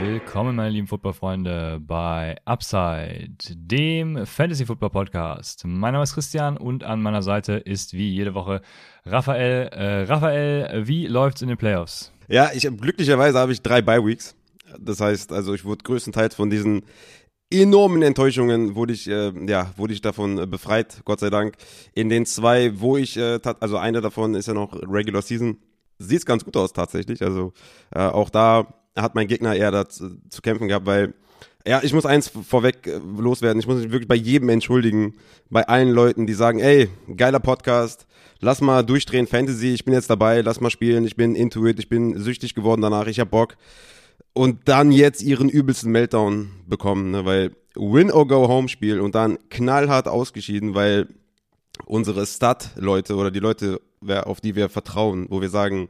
[0.00, 5.64] Willkommen, meine lieben Footballfreunde, bei Upside, dem Fantasy Football Podcast.
[5.64, 8.60] Mein Name ist Christian und an meiner Seite ist wie jede Woche
[9.04, 9.68] Raphael.
[9.68, 12.12] Äh, Raphael, wie läuft's in den Playoffs?
[12.28, 14.34] Ja, ich glücklicherweise habe ich drei Bye Weeks.
[14.78, 16.82] Das heißt, also ich wurde größtenteils von diesen
[17.50, 21.54] enormen Enttäuschungen wurde ich äh, ja wurde ich davon äh, befreit, Gott sei Dank.
[21.94, 25.58] In den zwei, wo ich äh, also eine davon ist ja noch Regular Season,
[25.98, 27.22] sieht's ganz gut aus tatsächlich.
[27.22, 27.52] Also
[27.94, 31.14] äh, auch da hat mein Gegner eher da zu, kämpfen gehabt, weil
[31.66, 33.58] ja, ich muss eins vorweg äh, loswerden.
[33.58, 35.14] Ich muss mich wirklich bei jedem entschuldigen,
[35.50, 38.06] bei allen Leuten, die sagen, ey, geiler Podcast,
[38.40, 41.78] lass mal durchdrehen Fantasy, ich bin jetzt dabei, lass mal spielen, ich bin into it,
[41.80, 43.56] ich bin süchtig geworden danach, ich hab Bock.
[44.32, 49.14] Und dann jetzt ihren übelsten Meltdown bekommen, ne, weil Win or Go Home Spiel und
[49.14, 51.08] dann knallhart ausgeschieden, weil
[51.84, 55.88] unsere Stat-Leute oder die Leute, auf die wir vertrauen, wo wir sagen,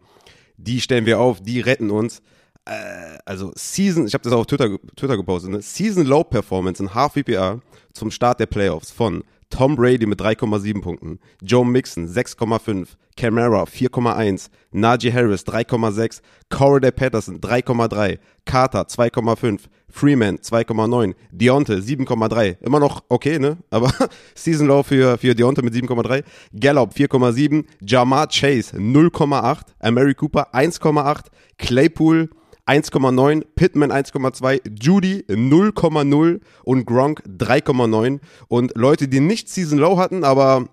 [0.57, 2.23] die stellen wir auf, die retten uns,
[2.67, 5.63] äh, also Season, ich habe das auch auf Twitter, Twitter gepostet, ne?
[5.63, 7.61] Season Low Performance in Half VPA
[7.93, 14.49] zum Start der Playoffs von Tom Brady mit 3,7 Punkten, Joe Mixon 6,5, Camara 4,1,
[14.73, 22.57] Najee Harris 3,6, Corey Patterson 3,3, Carter 2,5, Freeman 2,9, Deonte 7,3.
[22.61, 23.57] Immer noch okay, ne?
[23.71, 23.93] Aber
[24.35, 26.25] Season Low für, für Deonte mit 7,3,
[26.59, 32.29] Gallup 4,7, Jamar Chase 0,8, Amari Cooper 1,8, Claypool
[32.67, 38.21] 1,9, Pittman 1,2, Judy 0,0 und Gronk 3,9.
[38.49, 40.69] Und Leute, die nicht Season Low hatten, aber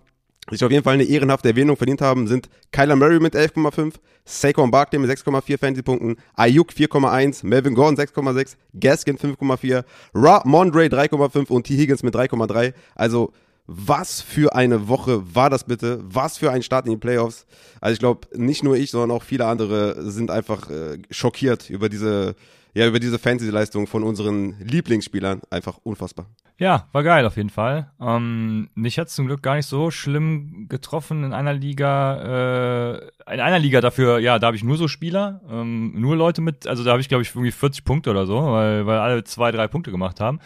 [0.50, 3.94] sich auf jeden Fall eine ehrenhafte Erwähnung verdient haben, sind Kyler Murray mit 11,5,
[4.26, 9.84] Saquon Barkley mit 6,4 Fantasy-Punkten, Ayuk 4,1, Melvin Gordon 6,6, Gaskin 5,4,
[10.14, 11.78] Ra Mondre 3,5 und T.
[11.78, 12.74] Higgins mit 3,3.
[12.96, 13.32] Also
[13.66, 16.00] was für eine Woche war das bitte?
[16.04, 17.46] Was für ein Start in die Playoffs?
[17.80, 21.88] Also ich glaube, nicht nur ich, sondern auch viele andere sind einfach äh, schockiert über
[21.88, 22.36] diese,
[22.74, 25.42] ja, über diese Fantasy-Leistung von unseren Lieblingsspielern.
[25.50, 26.28] Einfach unfassbar.
[26.58, 27.92] Ja, war geil auf jeden Fall.
[28.00, 33.00] Ähm, mich hat zum Glück gar nicht so schlimm getroffen in einer Liga.
[33.28, 36.42] Äh, in einer Liga dafür, ja, da habe ich nur so Spieler, ähm, nur Leute
[36.42, 39.24] mit, also da habe ich glaube ich irgendwie 40 Punkte oder so, weil, weil alle
[39.24, 40.40] zwei, drei Punkte gemacht haben.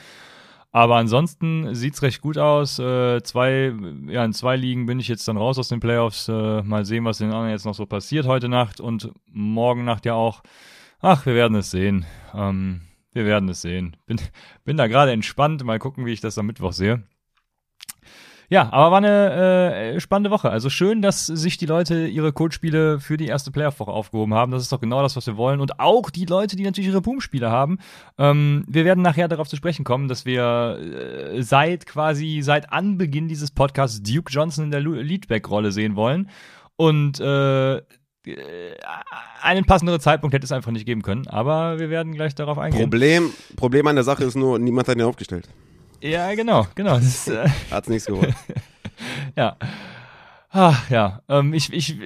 [0.78, 2.78] Aber ansonsten sieht's recht gut aus.
[2.78, 3.74] Äh, zwei,
[4.10, 6.28] ja, in zwei Ligen bin ich jetzt dann raus aus den Playoffs.
[6.28, 9.86] Äh, mal sehen, was in den anderen jetzt noch so passiert heute Nacht und morgen
[9.86, 10.44] Nacht ja auch.
[11.00, 12.06] Ach, wir werden es sehen.
[12.32, 13.98] Ähm, wir werden es sehen.
[14.06, 14.22] Bin,
[14.66, 15.64] bin da gerade entspannt.
[15.64, 17.02] Mal gucken, wie ich das am Mittwoch sehe.
[18.50, 20.50] Ja, aber war eine äh, spannende Woche.
[20.50, 24.53] Also schön, dass sich die Leute ihre Codespiele für die erste Playoff-Woche aufgehoben haben.
[24.53, 25.59] Das ist doch genau das, was wir wollen.
[25.59, 27.80] Und auch die Leute, die natürlich ihre Boom-Spiele haben.
[28.18, 33.28] Ähm, wir werden nachher darauf zu sprechen kommen, dass wir äh, seit quasi, seit Anbeginn
[33.28, 36.29] dieses Podcasts Duke Johnson in der Leadback-Rolle sehen wollen.
[36.78, 37.81] Und äh,
[39.41, 42.81] einen passenderen Zeitpunkt hätte es einfach nicht geben können, aber wir werden gleich darauf eingehen.
[42.81, 45.50] Problem, Problem an der Sache ist nur, niemand hat ihn aufgestellt.
[46.02, 46.96] Ja, genau, genau.
[46.96, 48.35] Das, äh Hat's nichts gewollt.
[49.35, 49.58] ja.
[50.50, 51.97] Ach, ja, ähm, ich, ich,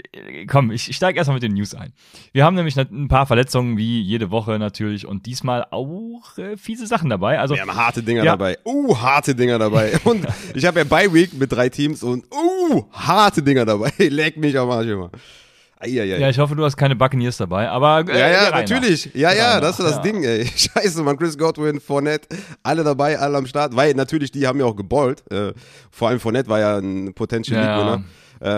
[0.47, 1.93] komm, ich, ich steige erstmal mit den News ein.
[2.33, 6.87] Wir haben nämlich ein paar Verletzungen, wie jede Woche natürlich, und diesmal auch äh, fiese
[6.87, 7.39] Sachen dabei.
[7.39, 8.31] Also, wir haben harte Dinger ja.
[8.31, 8.57] dabei.
[8.65, 9.93] Uh, harte Dinger dabei.
[10.03, 13.91] Und ich habe ja Bye Week mit drei Teams und uh, harte Dinger dabei.
[13.97, 15.11] Leck mich am Arsch immer.
[15.81, 16.19] Eieiei.
[16.19, 19.09] Ja, ich hoffe, du hast keine Buccaneers dabei, aber äh, Ja, ja, natürlich.
[19.13, 20.01] Ja, ja, das ist das ja.
[20.01, 20.45] Ding, ey.
[20.55, 22.27] Scheiße, man, Chris Godwin, Fournette,
[22.63, 25.23] alle dabei, alle am Start, weil natürlich, die haben ja auch geballt.
[25.31, 25.53] Äh,
[25.89, 28.03] vor allem Fournette war ja ein Potential ja, League-Winner.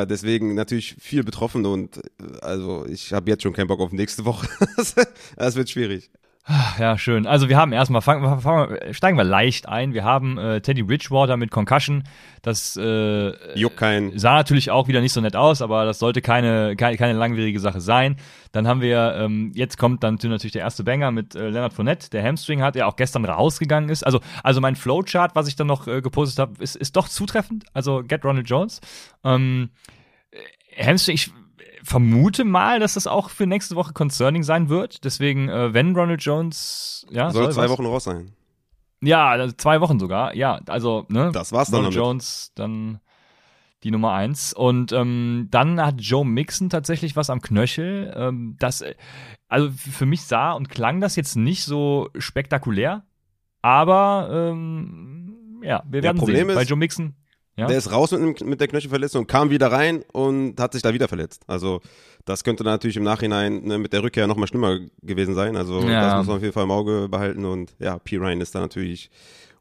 [0.02, 2.02] Äh, deswegen natürlich viel betroffen und äh,
[2.42, 4.48] also ich habe jetzt schon keinen Bock auf nächste Woche.
[5.36, 6.10] das wird schwierig.
[6.78, 7.26] Ja, schön.
[7.26, 9.94] Also wir haben erstmal, fangen, fangen, steigen wir leicht ein.
[9.94, 12.04] Wir haben äh, Teddy Bridgewater mit Concussion.
[12.42, 14.18] Das äh, Juckt kein.
[14.20, 17.62] sah natürlich auch wieder nicht so nett aus, aber das sollte keine, keine, keine langwierige
[17.62, 18.18] Sache sein.
[18.52, 22.10] Dann haben wir, ähm, jetzt kommt dann natürlich der erste Banger mit äh, Leonard Fournette,
[22.10, 24.06] der Hamstring hat, der auch gestern rausgegangen ist.
[24.06, 27.64] Also, also mein Flowchart, was ich dann noch äh, gepostet habe, ist, ist doch zutreffend.
[27.74, 28.82] Also Get Ronald Jones.
[29.24, 29.70] Ähm,
[30.78, 31.32] Hamstring, ich
[31.84, 35.04] vermute mal, dass das auch für nächste Woche concerning sein wird.
[35.04, 37.72] Deswegen, äh, wenn Ronald Jones, ja, soll, soll zwei was?
[37.72, 38.32] Wochen raus sein.
[39.02, 40.34] Ja, also zwei Wochen sogar.
[40.36, 41.32] Ja, also ne.
[41.34, 42.08] Das war's dann Ronald damit.
[42.08, 43.00] Jones dann
[43.84, 48.14] die Nummer eins und ähm, dann hat Joe Mixon tatsächlich was am Knöchel.
[48.16, 48.82] Ähm, das,
[49.50, 53.04] also für mich sah und klang das jetzt nicht so spektakulär.
[53.62, 56.48] Aber ähm, ja, wir werden sehen.
[56.50, 57.16] ist- Bei Joe Mixon.
[57.56, 57.68] Ja?
[57.68, 61.08] Der ist raus mit, mit der Knöchelverletzung, kam wieder rein und hat sich da wieder
[61.08, 61.44] verletzt.
[61.48, 61.82] Also
[62.26, 65.56] das könnte natürlich im Nachhinein ne, mit der Rückkehr nochmal schlimmer gewesen sein.
[65.56, 66.02] Also Ja.
[66.02, 67.46] das muss man auf jeden Fall im Auge behalten.
[67.46, 68.18] Und ja, P.
[68.18, 69.12] Ryan ist da natürlich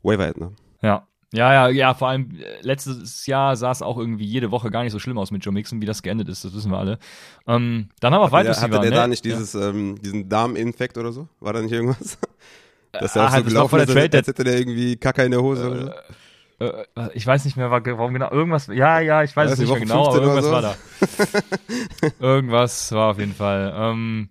[0.02, 0.52] Waiver ne?
[0.80, 1.06] Ja.
[1.34, 4.82] Ja, ja, ja, vor allem äh, letztes Jahr sah es auch irgendwie jede Woche gar
[4.82, 6.98] nicht so schlimm aus mit Joe Mixon, wie das geendet ist, das wissen wir alle.
[7.46, 11.28] Ähm, dann haben wir weiter hatte der da nicht dieses, ähm, diesen Darminfekt oder so?
[11.40, 12.18] War da nicht irgendwas?
[12.92, 15.24] Dass er Ah, auch so halt, gelaufen der ist, Trade- als hätte der irgendwie Kacke
[15.24, 15.90] in der Hose oder so.
[16.62, 19.68] Äh, ich weiß nicht mehr, wa- warum genau, irgendwas, ja, ja, ich weiß es nicht
[19.70, 22.12] mehr genau, aber 15 irgendwas oder war da.
[22.20, 23.72] irgendwas war auf jeden Fall.
[23.76, 24.28] Ähm,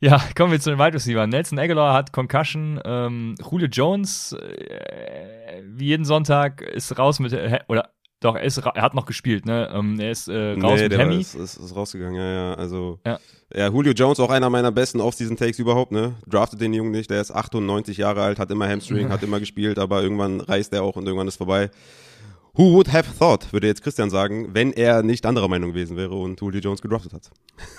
[0.00, 1.26] ja, kommen wir zu den Wide Receiver.
[1.26, 7.58] Nelson Aguilar hat Concussion, ähm, Julio Jones, äh, wie jeden Sonntag, ist raus mit, äh,
[7.68, 7.90] oder
[8.20, 9.70] doch, er, ist, er hat noch gespielt, ne?
[9.72, 11.20] Ähm, er ist äh, raus nee, mit der Hemi.
[11.20, 12.54] ist, ist, ist rausgegangen, ja, ja.
[12.54, 13.18] Also, Ja.
[13.54, 13.68] ja.
[13.68, 16.14] Julio Jones, auch einer meiner besten Off-Season-Takes überhaupt, ne?
[16.26, 19.78] Draftet den Jungen nicht, der ist 98 Jahre alt, hat immer Hamstring, hat immer gespielt,
[19.78, 21.70] aber irgendwann reißt er auch und irgendwann ist vorbei.
[22.52, 26.14] Who would have thought, würde jetzt Christian sagen, wenn er nicht anderer Meinung gewesen wäre
[26.14, 27.30] und Julio Jones gedraftet hat.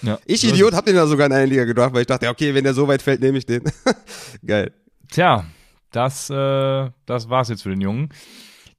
[0.00, 0.16] Ja.
[0.26, 2.62] Ich, Idiot, hab den da sogar in einer Liga gedraftet, weil ich dachte, okay, wenn
[2.62, 3.64] der so weit fällt, nehme ich den.
[4.46, 4.70] Geil.
[5.10, 5.44] Tja,
[5.90, 8.08] das, äh, das war's jetzt für den Jungen.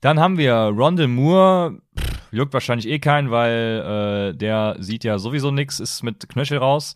[0.01, 5.19] Dann haben wir Rondell Moore, Pff, juckt wahrscheinlich eh keinen, weil äh, der sieht ja
[5.19, 6.95] sowieso nix, ist mit Knöchel raus.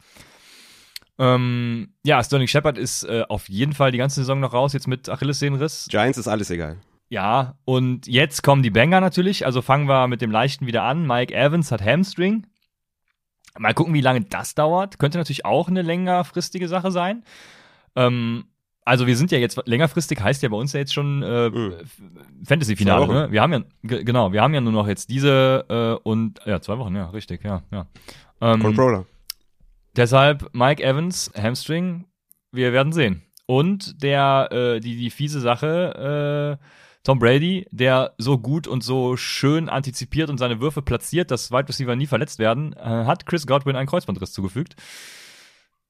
[1.19, 4.87] Ähm, ja, Sterling Shepard ist äh, auf jeden Fall die ganze Saison noch raus, jetzt
[4.87, 5.87] mit Achillessehnenriss.
[5.89, 6.77] Giants ist alles egal.
[7.09, 9.45] Ja, und jetzt kommen die Banger natürlich.
[9.45, 11.05] Also fangen wir mit dem Leichten wieder an.
[11.05, 12.47] Mike Evans hat Hamstring.
[13.57, 14.97] Mal gucken, wie lange das dauert.
[14.97, 17.23] Könnte natürlich auch eine längerfristige Sache sein.
[17.95, 18.45] Ähm,
[18.85, 21.73] also wir sind ja jetzt längerfristig, heißt ja bei uns ja jetzt schon äh, Mhm.
[22.45, 23.05] Fantasy-Finale.
[23.05, 23.15] Zwei Wochen.
[23.17, 23.31] Ne?
[23.31, 25.65] Wir haben ja ge- genau, wir haben ja nur noch jetzt diese
[26.03, 27.87] äh, und ja zwei Wochen, ja richtig, ja ja.
[28.41, 29.05] Ähm, Controller.
[29.95, 32.05] Deshalb Mike Evans, Hamstring,
[32.51, 33.21] wir werden sehen.
[33.45, 36.65] Und der, äh, die, die fiese Sache, äh,
[37.03, 41.67] Tom Brady, der so gut und so schön antizipiert und seine Würfe platziert, dass Wide
[41.67, 44.75] Receiver nie verletzt werden, äh, hat Chris Godwin einen Kreuzbandriss zugefügt.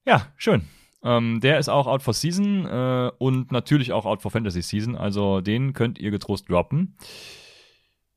[0.06, 0.68] Ja, schön.
[1.04, 4.96] Ähm, der ist auch out for Season äh, und natürlich auch out for Fantasy Season.
[4.96, 6.96] Also den könnt ihr getrost droppen.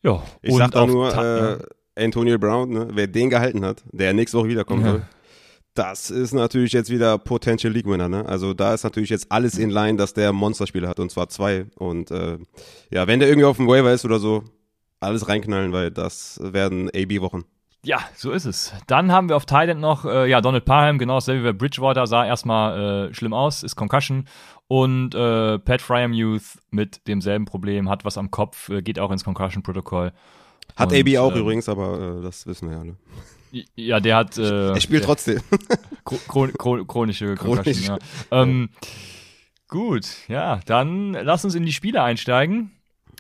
[0.03, 1.59] Ja, Ich und sag da nur, Ta- äh,
[1.97, 4.91] Antonio Brown, ne, wer den gehalten hat, der nächste Woche wiederkommen Ja.
[4.93, 5.03] soll,
[5.75, 8.09] das ist natürlich jetzt wieder Potential League Winner.
[8.09, 8.25] Ne?
[8.27, 11.67] Also da ist natürlich jetzt alles in line, dass der Monsterspieler hat und zwar zwei.
[11.77, 12.39] Und äh,
[12.91, 14.45] ja, wenn der irgendwie auf dem Waiver ist oder so,
[15.01, 17.45] alles reinknallen, weil das werden AB-Wochen.
[17.87, 18.75] Ja, so ist es.
[18.89, 22.09] Dann haben wir auf Thailand noch, äh, ja, Donald Parham, genau dasselbe wie bei Bridgewater,
[22.09, 24.27] sah erstmal äh, schlimm aus, ist Concussion.
[24.67, 29.23] Und äh, Pat Fryermuth mit demselben Problem, hat was am Kopf, äh, geht auch ins
[29.23, 30.13] Concussion-Protokoll.
[30.75, 32.97] Hat Und, AB auch ähm, übrigens, aber äh, das wissen wir ja alle.
[33.77, 35.41] Ja, der hat äh, Er spielt der, trotzdem.
[36.05, 37.87] chron chron chronische Concussion, Chronisch.
[37.87, 38.43] ja.
[38.43, 38.71] Ähm,
[39.69, 42.73] gut, ja, dann lass uns in die Spiele einsteigen.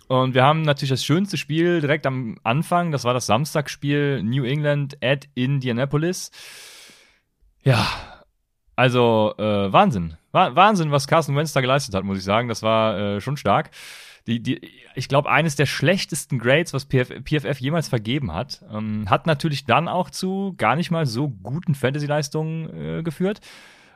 [0.08, 2.92] Und wir haben natürlich das schönste Spiel direkt am Anfang.
[2.92, 6.30] Das war das Samstagsspiel New England at Indianapolis.
[7.62, 7.86] Ja,
[8.76, 10.16] also äh, Wahnsinn.
[10.30, 12.48] Wa Wahnsinn, was Carson Wentz da geleistet hat, muss ich sagen.
[12.48, 13.70] Das war äh, schon stark.
[14.26, 14.60] Die, die,
[14.94, 18.64] ich glaube, eines der schlechtesten Grades, was PF, PFF jemals vergeben hat.
[18.72, 23.40] Ähm, hat natürlich dann auch zu gar nicht mal so guten Fantasy-Leistungen äh, geführt.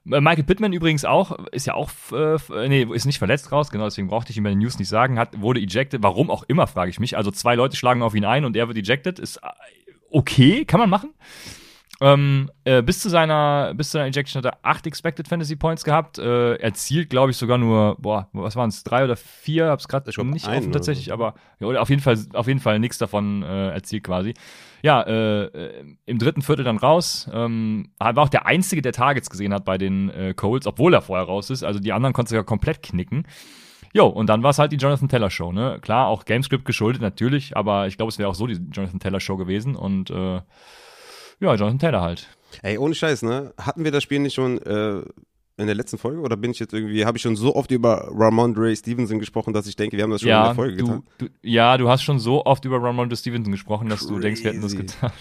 [0.05, 3.85] Michael Pittman übrigens auch, ist ja auch, äh, äh, nee, ist nicht verletzt raus, genau,
[3.85, 6.67] deswegen brauchte ich ihm bei den News nicht sagen, hat, wurde ejected, warum auch immer,
[6.67, 7.17] frage ich mich.
[7.17, 9.49] Also zwei Leute schlagen auf ihn ein und er wird ejected, ist äh,
[10.11, 11.11] okay, kann man machen.
[12.03, 15.85] Ähm, äh, bis zu seiner, bis zu seiner Ejection hat er acht Expected Fantasy Points
[15.85, 19.87] gehabt, äh, erzielt, glaube ich, sogar nur, boah, was waren es, drei oder vier, hab's
[19.87, 21.13] gerade nicht einen offen tatsächlich, so.
[21.13, 24.33] aber ja, oder auf jeden Fall, auf jeden Fall nichts davon äh, erzielt quasi.
[24.83, 27.29] Ja, äh, im dritten Viertel dann raus.
[27.35, 31.03] Ähm, war auch der Einzige, der Targets gesehen hat bei den äh, Colts, obwohl er
[31.03, 31.65] vorher raus ist.
[31.65, 33.27] Also die anderen konnten sogar komplett knicken.
[33.93, 35.79] Jo, und dann war es halt die Jonathan Teller Show, ne?
[35.83, 39.21] Klar, auch Gamescript geschuldet, natürlich, aber ich glaube, es wäre auch so die Jonathan Teller
[39.21, 40.41] Show gewesen und äh,
[41.41, 42.29] ja, Jonathan Taylor halt.
[42.63, 43.53] Ey, ohne Scheiß, ne?
[43.59, 45.03] Hatten wir das Spiel nicht schon äh,
[45.57, 48.09] in der letzten Folge oder bin ich jetzt irgendwie, habe ich schon so oft über
[48.13, 50.85] Ramondre Stevenson gesprochen, dass ich denke, wir haben das schon in Ja der Folge du,
[50.87, 51.03] getan?
[51.19, 54.51] du, ja, du hast schon so oft über Ramon Stevenson gesprochen, dass du denkst, wir
[54.53, 54.87] hätten das Crazy.
[54.87, 55.13] getan.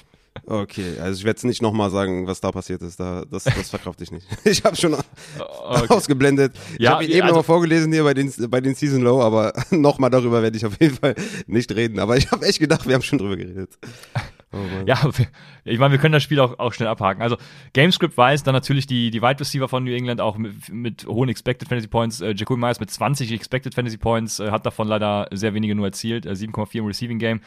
[0.45, 2.99] Okay, also ich werde es nicht nochmal sagen, was da passiert ist.
[2.99, 4.25] Da, das, das verkrafte ich nicht.
[4.45, 5.85] Ich habe schon Okay.
[5.89, 6.53] ausgeblendet.
[6.75, 9.21] Ich Ja, habe ihn eben also- nochmal vorgelesen hier bei den, bei den Season Low,
[9.21, 11.15] aber nochmal darüber werde ich auf jeden Fall
[11.47, 11.99] nicht reden.
[11.99, 13.71] Aber ich habe echt gedacht, wir haben schon drüber geredet.
[14.51, 14.57] Oh.
[14.85, 14.97] Ja,
[15.63, 17.21] ich meine, wir können das Spiel auch, auch schnell abhaken.
[17.21, 17.37] Also,
[17.73, 21.29] Gamescript weiß dann natürlich die, die Wide Receiver von New England auch mit, mit hohen
[21.29, 22.21] Expected Fantasy Points.
[22.21, 25.85] Äh, Jacoby Myers mit 20 Expected Fantasy Points, äh, hat davon leider sehr wenige nur
[25.85, 27.41] erzielt, äh, 7,4 im Receiving Game.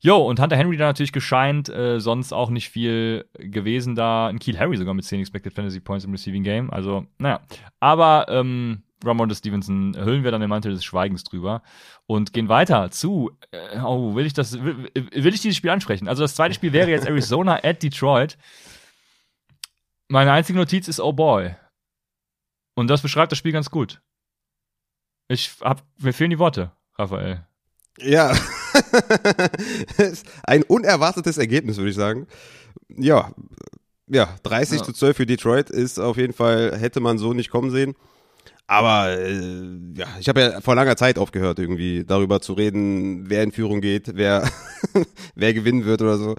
[0.00, 4.26] Jo, und Hunter Henry da natürlich gescheint, äh, sonst auch nicht viel gewesen da.
[4.26, 6.70] Ein Keel Harry sogar mit 10 Expected Fantasy Points im Receiving Game.
[6.70, 7.40] Also, naja.
[7.80, 11.62] Aber, ähm, Ramon Stevenson hüllen wir dann den Mantel des Schweigens drüber
[12.06, 13.30] und gehen weiter zu.
[13.50, 14.62] Äh, oh, will ich das?
[14.62, 16.08] Will, will ich dieses Spiel ansprechen?
[16.08, 18.36] Also das zweite Spiel wäre jetzt Arizona at Detroit.
[20.08, 21.54] Meine einzige Notiz ist Oh boy.
[22.74, 24.00] Und das beschreibt das Spiel ganz gut.
[25.28, 27.46] Ich hab, mir fehlen die Worte, Raphael.
[27.98, 28.32] Ja,
[30.42, 32.26] ein unerwartetes Ergebnis, würde ich sagen.
[32.88, 33.32] Ja,
[34.08, 34.84] ja, 30 ja.
[34.84, 37.94] zu 12 für Detroit ist auf jeden Fall, hätte man so nicht kommen sehen.
[38.66, 43.42] Aber äh, ja, ich habe ja vor langer Zeit aufgehört, irgendwie darüber zu reden, wer
[43.42, 44.48] in Führung geht, wer,
[45.34, 46.34] wer gewinnen wird oder so.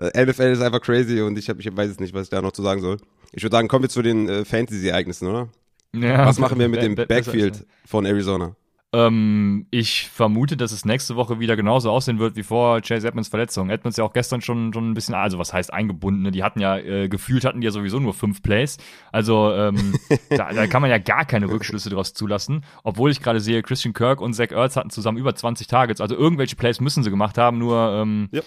[0.00, 2.40] Äh, NFL ist einfach crazy und ich, hab, ich weiß es nicht, was ich da
[2.42, 2.98] noch zu sagen soll.
[3.32, 5.48] Ich würde sagen, kommen wir zu den äh, Fantasy-Ereignissen, oder?
[5.92, 8.56] Ja, was machen wir mit dem Backfield von Arizona?
[8.94, 13.28] Ähm, ich vermute, dass es nächste Woche wieder genauso aussehen wird wie vor Chase Edmonds
[13.28, 13.68] Verletzung.
[13.68, 16.30] Edmonds ja auch gestern schon, schon ein bisschen, also was heißt eingebunden, ne?
[16.30, 18.76] die hatten ja, äh, gefühlt hatten die ja sowieso nur fünf Plays.
[19.10, 19.96] Also ähm,
[20.30, 22.64] da, da, kann man ja gar keine Rückschlüsse draus zulassen.
[22.84, 26.00] Obwohl ich gerade sehe, Christian Kirk und Zach Ertz hatten zusammen über 20 Targets.
[26.00, 28.42] Also irgendwelche Plays müssen sie gemacht haben, nur ähm, ja.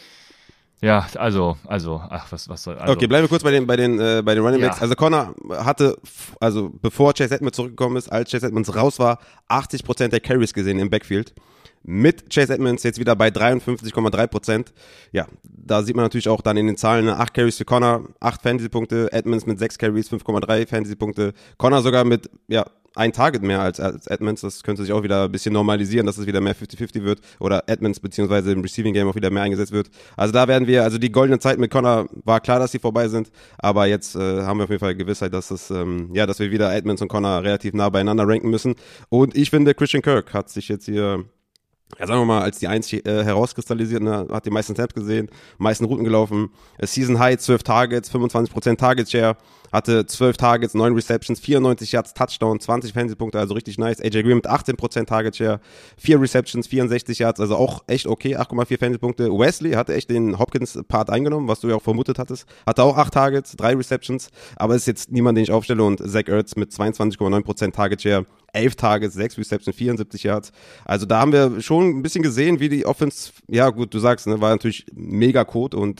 [0.82, 2.78] Ja, also, also, ach, was, was soll.
[2.78, 2.94] Also.
[2.94, 4.78] Okay, bleiben wir kurz bei den, bei den, äh, bei den Running Backs.
[4.78, 4.84] Ja.
[4.84, 5.98] Also Connor hatte,
[6.40, 9.20] also bevor Chase Edmonds zurückgekommen ist, als Chase Edmonds raus war,
[9.50, 11.34] 80% der Carries gesehen im Backfield.
[11.84, 14.66] Mit Chase Edmonds jetzt wieder bei 53,3%
[15.14, 18.42] Ja, da sieht man natürlich auch dann in den Zahlen 8 Carries für Connor, 8
[18.42, 22.66] Fantasy-Punkte, Edmonds mit 6 Carries, 5,3 Fantasy-Punkte, Connor sogar mit, ja,
[22.98, 24.42] ein Target mehr als, als Edmonds.
[24.42, 27.64] Das könnte sich auch wieder ein bisschen normalisieren, dass es wieder mehr 50-50 wird oder
[27.68, 29.90] Edmonds beziehungsweise im Receiving Game auch wieder mehr eingesetzt wird.
[30.16, 33.08] Also da werden wir, also die goldene Zeit mit Connor war klar, dass sie vorbei
[33.08, 36.40] sind, aber jetzt äh, haben wir auf jeden Fall Gewissheit, dass es, ähm, ja, dass
[36.40, 38.76] wir wieder Edmonds und Connor relativ nah beieinander ranken müssen.
[39.10, 41.26] Und ich finde, Christian Kirk hat sich jetzt hier
[42.00, 45.30] ja, sagen wir mal, als die Eins äh, herauskristallisiert, ne, hat die meisten Snaps gesehen,
[45.58, 49.38] meisten Routen gelaufen, äh, Season High, 12 Targets, 25% Target Share,
[49.72, 54.00] hatte 12 Targets, 9 Receptions, 94 Yards, Touchdown, 20 Fantasy-Punkte, also richtig nice.
[54.00, 55.60] AJ Green mit 18% Target Share,
[55.98, 59.32] 4 Receptions, 64 Yards, also auch echt okay, 8,4 Fantasy-Punkte.
[59.32, 62.48] Wesley hatte echt den Hopkins-Part eingenommen, was du ja auch vermutet hattest.
[62.66, 66.28] Hatte auch 8 Targets, 3 Receptions, aber ist jetzt niemand, den ich aufstelle und Zach
[66.28, 68.26] Ertz mit 22,9% Target Share,
[68.58, 70.52] 11 Targets, 6 Receptions, 74 Yards.
[70.86, 74.28] Also da haben wir schon ein bisschen gesehen, wie die Offense, ja gut, du sagst,
[74.28, 76.00] ne, war natürlich mega Code und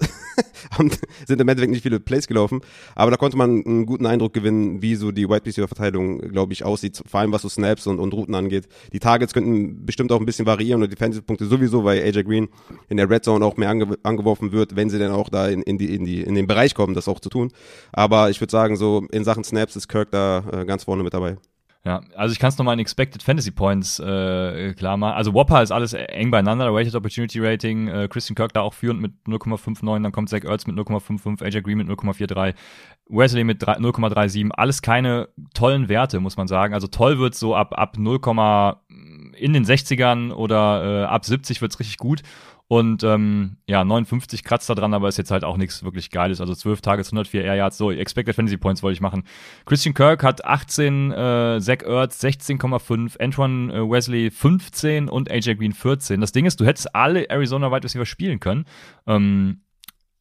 [1.28, 2.62] sind im Endeffekt nicht viele Plays gelaufen,
[2.96, 6.54] aber da konnte man einen guten Eindruck gewinnen, wie so die Wide Receiver Verteidigung, glaube
[6.54, 8.68] ich, aussieht, vor allem was so Snaps und, und Routen angeht.
[8.92, 12.50] Die Targets könnten bestimmt auch ein bisschen variieren und die Defensive-Punkte sowieso, weil AJ Green
[12.90, 15.62] in der Red Zone auch mehr ange angeworfen wird, wenn sie dann auch da in,
[15.62, 17.52] in, die, in, die, in den Bereich kommen, das auch zu tun.
[17.92, 21.14] Aber ich würde sagen, so in Sachen Snaps ist Kirk da äh, ganz vorne mit
[21.14, 21.38] dabei.
[21.86, 25.16] Ja, also ich kann es nochmal in Expected Fantasy Points äh, klar machen.
[25.16, 29.00] Also Whopper ist alles eng beieinander, Weighted Opportunity Rating, äh, Christian Kirk da auch führend
[29.00, 32.56] mit 0,59, dann kommt Zach Ertz mit 0,55, AJ Green mit 0,43,
[33.08, 36.74] Wesley mit 0,37, alles keine tollen Werte, muss man sagen.
[36.74, 38.20] Also toll wird so ab, ab 0,
[39.38, 42.22] in den 60ern oder äh, ab 70 wird's richtig gut.
[42.70, 46.42] Und ähm, ja, 59 kratzt da dran, aber ist jetzt halt auch nichts wirklich Geiles.
[46.42, 47.78] Also 12 Tages, 104 Air Yards.
[47.78, 49.24] So, Expected Fantasy Points wollte ich machen.
[49.66, 55.72] Christian Kirk hat 18, äh, Zach Ertz 16,5, Antoine äh, Wesley 15 und AJ Green
[55.72, 56.20] 14.
[56.20, 58.66] Das Ding ist, du hättest alle Arizona Wide Receiver spielen können.
[59.06, 59.62] Ähm,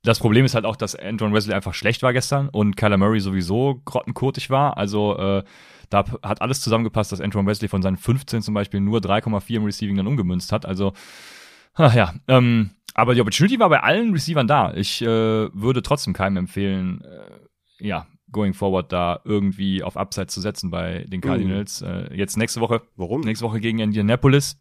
[0.04, 3.18] das Problem ist halt auch, dass Antoine Wesley einfach schlecht war gestern und Kyler Murray
[3.18, 4.76] sowieso grottenkotig war.
[4.76, 5.42] Also äh,
[5.90, 9.64] da hat alles zusammengepasst, dass Antoine Wesley von seinen 15 zum Beispiel nur 3,4 im
[9.64, 10.64] Receiving dann umgemünzt hat.
[10.64, 10.92] Also
[11.76, 14.73] Ach ja, ähm, aber die Opportunity war bei allen Receivern da.
[14.75, 20.40] Ich äh, würde trotzdem keinem empfehlen, äh, ja, going forward da irgendwie auf Upside zu
[20.40, 21.83] setzen bei den Cardinals.
[21.83, 21.88] Mhm.
[21.88, 22.83] Äh, jetzt nächste Woche.
[22.97, 23.21] Warum?
[23.21, 24.59] Nächste Woche gegen Indianapolis.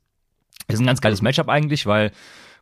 [0.67, 2.12] Ist ein ganz geiles Matchup eigentlich, weil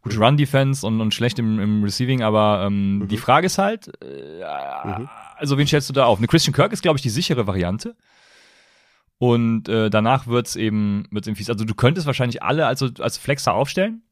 [0.01, 3.07] gute Run-Defense und, und schlecht im, im Receiving, aber ähm, mhm.
[3.07, 4.43] die Frage ist halt, äh,
[4.85, 5.09] mhm.
[5.37, 6.17] also wen stellst du da auf?
[6.17, 7.95] Eine Christian Kirk ist, glaube ich, die sichere Variante.
[9.17, 11.49] Und äh, danach wird's eben, wird's eben fies.
[11.49, 14.03] Also du könntest wahrscheinlich alle als, als Flexer aufstellen.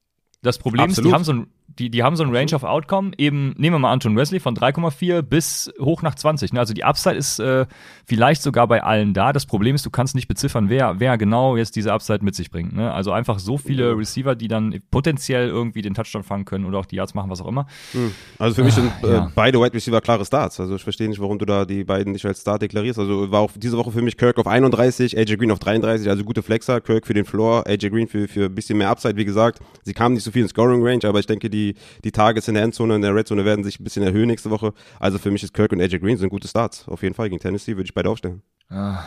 [0.41, 1.05] Das Problem Absolut.
[1.05, 1.47] ist, die haben so ein
[1.81, 4.55] die, die haben so ein Range of Outcome, eben, nehmen wir mal Anton Wesley von
[4.55, 6.53] 3,4 bis hoch nach 20.
[6.53, 6.59] Ne?
[6.59, 7.65] Also die Upside ist äh,
[8.05, 9.33] vielleicht sogar bei allen da.
[9.33, 12.51] Das Problem ist, du kannst nicht beziffern, wer, wer genau jetzt diese Upside mit sich
[12.51, 12.75] bringt.
[12.75, 12.93] Ne?
[12.93, 16.85] Also einfach so viele Receiver, die dann potenziell irgendwie den Touchdown fangen können oder auch
[16.85, 17.65] die Yards machen, was auch immer.
[17.93, 18.11] Hm.
[18.37, 19.31] Also für mich sind äh, ja.
[19.33, 20.59] beide Wide Receiver klare Starts.
[20.59, 22.99] Also ich verstehe nicht, warum du da die beiden nicht als Start deklarierst.
[22.99, 26.23] Also war auch diese Woche für mich Kirk auf 31, AJ Green auf 33, also
[26.23, 26.79] gute Flexer.
[26.79, 29.59] Kirk für den Floor, AJ Green für, für ein bisschen mehr Upside, wie gesagt.
[29.83, 31.70] Sie kamen nicht so viel in Scoring Range, aber ich denke, die,
[32.03, 34.49] die Tage Targets in der Endzone, in der Redzone werden sich ein bisschen erhöhen nächste
[34.49, 34.73] Woche.
[34.99, 36.87] Also für mich ist Kirk und AJ Green sind gute Starts.
[36.87, 38.41] Auf jeden Fall gegen Tennessee würde ich beide aufstellen.
[38.69, 39.05] Ja,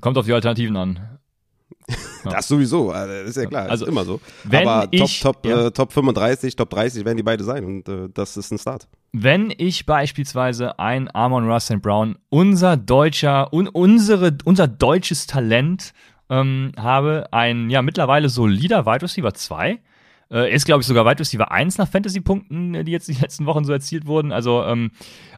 [0.00, 1.00] kommt auf die Alternativen an.
[2.24, 4.20] Das sowieso, also, das ist ja klar, also, ist immer so.
[4.44, 5.66] Wenn Aber ich, Top, Top, ja.
[5.66, 8.88] äh, Top 35, Top 30 werden die beide sein und äh, das ist ein Start.
[9.12, 15.94] Wenn ich beispielsweise ein Amon Russell Brown, unser deutscher, un, unsere, unser deutsches Talent
[16.28, 19.80] ähm, habe ein ja mittlerweile solider Wide Receiver 2.
[20.30, 23.64] Äh, ist, glaube ich, sogar Wide Receiver 1 nach Fantasy-Punkten, die jetzt die letzten Wochen
[23.64, 24.30] so erzielt wurden.
[24.30, 24.90] Also ähm,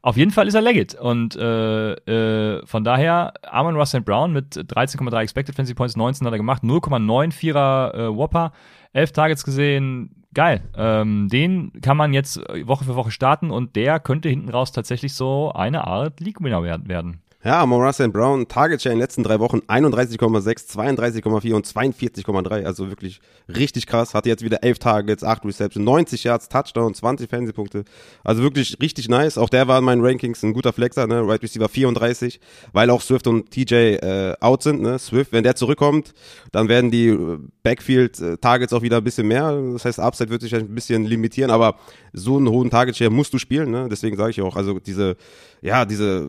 [0.03, 0.95] auf jeden Fall ist er legit.
[0.95, 6.35] Und äh, äh, von daher, Armand Russell Brown mit 13,3 Expected Fantasy Points, 19 hat
[6.35, 8.53] er gemacht, 0,94er äh, Whopper,
[8.93, 10.63] 11 Targets gesehen, geil.
[10.77, 15.15] Ähm, den kann man jetzt Woche für Woche starten und der könnte hinten raus tatsächlich
[15.15, 17.23] so eine Art League-Winner werden.
[17.43, 18.13] Ja, Amon St.
[18.13, 22.67] Brown, Target Share in den letzten drei Wochen 31,6, 32,4 und 42,3.
[22.67, 24.13] Also wirklich richtig krass.
[24.13, 27.85] Hatte jetzt wieder 11 Targets, 8 Receptions, 90 Yards, Touchdown, 20 Fernsehpunkte.
[28.25, 29.39] Also wirklich richtig nice.
[29.39, 31.27] Auch der war in meinen Rankings ein guter Flexer, ne?
[31.27, 32.41] Right Receiver 34,
[32.75, 34.83] weil auch Swift und TJ äh, out sind.
[34.83, 34.99] Ne?
[34.99, 36.13] Swift, wenn der zurückkommt,
[36.53, 39.59] dann werden die äh, Backfield-Targets auch wieder ein bisschen mehr.
[39.73, 41.77] Das heißt, Upside wird sich ein bisschen limitieren, aber
[42.13, 43.71] so einen hohen Target Share musst du spielen.
[43.71, 43.89] Ne?
[43.91, 45.17] Deswegen sage ich auch, also diese,
[45.63, 46.29] ja, diese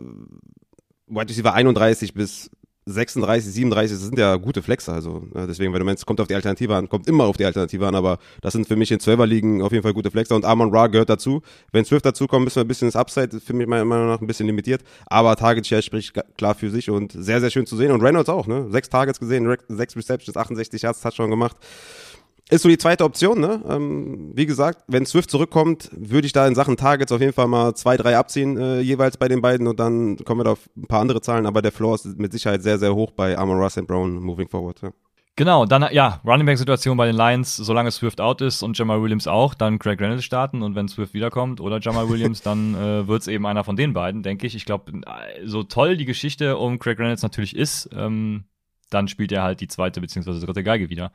[1.11, 2.49] Wide Receiver 31 bis
[2.85, 6.27] 36, 37, das sind ja gute Flexer, also äh, deswegen, wenn du meinst, kommt auf
[6.27, 8.97] die Alternative an, kommt immer auf die Alternative an, aber das sind für mich in
[8.97, 11.43] 12er Ligen auf jeden Fall gute Flexer und Amon Ra gehört dazu.
[11.71, 14.19] Wenn Swift dazu kommt, müssen wir ein bisschen das Upside, für mich meiner Meinung nach
[14.19, 17.77] ein bisschen limitiert, aber Target Share spricht klar für sich und sehr, sehr schön zu
[17.77, 18.67] sehen und Reynolds auch, ne?
[18.71, 21.57] Sechs Targets gesehen, sechs Receptions, 68 Yards, Touchdown gemacht
[22.49, 23.61] ist so die zweite Option, ne?
[23.67, 27.47] Ähm, wie gesagt, wenn Swift zurückkommt, würde ich da in Sachen Targets auf jeden Fall
[27.47, 30.69] mal zwei, drei abziehen, äh, jeweils bei den beiden und dann kommen wir da auf
[30.75, 33.57] ein paar andere Zahlen, aber der Floor ist mit Sicherheit sehr, sehr hoch bei Amon
[33.57, 34.81] Russ and Brown moving forward.
[34.81, 34.91] Ja.
[35.37, 39.01] Genau, dann ja, Running Back Situation bei den Lions, solange Swift out ist und Jamal
[39.01, 43.07] Williams auch, dann Craig Reynolds starten und wenn Swift wiederkommt oder Jamal Williams, dann äh,
[43.07, 44.55] wird es eben einer von den beiden, denke ich.
[44.55, 44.91] Ich glaube,
[45.45, 48.43] so toll die Geschichte um Craig Reynolds natürlich ist, ähm,
[48.93, 51.11] dann spielt er halt die zweite beziehungsweise dritte Geige wieder.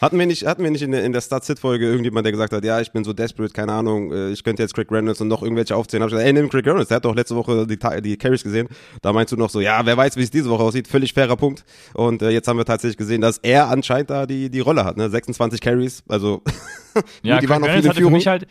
[0.00, 2.64] Hatten wir nicht, hatten wir nicht in der, in der Stat-Sit-Folge irgendjemand, der gesagt hat,
[2.64, 5.42] ja, ich bin so desperate, keine Ahnung, äh, ich könnte jetzt Craig Reynolds und noch
[5.42, 6.02] irgendwelche aufzählen.
[6.02, 8.42] Hab ich gesagt, ey, nimm Craig Reynolds, der hat doch letzte Woche die, die Carries
[8.42, 8.68] gesehen.
[9.02, 10.88] Da meinst du noch so, ja, wer weiß, wie es diese Woche aussieht.
[10.88, 11.64] Völlig fairer Punkt.
[11.92, 14.96] Und äh, jetzt haben wir tatsächlich gesehen, dass er anscheinend da die, die Rolle hat,
[14.96, 15.10] ne?
[15.10, 16.42] 26 Carries, also
[17.22, 18.12] ja, die waren noch viel in Führung.
[18.12, 18.46] Für mich halt,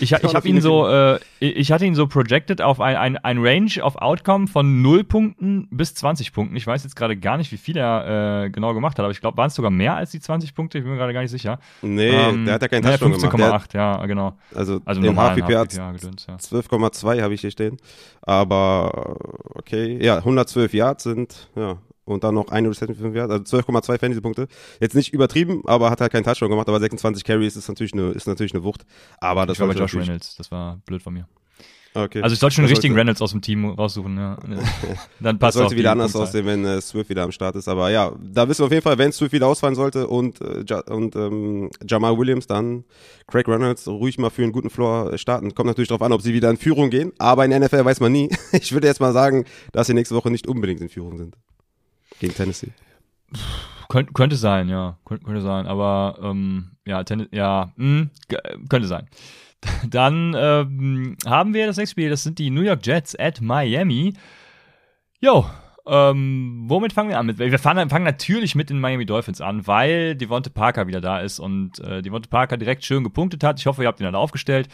[0.00, 3.38] ich, ich habe ihn so, äh, ich hatte ihn so projected auf ein, ein, ein
[3.38, 6.56] Range of Outcome von 0 Punkten bis 20 Punkten.
[6.56, 9.20] Ich weiß jetzt gerade gar nicht, wie viel er äh, genau gemacht hat, aber ich
[9.20, 11.30] glaube, waren es sogar mehr als die 20 Punkte, ich bin mir gerade gar nicht
[11.30, 11.58] sicher.
[11.82, 13.72] Nee, ähm, der hat ja keinen Touchdown gemacht.
[13.72, 14.34] 15,8, ja, genau.
[14.54, 17.76] Also, also im HPP hat 12,2 habe ich hier stehen.
[18.22, 19.16] Aber
[19.54, 21.78] okay, ja, 112 Yards sind, ja,
[22.12, 24.48] und dann noch eine Reception für 5 Yards, also 12,2 Fantasy-Punkte.
[24.80, 28.10] Jetzt nicht übertrieben, aber hat halt keinen Touchdown gemacht, aber 26 Carries ist natürlich eine,
[28.10, 28.84] ist natürlich eine Wucht.
[29.18, 31.26] Aber das ich war bei Josh Reynolds, das war blöd von mir.
[31.94, 32.22] Okay.
[32.22, 34.38] Also ich sollte schon einen richtigen Reynolds aus dem Team raussuchen, ja.
[35.20, 37.68] Dann passt das sollte wieder anders aussehen, wenn äh, Swift wieder am Start ist.
[37.68, 40.64] Aber ja, da wissen wir auf jeden Fall, wenn Swift wieder ausfallen sollte und, äh,
[40.66, 42.84] ja, und ähm, Jamal Williams, dann
[43.26, 45.54] Craig Reynolds ruhig mal für einen guten Floor starten.
[45.54, 47.12] Kommt natürlich darauf an, ob sie wieder in Führung gehen.
[47.18, 48.30] Aber in der NFL weiß man nie.
[48.52, 51.36] Ich würde jetzt mal sagen, dass sie nächste Woche nicht unbedingt in Führung sind
[52.22, 52.72] gegen Tennessee.
[53.88, 54.96] Könnt, könnte sein, ja.
[55.04, 55.66] Könnt, könnte sein.
[55.66, 59.08] Aber ähm, ja, Tennis, ja, mh, hm, könnte sein.
[59.88, 64.14] Dann ähm, haben wir das nächste Spiel, das sind die New York Jets at Miami.
[65.20, 65.46] Jo,
[65.86, 67.38] ähm, womit fangen wir an?
[67.38, 71.38] Wir fangen, fangen, natürlich mit den Miami Dolphins an, weil Devonte Parker wieder da ist
[71.38, 73.60] und äh, Devonte Parker direkt schön gepunktet hat.
[73.60, 74.68] Ich hoffe, ihr habt ihn dann aufgestellt.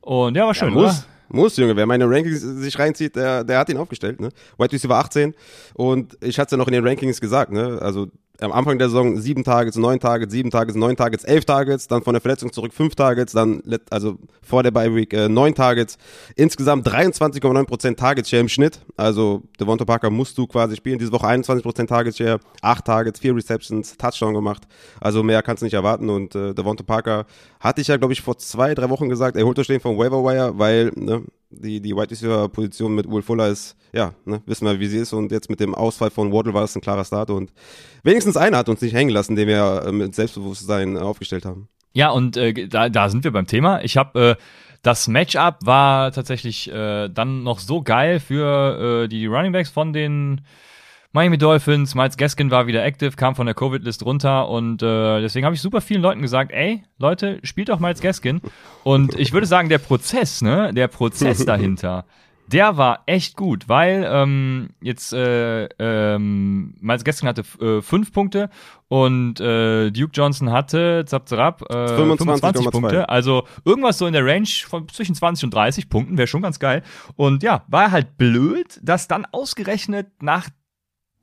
[0.00, 1.08] Und ja, war schön, ja, muss?
[1.28, 1.76] Muss, Junge.
[1.76, 4.30] Wer meine Rankings sich reinzieht, der, der hat ihn aufgestellt, ne?
[4.58, 5.34] White Receiver 18.
[5.74, 7.78] Und ich hatte es ja noch in den Rankings gesagt, ne?
[7.80, 8.08] Also
[8.44, 12.02] am Anfang der Saison sieben Targets, neun Targets, sieben Targets, neun Targets, elf Targets, dann
[12.02, 15.98] von der Verletzung zurück fünf Targets, dann also vor der Bye Week äh, neun Targets,
[16.36, 18.80] insgesamt 23,9% Target Share im Schnitt.
[18.96, 20.98] Also Devonta Parker musst du quasi spielen.
[20.98, 24.62] Diese Woche 21% Target Share, acht Targets, vier Receptions, Touchdown gemacht.
[25.00, 26.10] Also mehr kannst du nicht erwarten.
[26.10, 27.26] Und äh, Devonta Parker
[27.60, 29.98] hatte ich ja glaube ich vor zwei, drei Wochen gesagt, er holt euch den vom
[29.98, 31.22] Waiver Wire, weil ne,
[31.54, 34.98] die, die Wide Receiver Position mit Will Fuller ist, ja, ne, wissen wir, wie sie
[34.98, 37.52] ist und jetzt mit dem Ausfall von Waddle war das ein klarer Start und
[38.02, 41.68] wenigstens einer hat uns nicht hängen lassen, den wir äh, mit Selbstbewusstsein aufgestellt haben.
[41.92, 43.82] Ja, und äh, da, da sind wir beim Thema.
[43.82, 44.42] Ich habe äh,
[44.82, 49.92] das Matchup war tatsächlich äh, dann noch so geil für äh, die Running Backs von
[49.92, 50.42] den
[51.14, 55.46] Miami Dolphins, Miles Gaskin war wieder active, kam von der Covid-List runter und äh, deswegen
[55.46, 58.40] habe ich super vielen Leuten gesagt, ey, Leute, spielt doch Miles Gaskin.
[58.82, 62.04] Und ich würde sagen, der Prozess, ne, der Prozess dahinter,
[62.48, 68.50] der war echt gut, weil ähm, jetzt äh, ähm, Miles Gaskin hatte äh, fünf Punkte
[68.88, 73.08] und äh, Duke Johnson hatte zap, zap, äh, 25, 25 Punkte.
[73.08, 76.58] Also irgendwas so in der Range von zwischen 20 und 30 Punkten wäre schon ganz
[76.58, 76.82] geil.
[77.14, 80.48] Und ja, war halt blöd, dass dann ausgerechnet nach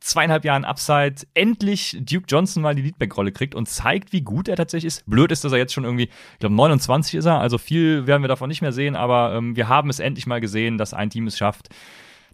[0.01, 4.55] zweieinhalb Jahren Upside endlich Duke Johnson mal die Leadback-Rolle kriegt und zeigt, wie gut er
[4.57, 5.09] tatsächlich ist.
[5.09, 8.23] Blöd ist, dass er jetzt schon irgendwie, ich glaube 29 ist er, also viel werden
[8.23, 11.09] wir davon nicht mehr sehen, aber ähm, wir haben es endlich mal gesehen, dass ein
[11.09, 11.69] Team es schafft,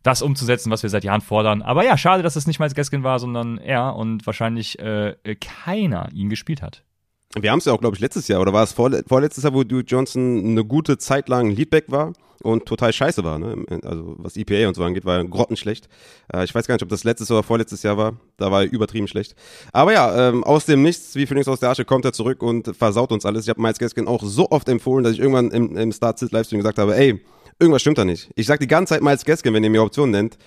[0.02, 1.62] das umzusetzen, was wir seit Jahren fordern.
[1.62, 6.10] Aber ja, schade, dass es nicht Miles Gaskin war, sondern er und wahrscheinlich äh, keiner
[6.14, 6.84] ihn gespielt hat.
[7.36, 9.64] Wir haben es ja auch, glaube ich, letztes Jahr, oder war es vorletztes Jahr, wo
[9.64, 13.66] Duke Johnson eine gute Zeit lang Leadback war und total scheiße war, ne?
[13.84, 15.90] Also was EPA und so angeht, war er grottenschlecht.
[16.34, 18.14] Äh, ich weiß gar nicht, ob das letztes oder vorletztes Jahr war.
[18.38, 19.36] Da war er übertrieben schlecht.
[19.74, 22.76] Aber ja, ähm, aus dem Nichts, wie Phoenix aus der Asche, kommt er zurück und
[22.76, 23.44] versaut uns alles.
[23.44, 26.78] Ich habe Miles Gaskin auch so oft empfohlen, dass ich irgendwann im, im Start-Sit-Livestream gesagt
[26.78, 27.20] habe, ey,
[27.60, 28.30] irgendwas stimmt da nicht.
[28.36, 30.38] Ich sag die ganze Zeit Miles Gaskin, wenn ihr mir Optionen nennt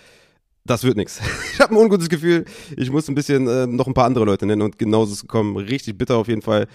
[0.64, 1.20] das wird nichts.
[1.52, 2.46] Ich habe ein ungutes Gefühl.
[2.74, 5.22] Ich muss ein bisschen äh, noch ein paar andere Leute nennen und genauso ist es
[5.22, 5.58] gekommen.
[5.58, 6.68] Richtig bitter auf jeden Fall.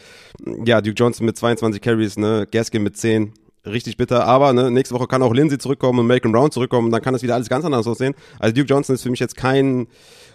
[0.63, 3.33] Ja, Duke Johnson mit 22 Carries, ne, Gaskin mit 10.
[3.65, 6.91] Richtig bitter, aber ne, nächste Woche kann auch Lindsay zurückkommen und Malcolm Brown zurückkommen und
[6.91, 8.13] dann kann das wieder alles ganz anders aussehen.
[8.37, 9.87] Also Duke Johnson ist für mich jetzt kein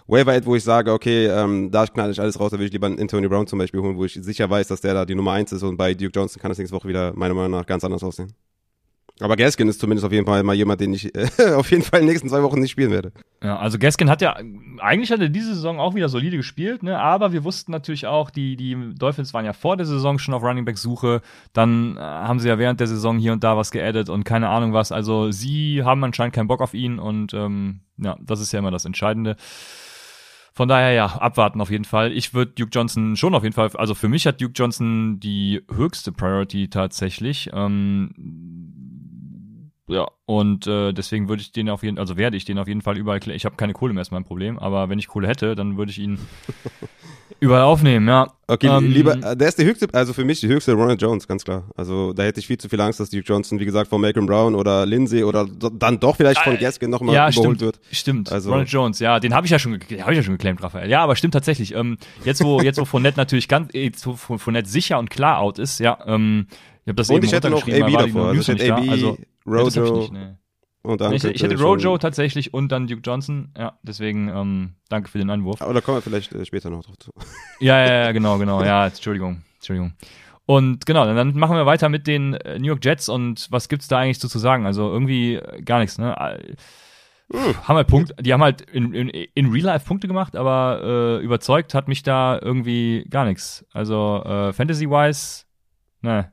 [0.07, 2.87] Waiver wo ich sage, okay, ähm, da knall ich alles raus, da will ich lieber
[2.87, 5.31] einen Anthony Brown zum Beispiel holen, wo ich sicher weiß, dass der da die Nummer
[5.31, 7.85] 1 ist und bei Duke Johnson kann das nächste Woche wieder meiner Meinung nach ganz
[7.85, 8.33] anders aussehen.
[9.21, 11.99] Aber Gaskin ist zumindest auf jeden Fall mal jemand, den ich äh, auf jeden Fall
[11.99, 13.11] in den nächsten zwei Wochen nicht spielen werde.
[13.43, 14.35] Ja, also Gaskin hat ja,
[14.79, 16.99] eigentlich hat er diese Saison auch wieder solide gespielt, ne?
[16.99, 20.43] aber wir wussten natürlich auch, die, die Dolphins waren ja vor der Saison schon auf
[20.43, 21.21] Running Back Suche,
[21.53, 24.49] dann äh, haben sie ja während der Saison hier und da was geaddet und keine
[24.49, 28.51] Ahnung was, also sie haben anscheinend keinen Bock auf ihn und ähm, ja, das ist
[28.51, 29.35] ja immer das Entscheidende.
[30.53, 32.11] Von daher ja, abwarten auf jeden Fall.
[32.11, 35.61] Ich würde Duke Johnson schon auf jeden Fall, also für mich hat Duke Johnson die
[35.73, 37.49] höchste Priority tatsächlich.
[37.53, 38.11] Ähm,
[39.91, 42.81] ja, und äh, deswegen würde ich den auf jeden also werde ich den auf jeden
[42.81, 45.55] Fall überall Ich habe keine Kohle mehr, ist mein Problem, aber wenn ich Kohle hätte,
[45.55, 46.17] dann würde ich ihn
[47.41, 48.31] überall aufnehmen, ja.
[48.47, 51.27] Okay, ähm, lieber, äh, der ist der höchste, also für mich die höchste Ronald Jones,
[51.27, 51.69] ganz klar.
[51.75, 54.25] Also da hätte ich viel zu viel Angst, dass Duke Johnson, wie gesagt, von Malcolm
[54.25, 57.79] Brown oder Lindsay oder dann doch vielleicht von äh, Gaskin nochmal ja, überholt stimmt, wird.
[57.91, 60.61] Stimmt, also, Ronald Jones, ja, den habe ich ja schon, habe ich ja schon geclaimed,
[60.63, 60.89] Raphael.
[60.89, 61.73] Ja, aber stimmt tatsächlich.
[61.75, 65.59] Ähm, jetzt wo jetzt wo Fournette natürlich ganz, jetzt wo Fournette sicher und klar out
[65.59, 66.47] ist, ja, ähm,
[66.83, 68.27] ich habe das und eben ich hätte noch AB davor.
[68.29, 70.35] Also ich hätte AB, also, Rojo nicht, nee.
[70.83, 73.51] und dann ich, ich hätte Rojo tatsächlich und dann Duke Johnson.
[73.57, 75.61] Ja, deswegen ähm, danke für den Anwurf.
[75.61, 77.11] Aber da kommen wir vielleicht äh, später noch drauf zu.
[77.59, 78.63] Ja, ja, ja, genau, genau.
[78.63, 79.93] Ja, Entschuldigung, Entschuldigung.
[80.45, 83.87] Und genau, dann machen wir weiter mit den äh, New York Jets und was gibt's
[83.87, 84.65] da eigentlich so zu sagen?
[84.65, 86.15] Also irgendwie äh, gar nichts, ne?
[87.31, 87.67] Hm.
[87.67, 90.81] Haben halt Punkt, die haben halt in, in, in Real Life Punkte gemacht, aber
[91.21, 93.65] äh, überzeugt hat mich da irgendwie gar nichts.
[93.71, 95.45] Also äh, Fantasy-wise,
[96.01, 96.31] ne.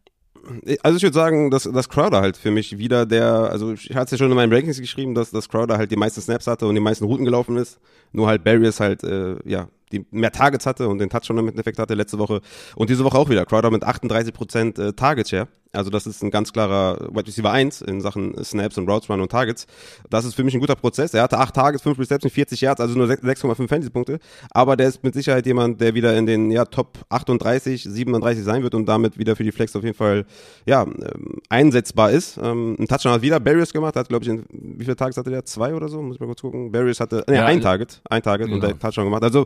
[0.83, 4.07] Also ich würde sagen, dass, dass Crowder halt für mich wieder der, also ich hatte
[4.07, 6.67] es ja schon in meinen Rankings geschrieben, dass, dass Crowder halt die meisten Snaps hatte
[6.67, 7.79] und die meisten Routen gelaufen ist.
[8.13, 11.79] Nur halt Barriers halt, äh, ja, die mehr Targets hatte und den Touchdown damit Effekt
[11.79, 12.41] hatte letzte Woche.
[12.77, 13.45] Und diese Woche auch wieder.
[13.45, 15.49] Crowder mit 38% äh, Target Share.
[15.73, 19.21] Also das ist ein ganz klarer Wide Receiver 1 in Sachen Snaps und Routes Run
[19.21, 19.67] und Targets.
[20.09, 21.13] Das ist für mich ein guter Prozess.
[21.13, 24.19] Er hatte 8 Targets, 5 Receptions, 40 Yards, also nur 6,5 Fantasy-Punkte.
[24.51, 28.63] Aber der ist mit Sicherheit jemand, der wieder in den ja, Top 38, 37 sein
[28.63, 30.25] wird und damit wieder für die Flex auf jeden Fall
[30.65, 32.39] ja, ähm, einsetzbar ist.
[32.43, 35.31] Ähm, ein Touchdown hat wieder Barriers gemacht, hat glaube ich, in, wie viele Targets hatte
[35.31, 35.45] der?
[35.45, 36.01] Zwei oder so?
[36.01, 36.73] Muss ich mal kurz gucken.
[36.73, 38.57] Barriers hatte, ne, ja, ein Target, ein Target genau.
[38.57, 39.23] und der Touchdown gemacht.
[39.23, 39.45] Also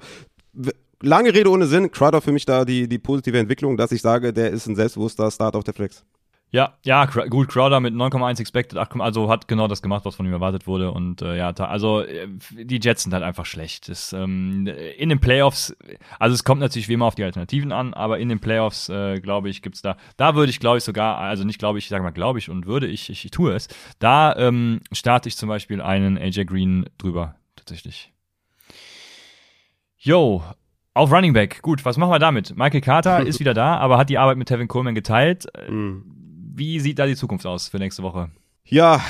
[1.01, 4.33] lange Rede ohne Sinn, Crowder für mich da die, die positive Entwicklung, dass ich sage,
[4.33, 6.05] der ist ein selbstbewusster Start auf der Flex.
[6.53, 10.27] Ja, ja, gut, Crowder mit 9,1 expected, 8, also hat genau das gemacht, was von
[10.27, 10.93] ihm erwartet wurde.
[10.93, 13.88] Und äh, ja, also äh, die Jets sind halt einfach schlecht.
[13.88, 14.67] Das, ähm,
[14.99, 15.75] in den Playoffs,
[16.19, 19.19] also es kommt natürlich wie immer auf die Alternativen an, aber in den Playoffs, äh,
[19.21, 21.88] glaube ich, gibt's da, da würde ich, glaube ich, sogar, also nicht glaube ich, ich
[21.88, 25.38] sage mal, glaube ich und würde ich, ich, ich tue es, da ähm, starte ich
[25.38, 28.12] zum Beispiel einen AJ Green drüber, tatsächlich.
[30.05, 30.43] Yo,
[30.95, 31.62] auf Running Back.
[31.62, 32.57] Gut, was machen wir damit?
[32.57, 35.47] Michael Carter ist wieder da, aber hat die Arbeit mit Tevin Coleman geteilt.
[35.69, 36.03] Mhm.
[36.57, 38.29] Wie sieht da die Zukunft aus für nächste Woche?
[38.65, 39.01] Ja,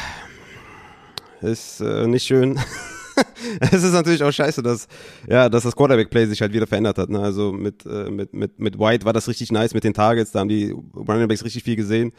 [1.41, 2.61] ist äh, nicht schön.
[3.61, 4.87] es ist natürlich auch scheiße, dass,
[5.29, 7.11] ja, dass das Quarterback-Play sich halt wieder verändert hat.
[7.11, 7.21] Ne?
[7.21, 10.41] Also mit, äh, mit, mit, mit White war das richtig nice mit den Targets, da
[10.41, 12.13] haben die Running Backs richtig viel gesehen.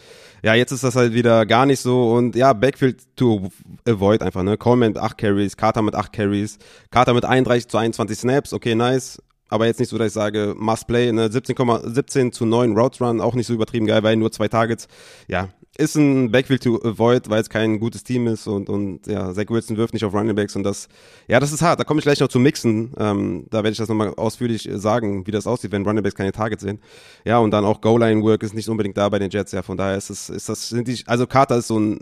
[0.43, 3.49] Ja, jetzt ist das halt wieder gar nicht so und ja, Backfield to
[3.87, 4.57] avoid einfach, ne?
[4.57, 6.57] Coleman mit 8 Carries, Carter mit 8 Carries,
[6.91, 10.55] Carter mit 31 zu 21 Snaps, okay, nice aber jetzt nicht so, dass ich sage,
[10.57, 11.31] must play, ne?
[11.31, 14.87] 17, 17 zu 9 Routes Run, auch nicht so übertrieben geil, weil nur zwei Targets.
[15.27, 19.33] Ja, ist ein Backfield to avoid, weil es kein gutes Team ist und, und ja,
[19.33, 20.87] Zach Wilson wirft nicht auf Running Backs und das,
[21.27, 21.79] ja, das ist hart.
[21.79, 22.93] Da komme ich gleich noch zu Mixen.
[22.97, 26.31] Ähm, da werde ich das nochmal ausführlich sagen, wie das aussieht, wenn Running Backs keine
[26.31, 26.79] Targets sehen.
[27.25, 29.97] Ja, und dann auch Goal-Line-Work ist nicht unbedingt da bei den Jets, ja, von daher
[29.97, 31.99] ist es, ist das, sind die, also Carter ist so ein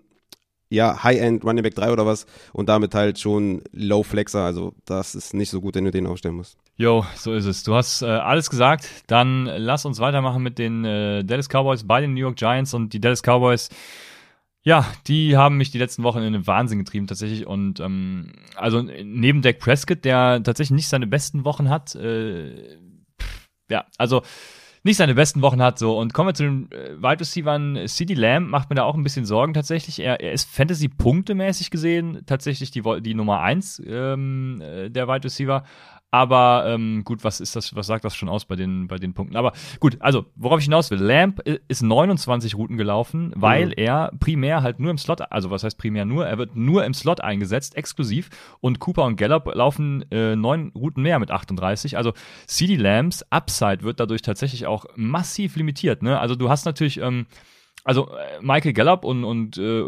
[0.70, 4.42] ja, High-End Running Back 3 oder was und damit halt schon Low Flexer.
[4.42, 6.58] Also das ist nicht so gut, wenn du den aufstellen musst.
[6.78, 7.64] Jo, so ist es.
[7.64, 8.90] Du hast äh, alles gesagt.
[9.08, 12.94] Dann lass uns weitermachen mit den äh, Dallas Cowboys bei den New York Giants und
[12.94, 13.70] die Dallas Cowboys.
[14.64, 18.82] Ja, die haben mich die letzten Wochen in den Wahnsinn getrieben tatsächlich und ähm, also
[18.82, 22.78] neben Dak Prescott, der tatsächlich nicht seine besten Wochen hat, äh,
[23.70, 24.22] ja, also
[24.84, 25.80] nicht seine besten Wochen hat.
[25.80, 27.96] So und kommen wir zu den äh, Wide Receivers.
[27.96, 30.00] CD Lamb macht mir da auch ein bisschen Sorgen tatsächlich.
[30.00, 35.64] Er, er ist Fantasy-Punktemäßig gesehen tatsächlich die, die Nummer 1 ähm, äh, der Wide Receiver.
[36.12, 39.14] Aber ähm, gut, was ist das, was sagt das schon aus bei den, bei den
[39.14, 39.38] Punkten?
[39.38, 43.74] Aber gut, also, worauf ich hinaus will, Lamp ist 29 Routen gelaufen, weil mhm.
[43.78, 46.94] er primär halt nur im Slot, also was heißt primär nur, er wird nur im
[46.94, 48.30] Slot eingesetzt, exklusiv.
[48.60, 51.96] Und Cooper und Gallup laufen äh, neun Routen mehr mit 38.
[51.96, 52.12] Also
[52.46, 56.04] CD Lamps Upside wird dadurch tatsächlich auch massiv limitiert.
[56.04, 56.20] Ne?
[56.20, 57.00] Also du hast natürlich.
[57.00, 57.26] Ähm,
[57.84, 59.84] also äh, Michael Gallup und, und äh,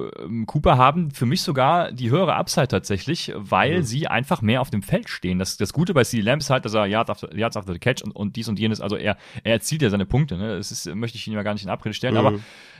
[0.45, 3.83] Cooper haben für mich sogar die höhere Upside tatsächlich, weil mhm.
[3.83, 5.39] sie einfach mehr auf dem Feld stehen.
[5.39, 7.79] Das, das Gute bei CD Lamb ist halt, dass er Yards after, Yards after the
[7.79, 10.37] Catch und, und dies und jenes, also er, er erzielt ja seine Punkte.
[10.37, 10.57] Ne?
[10.57, 12.19] Das ist, möchte ich ihn ja gar nicht in Abrede stellen, mhm.
[12.19, 12.39] aber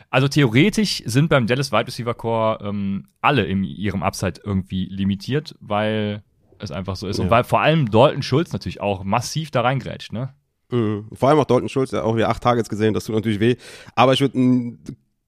[0.10, 5.56] also theoretisch sind beim Dallas Wide Receiver Core ähm, alle in ihrem Upside irgendwie limitiert,
[5.60, 6.24] weil
[6.60, 7.18] es einfach so ist.
[7.18, 7.24] Ja.
[7.24, 10.34] Und weil vor allem Dalton Schulz natürlich auch massiv da reingrätscht, ne?
[10.70, 11.08] Mhm.
[11.14, 13.56] Vor allem auch Dalton Schulz, der auch wieder acht Targets gesehen, das tut natürlich weh.
[13.96, 14.38] Aber ich würde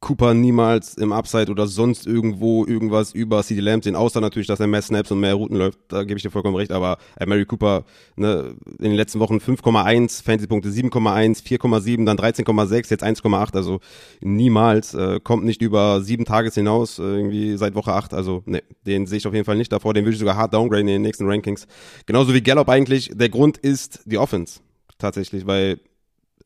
[0.06, 4.60] Cooper niemals im Upside oder sonst irgendwo irgendwas über CD Lamb sehen, außer natürlich, dass
[4.60, 5.80] er mehr Snaps und mehr Routen läuft.
[5.88, 6.72] Da gebe ich dir vollkommen recht.
[6.72, 12.92] Aber äh, Mary Cooper ne, in den letzten Wochen 5,1, Fantasy-Punkte 7,1, 4,7, dann 13,6,
[12.92, 13.56] jetzt 1,8.
[13.56, 13.80] Also
[14.22, 14.94] niemals.
[14.94, 18.14] Äh, kommt nicht über sieben Tages hinaus, äh, irgendwie seit Woche 8.
[18.14, 19.96] Also ne, den sehe ich auf jeden Fall nicht davor.
[19.96, 21.66] Den würde ich sogar hart downgraden in den nächsten Rankings.
[22.06, 23.10] Genauso wie Gallup eigentlich.
[23.12, 24.60] Der Grund ist die Offense
[25.00, 25.80] tatsächlich, weil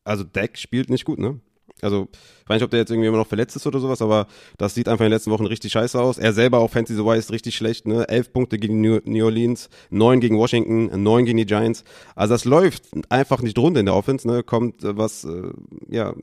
[0.02, 1.40] also Deck spielt nicht gut, ne?
[1.82, 4.26] Also, ich weiß nicht, ob der jetzt irgendwie immer noch verletzt ist oder sowas, aber
[4.58, 6.18] das sieht einfach in den letzten Wochen richtig scheiße aus.
[6.18, 8.08] Er selber auch Fantasy-wise richtig schlecht, ne?
[8.08, 11.84] Elf Punkte gegen New Orleans, neun gegen Washington, neun gegen die Giants.
[12.14, 14.42] Also das läuft einfach nicht rund in der Offense, ne?
[14.42, 15.50] Kommt äh, was, äh,
[15.88, 16.14] ja,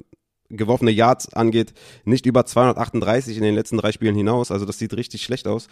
[0.49, 1.73] geworfene Yards angeht,
[2.05, 4.51] nicht über 238 in den letzten drei Spielen hinaus.
[4.51, 5.67] Also das sieht richtig schlecht aus.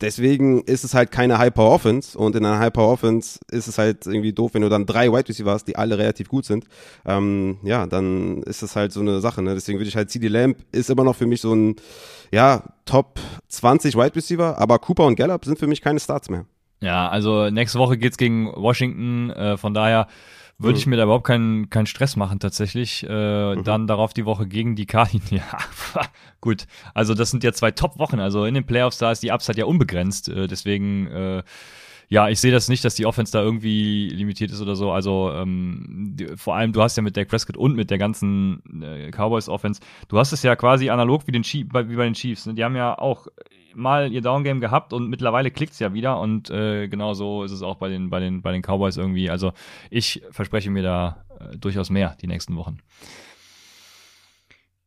[0.00, 4.54] Deswegen ist es halt keine High-Power-Offense und in einer High-Power-Offense ist es halt irgendwie doof,
[4.54, 6.64] wenn du dann drei Wide Receiver hast, die alle relativ gut sind.
[7.04, 9.42] Ähm, ja, dann ist es halt so eine Sache.
[9.42, 9.54] Ne?
[9.54, 11.76] Deswegen würde ich halt CD Lamp ist immer noch für mich so ein
[12.32, 16.46] ja Top 20 Wide Receiver, aber Cooper und Gallup sind für mich keine Starts mehr.
[16.80, 19.30] Ja, also nächste Woche geht's gegen Washington.
[19.30, 20.06] Äh, von daher
[20.62, 23.06] würde ich mir da überhaupt keinen keinen Stress machen tatsächlich.
[23.08, 23.64] Äh, mhm.
[23.64, 25.30] Dann darauf die Woche gegen die Cardinals.
[25.30, 25.58] Ja,
[26.40, 26.66] gut.
[26.94, 28.20] Also das sind ja zwei Top-Wochen.
[28.20, 30.28] Also in den Playoffs da ist die Upside ja unbegrenzt.
[30.28, 31.42] Äh, deswegen äh,
[32.10, 34.90] ja, ich sehe das nicht, dass die Offense da irgendwie limitiert ist oder so.
[34.90, 38.82] Also ähm, die, vor allem, du hast ja mit der Prescott und mit der ganzen
[38.82, 42.14] äh, Cowboys Offense, du hast es ja quasi analog wie, den Chief, wie bei den
[42.14, 42.46] Chiefs.
[42.46, 42.54] Ne?
[42.54, 43.28] Die haben ja auch
[43.74, 47.62] mal ihr Downgame gehabt und mittlerweile klickt's ja wieder und äh, genau so ist es
[47.62, 49.30] auch bei den bei den bei den Cowboys irgendwie.
[49.30, 49.52] Also
[49.90, 52.78] ich verspreche mir da äh, durchaus mehr die nächsten Wochen.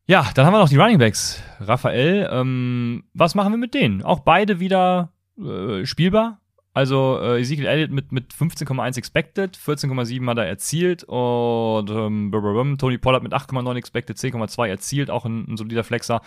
[0.06, 1.42] Ja, dann haben wir noch die Running Backs.
[1.60, 4.04] Raphael, ähm, was machen wir mit denen?
[4.04, 6.42] Auch beide wieder äh, spielbar.
[6.74, 12.98] Also äh, Ezekiel Elliott mit, mit 15,1 expected, 14,7 hat er erzielt und ähm, Tony
[12.98, 16.22] Pollard mit 8,9 expected, 10,2 erzielt, auch ein, ein solider Flexer.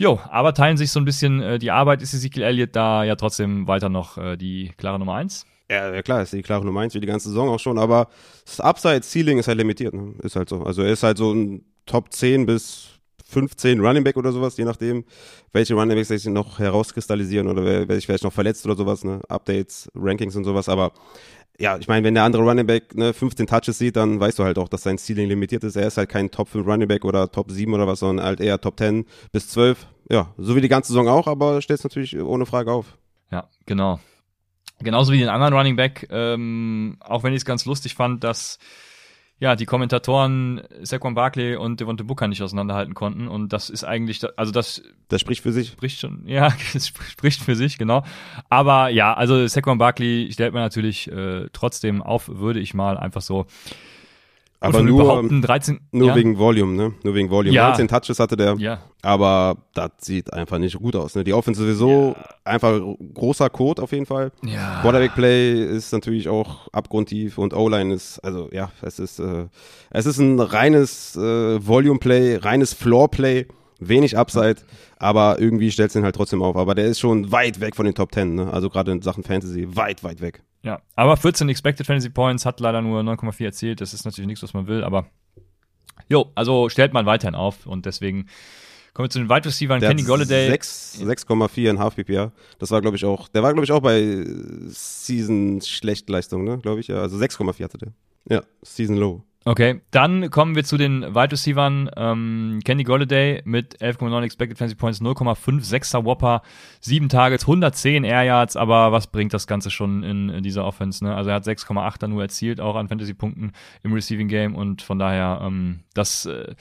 [0.00, 2.00] Jo, aber teilen sich so ein bisschen äh, die Arbeit.
[2.00, 5.44] Ist Ezekiel Elliott da ja trotzdem weiter noch äh, die klare Nummer 1?
[5.70, 8.08] Ja, ja, klar, ist die klare Nummer 1 wie die ganze Saison auch schon, aber
[8.46, 9.92] das Upside-Ceiling ist halt limitiert.
[9.92, 10.14] Ne?
[10.22, 10.62] Ist halt so.
[10.62, 12.88] Also er ist halt so ein Top 10 bis
[13.26, 15.04] 15 Running Back oder sowas, je nachdem,
[15.52, 19.20] welche Running Backs sich noch herauskristallisieren oder wer sich vielleicht noch verletzt oder sowas, ne?
[19.28, 20.92] Updates, Rankings und sowas, aber
[21.60, 24.44] ja, ich meine, wenn der andere Running Back ne, 15 Touches sieht, dann weißt du
[24.44, 25.76] halt auch, dass sein Ceiling limitiert ist.
[25.76, 28.40] Er ist halt kein Top 5 Running Back oder Top 7 oder was, sondern halt
[28.40, 29.86] eher Top 10 bis 12.
[30.08, 32.96] Ja, so wie die ganze Saison auch, aber stellt es natürlich ohne Frage auf.
[33.30, 34.00] Ja, genau.
[34.78, 38.58] Genauso wie den anderen Running Back, ähm, auch wenn ich es ganz lustig fand, dass
[39.40, 44.20] ja, die Kommentatoren Saquon Barkley und Devonte Booker nicht auseinanderhalten konnten und das ist eigentlich,
[44.36, 45.68] also das das spricht für sich.
[45.68, 48.04] Spricht schon, ja, es spricht für sich, genau.
[48.48, 53.22] Aber ja, also Saquon Barkley stellt man natürlich äh, trotzdem auf, würde ich mal einfach
[53.22, 53.46] so
[54.62, 56.14] aber nur, 13, nur ja.
[56.14, 56.92] wegen Volume, ne?
[57.02, 57.54] Nur wegen Volume.
[57.54, 57.68] Ja.
[57.68, 58.56] 19 Touches hatte der.
[58.58, 58.82] Ja.
[59.00, 61.14] Aber das sieht einfach nicht gut aus.
[61.14, 61.24] Ne?
[61.24, 62.24] Die Offense sowieso ja.
[62.44, 62.78] einfach
[63.14, 64.32] großer Code auf jeden Fall.
[64.44, 64.80] Ja.
[64.82, 69.46] Quarterback Play ist natürlich auch abgrundtief und O-Line ist, also ja, es ist, äh,
[69.88, 73.46] es ist ein reines äh, Volume Play, reines Floor Play,
[73.80, 74.56] wenig Upside,
[74.98, 76.56] aber irgendwie stellt es ihn halt trotzdem auf.
[76.56, 78.52] Aber der ist schon weit weg von den Top 10, ne?
[78.52, 80.42] Also gerade in Sachen Fantasy, weit, weit weg.
[80.62, 83.80] Ja, aber 14 Expected Fantasy Points hat leider nur 9,4 erzielt.
[83.80, 85.06] Das ist natürlich nichts, was man will, aber
[86.08, 88.26] jo, also stellt man weiterhin auf und deswegen
[88.92, 89.80] kommen wir zu den Wide Receivers.
[89.80, 90.50] Kenny Golladay.
[90.50, 92.32] 6,4 in Half PPR.
[92.58, 94.24] Das war, glaube ich, auch, der war, glaube ich, auch bei
[94.68, 96.88] Season Schlechtleistung, ne, glaube ich.
[96.88, 96.96] Ja.
[96.96, 97.92] Also 6,4 hatte der.
[98.28, 99.24] Ja, Season Low.
[99.46, 101.90] Okay, dann kommen wir zu den Wide Receivers.
[101.96, 106.42] Ähm, Kenny Golladay mit 11,9 Expected Fantasy Points, 0,56er Whopper,
[106.82, 111.02] 7 Targets, 110 Air Yards, aber was bringt das Ganze schon in, in dieser Offense?
[111.02, 111.14] Ne?
[111.14, 114.98] Also er hat 6,8 dann nur erzielt, auch an Fantasy-Punkten im Receiving Game und von
[114.98, 116.54] daher, ähm, das äh,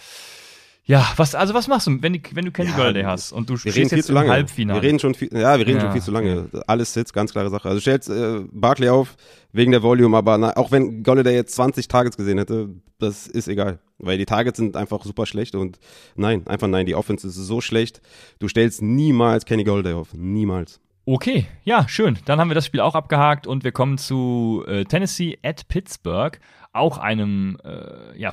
[0.85, 3.49] ja, was, also was machst du, wenn, die, wenn du Kenny ja, Golladay hast und
[3.49, 4.31] du reden viel zu lange.
[4.31, 4.81] Halbfinale?
[4.81, 5.81] Wir reden schon viel, ja, wir reden ja.
[5.81, 6.49] schon viel zu lange.
[6.65, 7.69] Alles Sitz, ganz klare Sache.
[7.69, 9.15] Also stellt äh, Barkley auf
[9.51, 13.47] wegen der Volume, aber na, auch wenn Golladay jetzt 20 Targets gesehen hätte, das ist
[13.47, 15.79] egal, weil die Targets sind einfach super schlecht und
[16.15, 18.01] nein, einfach nein, die Offense ist so schlecht.
[18.39, 20.79] Du stellst niemals Kenny Golladay auf, niemals.
[21.05, 22.19] Okay, ja, schön.
[22.25, 26.39] Dann haben wir das Spiel auch abgehakt und wir kommen zu äh, Tennessee at Pittsburgh
[26.73, 28.31] auch einem äh, ja,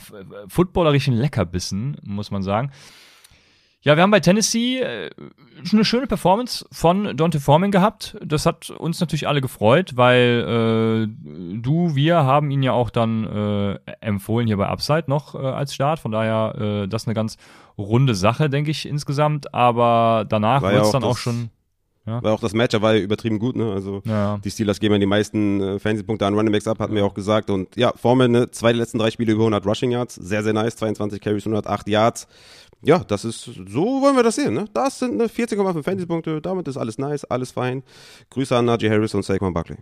[0.49, 2.71] footballerischen Leckerbissen, muss man sagen.
[3.87, 5.11] Ja, wir haben bei Tennessee äh,
[5.73, 8.17] eine schöne Performance von Dante Foreman gehabt.
[8.21, 13.25] Das hat uns natürlich alle gefreut, weil äh, du, wir haben ihn ja auch dann
[13.25, 16.01] äh, empfohlen hier bei Upside noch äh, als Start.
[16.01, 17.37] Von daher, äh, das ist eine ganz
[17.79, 19.55] runde Sache, denke ich insgesamt.
[19.55, 21.51] Aber danach wird es dann auch schon
[22.07, 22.23] ja.
[22.23, 23.73] Weil auch das Matchup war ja übertrieben gut, ne?
[23.73, 24.39] Also ja.
[24.39, 27.15] die Steelers geben ja die meisten äh, Fantasy-Punkte an Running Backs ab, hatten wir auch
[27.15, 27.51] gesagt.
[27.51, 30.53] Und ja, Foreman, ne, zwei der letzten drei Spiele über 100 Rushing Yards, sehr, sehr
[30.53, 32.29] nice, 22 Carries, 108 Yards.
[32.83, 34.67] Ja, das ist, so wollen wir das sehen, ne?
[34.73, 37.83] Das sind ne, 14,5 Fantasy-Punkte, damit ist alles nice, alles fein.
[38.31, 39.79] Grüße an Najee Harris und Saquon Buckley.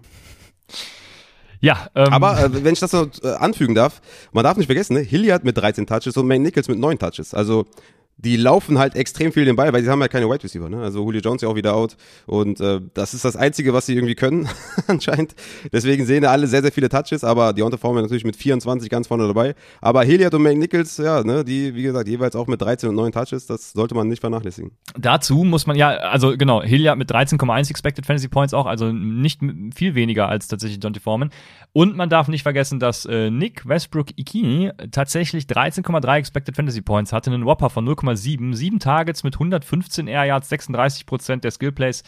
[1.61, 4.01] Ja, ähm, aber äh, wenn ich das noch äh, anfügen darf,
[4.33, 5.01] man darf nicht vergessen, ne?
[5.01, 7.35] Hilliard mit 13 Touches und May Nichols mit 9 Touches.
[7.35, 7.67] Also
[8.16, 10.81] die laufen halt extrem viel den Ball, weil sie haben ja keine Wide Receiver, ne?
[10.81, 11.96] Also Julio Jones ja auch wieder out
[12.27, 14.48] und äh, das ist das einzige, was sie irgendwie können
[14.87, 15.35] anscheinend.
[15.72, 19.27] Deswegen sehen alle sehr sehr viele Touches, aber Deontay Foreman natürlich mit 24 ganz vorne
[19.27, 19.55] dabei.
[19.81, 22.94] Aber Hilliard und Mike Nichols, ja, ne, die wie gesagt jeweils auch mit 13 und
[22.94, 24.72] 9 Touches, das sollte man nicht vernachlässigen.
[24.96, 29.40] Dazu muss man ja, also genau, Hilliard mit 13,1 expected Fantasy Points auch, also nicht
[29.74, 31.31] viel weniger als tatsächlich Deontay Foreman.
[31.72, 37.12] Und man darf nicht vergessen, dass äh, Nick Westbrook Ikini tatsächlich 13,3 expected Fantasy Points
[37.12, 38.55] hatte, einen Whopper von 0, 0,7.
[38.55, 42.03] Sieben Targets mit 115 Air Yards, 36 Prozent der Skillplays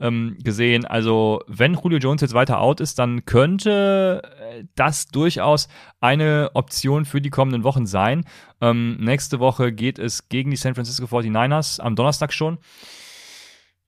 [0.00, 0.84] ähm, gesehen.
[0.84, 5.68] Also, wenn Julio Jones jetzt weiter out ist, dann könnte äh, das durchaus
[6.00, 8.24] eine Option für die kommenden Wochen sein.
[8.60, 12.58] Ähm, nächste Woche geht es gegen die San Francisco 49ers, am Donnerstag schon.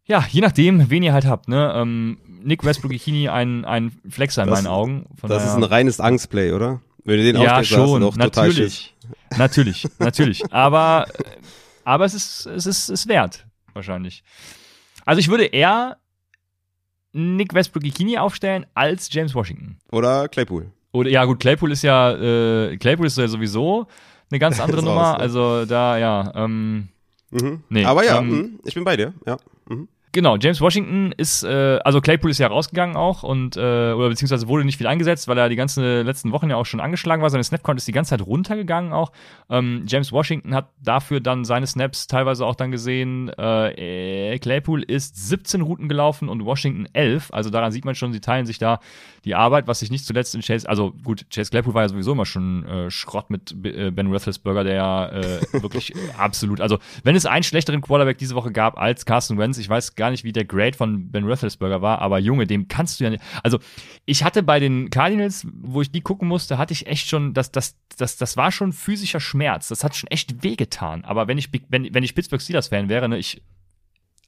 [0.05, 1.73] Ja, je nachdem, wen ihr halt habt, ne?
[1.77, 5.07] Ähm, Nick Westbrook Ikini ein, ein Flexer in das, meinen Augen.
[5.15, 6.81] Von das ist ein reines Angstplay, oder?
[7.05, 8.95] Wenn du den ja, schon, natürlich.
[9.37, 10.43] Natürlich, natürlich.
[10.53, 11.07] Aber
[11.85, 14.23] aber es ist, es ist, ist wert, wahrscheinlich.
[15.05, 15.97] Also ich würde eher
[17.13, 19.79] Nick Westbrook-Ikini aufstellen als James Washington.
[19.91, 20.71] Oder Claypool.
[20.93, 23.87] Oder ja gut, Claypool ist ja äh, Claypool ist ja sowieso
[24.31, 25.19] eine ganz andere Nummer.
[25.19, 26.33] Also da ja.
[26.35, 26.89] Ähm,
[27.31, 27.65] mhm.
[27.69, 29.15] nee, Aber ja, ähm, mhm, ich bin bei dir.
[29.27, 29.39] Ja.
[29.69, 29.89] Mhm.
[30.13, 34.49] Genau, James Washington ist, äh, also Claypool ist ja rausgegangen auch und, äh, oder beziehungsweise
[34.49, 37.31] wurde nicht viel eingesetzt, weil er die ganzen letzten Wochen ja auch schon angeschlagen war.
[37.31, 39.13] Seine Snap-Count ist die ganze Zeit runtergegangen auch.
[39.49, 43.29] Ähm, James Washington hat dafür dann seine Snaps teilweise auch dann gesehen.
[43.29, 47.33] Äh, Claypool ist 17 Routen gelaufen und Washington 11.
[47.33, 48.81] Also daran sieht man schon, sie teilen sich da
[49.25, 52.13] die Arbeit, was sich nicht zuletzt in Chase, also gut, Chase Claypool war ja sowieso
[52.13, 57.17] immer schon äh, Schrott mit äh, Ben Roethlisberger, der ja äh, wirklich absolut, also wenn
[57.17, 60.33] es einen schlechteren Quarterback diese Woche gab als Carson Wentz, ich weiß gar nicht, wie
[60.33, 63.23] der Grade von Ben Roethlisberger war, aber Junge, dem kannst du ja nicht.
[63.43, 63.59] Also
[64.07, 67.53] ich hatte bei den Cardinals, wo ich die gucken musste, hatte ich echt schon, das,
[67.53, 69.69] das, das, das war schon physischer Schmerz.
[69.69, 71.05] Das hat schon echt wehgetan.
[71.05, 73.43] Aber wenn ich, wenn, wenn ich Pittsburgh Steelers Fan wäre, ne, ich,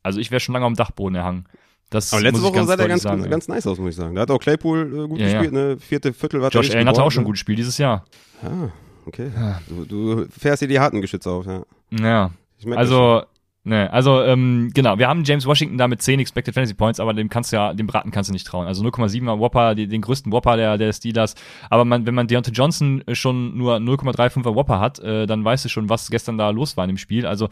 [0.02, 1.46] also ich wäre schon lange am Dachboden erhangen.
[1.88, 4.14] Das Aber letzte Woche sah der ganz, sagen, ganz nice aus, muss ich sagen.
[4.14, 5.68] Da hat auch Claypool äh, gut ja, gespielt, ja.
[5.68, 5.76] ne?
[5.78, 8.04] Vierte Viertel war Josh Allen hatte auch schon ein gutes Spiel dieses Jahr.
[8.42, 8.68] Ah,
[9.06, 9.30] okay.
[9.34, 9.60] Ja.
[9.68, 11.62] Du, du fährst dir die harten Geschütze auf, ja.
[11.90, 12.30] Ja.
[12.70, 13.22] Also,
[13.64, 17.14] Ne, also ähm, genau, wir haben James Washington da mit 10 Expected Fantasy Points, aber
[17.14, 18.66] dem kannst du ja, dem Braten kannst du nicht trauen.
[18.66, 21.36] Also 0,7er Whopper, die, den größten Whopper der, der Steelers.
[21.70, 25.68] Aber man, wenn man Deontay Johnson schon nur 0,35er Whopper hat, äh, dann weißt du
[25.68, 27.24] schon, was gestern da los war in dem Spiel.
[27.24, 27.50] Also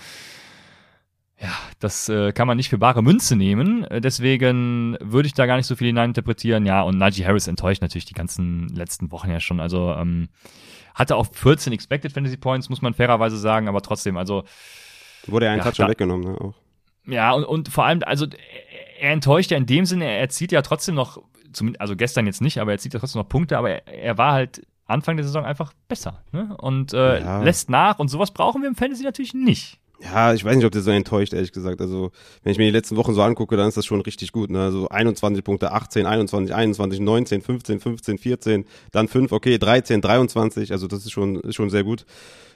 [1.40, 3.84] ja, das äh, kann man nicht für bare Münze nehmen.
[3.84, 6.66] Äh, deswegen würde ich da gar nicht so viel hineininterpretieren.
[6.66, 9.60] Ja, und Najee Harris enttäuscht natürlich die ganzen letzten Wochen ja schon.
[9.60, 10.28] Also ähm,
[10.92, 14.42] hatte auch 14 Expected Fantasy Points, muss man fairerweise sagen, aber trotzdem, also
[15.30, 16.40] Wurde er einen ja, Touch schon weggenommen, ne?
[16.40, 16.54] Auch.
[17.06, 18.26] Ja, und, und vor allem, also
[19.00, 21.22] er enttäuscht ja in dem Sinne, er zieht ja trotzdem noch,
[21.78, 24.32] also gestern jetzt nicht, aber er zieht ja trotzdem noch Punkte, aber er, er war
[24.32, 26.22] halt Anfang der Saison einfach besser.
[26.32, 26.56] Ne?
[26.58, 27.42] Und äh, ja.
[27.42, 29.79] lässt nach und sowas brauchen wir im Fantasy natürlich nicht.
[30.02, 31.80] Ja, ich weiß nicht, ob der so enttäuscht, ehrlich gesagt.
[31.80, 32.10] Also,
[32.42, 34.50] wenn ich mir die letzten Wochen so angucke, dann ist das schon richtig gut.
[34.50, 34.62] Ne?
[34.62, 40.72] Also 21 Punkte, 18, 21, 21, 19, 15, 15, 14, dann 5, okay, 13, 23.
[40.72, 42.06] Also das ist schon, ist schon sehr gut.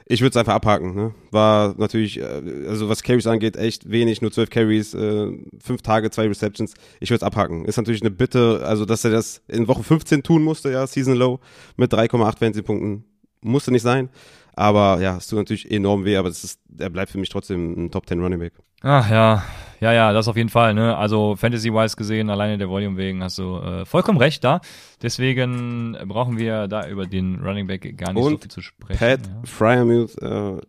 [0.06, 0.94] Ich würde es einfach abhaken.
[0.94, 1.14] Ne?
[1.30, 5.30] War natürlich, äh, also was Carries angeht, echt wenig, nur 12 Carries, äh,
[5.62, 6.74] 5 Tage, 2 Receptions.
[7.00, 7.66] Ich würde es abhaken.
[7.66, 11.14] Ist natürlich eine Bitte, also dass er das in Woche 15 tun musste, ja, Season
[11.14, 11.40] Low,
[11.76, 13.04] mit 3,8 Fantasy-Punkten.
[13.42, 14.08] musste nicht sein.
[14.56, 17.86] Aber ja, es tut natürlich enorm weh, aber das ist, er bleibt für mich trotzdem
[17.86, 18.52] ein Top 10 Running Back.
[18.82, 19.42] Ach ja,
[19.80, 20.74] ja, ja, das auf jeden Fall.
[20.74, 20.96] Ne?
[20.96, 24.60] Also Fantasy-wise gesehen, alleine der Volume wegen, hast du äh, vollkommen recht da.
[25.02, 28.98] Deswegen brauchen wir da über den Running Back gar nicht Und so viel zu sprechen.
[28.98, 29.42] Pat ja.
[29.44, 30.60] Fryermuth äh,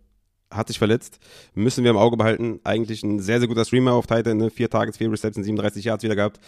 [0.51, 1.19] hat sich verletzt.
[1.53, 2.59] Müssen wir im Auge behalten.
[2.63, 4.37] Eigentlich ein sehr, sehr guter Streamer auf Titan.
[4.37, 4.49] Ne?
[4.49, 6.39] Vier Targets, vier Receptions, 37 Yards wieder gehabt.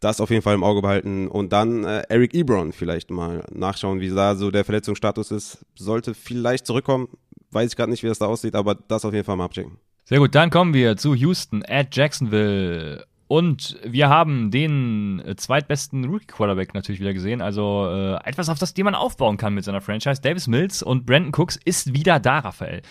[0.00, 1.28] Das auf jeden Fall im Auge behalten.
[1.28, 5.64] Und dann äh, Eric Ebron vielleicht mal nachschauen, wie da so der Verletzungsstatus ist.
[5.76, 7.08] Sollte vielleicht zurückkommen.
[7.50, 9.78] Weiß ich gerade nicht, wie das da aussieht, aber das auf jeden Fall mal abchecken.
[10.04, 13.06] Sehr gut, dann kommen wir zu Houston at Jacksonville.
[13.26, 17.40] Und wir haben den äh, zweitbesten Rookie-Quarterback natürlich wieder gesehen.
[17.40, 20.20] Also äh, etwas, auf das dem man aufbauen kann mit seiner Franchise.
[20.20, 22.82] Davis Mills und Brandon Cooks ist wieder da, Raphael.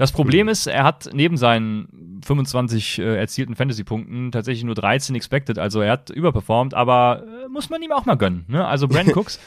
[0.00, 5.58] Das Problem ist, er hat neben seinen 25 äh, erzielten Fantasy-Punkten tatsächlich nur 13 expected.
[5.58, 8.46] Also er hat überperformt, aber äh, muss man ihm auch mal gönnen.
[8.48, 8.66] Ne?
[8.66, 9.38] Also Brandon Cooks,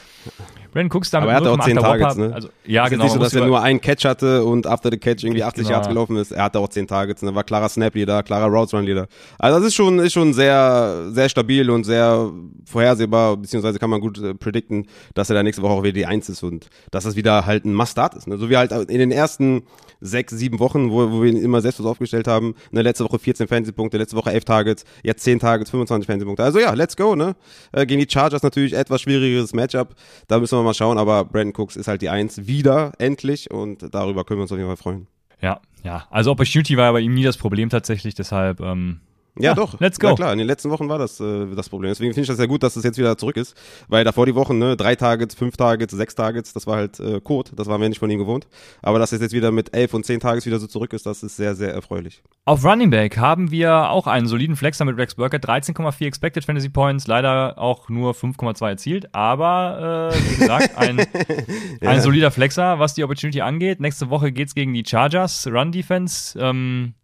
[0.72, 2.32] Brandon Cooks damit Aber er hatte auch 10 Targets, ne?
[2.32, 3.02] Also, ja, ist genau.
[3.02, 5.74] Nicht so, dass er nur einen Catch hatte und after the catch irgendwie 80 Genau.
[5.74, 6.30] Yards gelaufen ist.
[6.30, 7.34] Er hatte auch 10 Targets, ne?
[7.34, 9.08] War klarer Snap-Leader, klarer Routes-Run-Leader.
[9.40, 12.30] Also das ist schon, ist schon sehr, sehr stabil und sehr
[12.64, 16.06] vorhersehbar, beziehungsweise kann man gut äh, predikten, dass er da nächste Woche auch wieder die
[16.06, 18.28] Eins ist und dass das wieder halt ein Must-Start ist.
[18.28, 18.38] Ne?
[18.38, 19.64] So wie halt in den ersten
[20.04, 22.54] sechs, sieben Wochen, wo, wo wir ihn immer selbstlos aufgestellt haben.
[22.70, 22.82] Ne?
[22.82, 26.44] Letzte Woche 14 Fantasy-Punkte, letzte Woche 11 Targets, jetzt 10 Targets, 25 Fantasy-Punkte.
[26.44, 27.36] Also ja, let's go, ne?
[27.72, 29.94] Äh, gegen die Chargers natürlich etwas schwierigeres Matchup.
[30.28, 33.94] Da müssen wir mal schauen, aber Brandon Cooks ist halt die Eins wieder, endlich und
[33.94, 35.06] darüber können wir uns auf jeden Fall freuen.
[35.40, 36.06] Ja, ja.
[36.10, 39.00] Also Opportunity war bei ihm nie das Problem tatsächlich, deshalb ähm,
[39.36, 39.80] Ja, Ja, doch.
[39.80, 40.08] let's go.
[40.08, 41.90] Ja, klar, in den letzten Wochen war das äh, das Problem.
[41.90, 43.56] Deswegen finde ich das sehr gut, dass es jetzt wieder zurück ist.
[43.88, 47.20] Weil davor die Wochen, ne, drei Targets, fünf Targets, sechs Targets, das war halt äh,
[47.20, 47.50] Code.
[47.56, 48.46] Das waren wir nicht von ihm gewohnt.
[48.82, 51.22] Aber dass es jetzt wieder mit elf und zehn Targets wieder so zurück ist, das
[51.22, 52.22] ist sehr, sehr erfreulich.
[52.44, 56.68] Auf Running Back haben wir auch einen soliden Flexer mit Rex Burkett, 13,4 Expected Fantasy
[56.68, 61.04] Points, leider auch nur 5,2 erzielt, aber äh, wie gesagt, ein,
[61.80, 63.80] ein solider Flexer, was die Opportunity angeht.
[63.80, 66.38] Nächste Woche geht's gegen die Chargers, Run Defense.
[66.38, 66.94] Ähm,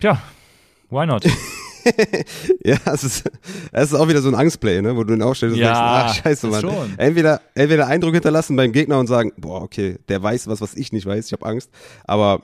[0.00, 0.20] tja,
[0.90, 1.24] why not?
[2.62, 3.30] Ja, es ist,
[3.72, 5.68] es ist auch wieder so ein Angstplay, ne, wo du ihn aufstellst und Ja,
[6.02, 6.60] denkst, ach, scheiße, Mann.
[6.60, 6.94] schon.
[6.98, 10.92] Entweder, entweder Eindruck hinterlassen beim Gegner und sagen, boah, okay, der weiß was, was ich
[10.92, 11.70] nicht weiß, ich habe Angst.
[12.04, 12.42] Aber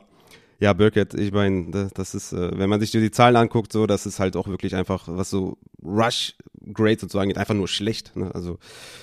[0.59, 3.87] ja, Burkett, ich meine, das, das ist, äh, wenn man sich die Zahlen anguckt, so,
[3.87, 6.35] das ist halt auch wirklich einfach, was so Rush
[6.73, 8.17] Grades und so angeht, einfach nur schlecht.
[8.17, 8.31] Ne?
[8.35, 8.59] Also,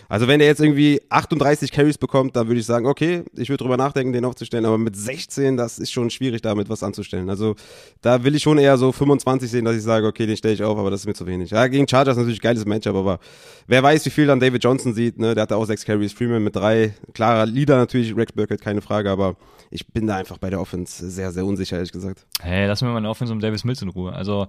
[0.09, 3.63] also wenn der jetzt irgendwie 38 Carries bekommt, dann würde ich sagen, okay, ich würde
[3.63, 7.29] drüber nachdenken, den aufzustellen, aber mit 16, das ist schon schwierig, damit was anzustellen.
[7.29, 7.55] Also
[8.01, 10.63] da will ich schon eher so 25 sehen, dass ich sage, okay, den stelle ich
[10.63, 11.51] auf, aber das ist mir zu wenig.
[11.51, 13.19] Ja, gegen Chargers natürlich geiles Matchup, aber
[13.67, 15.33] wer weiß, wie viel dann David Johnson sieht, ne?
[15.33, 19.09] Der hatte auch sechs Carries, Freeman mit drei, klarer Leader natürlich, Rex Burkett, keine Frage,
[19.09, 19.37] aber
[19.71, 22.25] ich bin da einfach bei der Offense sehr, sehr unsicher, ehrlich gesagt.
[22.41, 24.13] Hey, lass mir mal eine Offense um Davis Mills in Ruhe.
[24.13, 24.47] Also,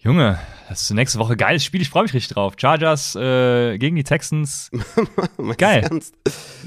[0.00, 0.38] Junge,
[0.68, 2.54] das ist nächste Woche geiles Spiel, ich freue mich richtig drauf.
[2.56, 4.70] Chargers äh, gegen die Texans.
[5.58, 5.88] Geil.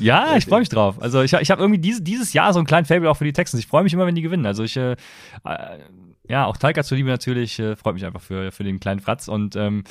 [0.02, 1.02] Ja, ich freue mich drauf.
[1.02, 3.32] Also ich, ich habe irgendwie diese, dieses Jahr so einen kleinen Fable auch für die
[3.32, 3.64] Texans.
[3.64, 4.45] Ich freue mich immer, wenn die gewinnen.
[4.45, 4.97] Also ich, äh,
[5.45, 5.78] äh,
[6.28, 9.30] ja, auch Talca zuliebe natürlich, äh, freut mich einfach für, für den kleinen Fratz.
[9.30, 9.86] Und ähm,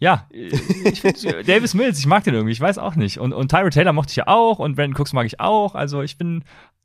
[0.00, 0.48] ja, äh,
[0.84, 3.18] ich find, Davis Mills, ich mag den irgendwie, ich weiß auch nicht.
[3.18, 5.76] Und, und Tyra Taylor mochte ich ja auch und Brandon Cooks mag ich auch.
[5.76, 6.42] Also ich bin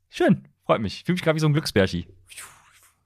[0.09, 0.97] schön, freut mich.
[0.97, 2.05] Ich fühle mich gerade wie so ein Glücksbärchi.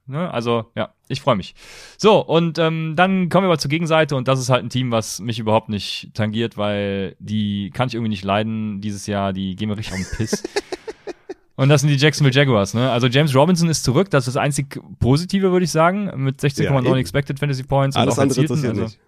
[0.07, 0.33] Ne?
[0.33, 1.55] Also, ja, ich freue mich.
[1.97, 4.91] So, und ähm, dann kommen wir aber zur Gegenseite und das ist halt ein Team,
[4.91, 9.55] was mich überhaupt nicht tangiert, weil die kann ich irgendwie nicht leiden dieses Jahr, die
[9.55, 10.43] gehen mir richtig auf den Piss.
[11.57, 12.89] Und das sind die Jacksonville Jaguars, ne?
[12.89, 16.85] Also James Robinson ist zurück, das ist das einzig Positive, würde ich sagen, mit 16,9
[16.85, 16.95] Ja.
[16.95, 18.99] Expected Fantasy Points Alles und auch andere interessiert also, nicht.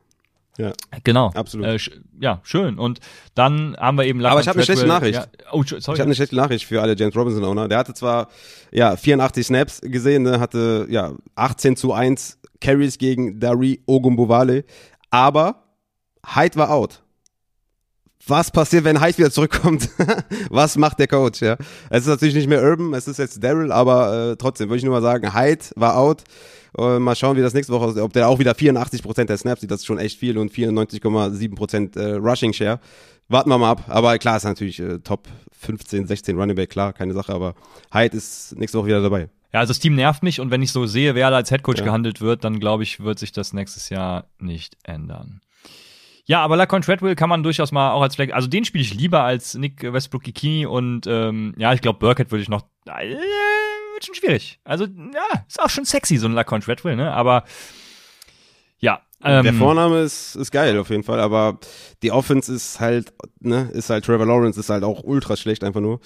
[0.58, 0.74] Ja.
[1.04, 1.32] Genau.
[1.34, 1.66] Absolut.
[1.66, 2.78] Äh, sch ja, schön.
[2.78, 3.00] Und
[3.36, 5.16] dann haben wir eben Aber Lacan ich hab eine schlechte Nachricht.
[5.16, 5.80] Ja, oh, sorry.
[5.80, 7.68] Ich habe eine schlechte Nachricht für alle James Robinson Owner.
[7.68, 8.30] Der hatte zwar
[8.72, 14.64] ja 84 Snaps gesehen, ne, hatte ja 18 zu 1 Carries gegen Dari Ogumbowale,
[15.10, 15.64] aber
[16.26, 17.03] Hyde war out.
[18.28, 19.90] Was passiert, wenn Hyde wieder zurückkommt?
[20.50, 21.42] Was macht der Coach?
[21.42, 21.58] Ja,
[21.90, 24.84] es ist natürlich nicht mehr Urban, es ist jetzt Daryl, aber äh, trotzdem würde ich
[24.86, 26.24] nur mal sagen, Hyde war out.
[26.78, 28.02] Äh, mal schauen, wie das nächste Woche.
[28.02, 32.00] Ob der auch wieder 84% der Snaps sieht, das ist schon echt viel und 94,7%
[32.00, 32.80] äh, Rushing Share.
[33.28, 33.84] Warten wir mal ab.
[33.88, 35.28] Aber klar ist natürlich äh, Top
[35.60, 37.34] 15, 16 Running Back, klar, keine Sache.
[37.34, 37.56] Aber
[37.94, 39.30] Hyde ist nächste Woche wieder dabei.
[39.54, 41.78] Ja, also das Team nervt mich und wenn ich so sehe, wer da als Headcoach
[41.80, 41.84] Ja.
[41.86, 45.42] gehandelt wird, dann glaube ich, wird sich das nächstes Jahr nicht ändern.
[46.26, 48.94] Ja, aber Lacon Treadwell kann man durchaus mal auch als Flex, also den spiele ich
[48.94, 53.10] lieber als Nick Westbrook Kikini und ähm, ja, ich glaube Burkett würde ich noch, äh,
[53.10, 54.60] wird schon schwierig.
[54.64, 57.12] Also ja, ist auch schon sexy so ein Lacon Treadwell, ne?
[57.12, 57.44] Aber
[58.80, 61.60] ja, Ähm, der Vorname ist, ist geil auf jeden Fall, aber
[62.02, 65.82] die Offense ist halt, ne, ist halt Trevor Lawrence, ist halt auch ultra schlecht einfach
[65.82, 66.00] nur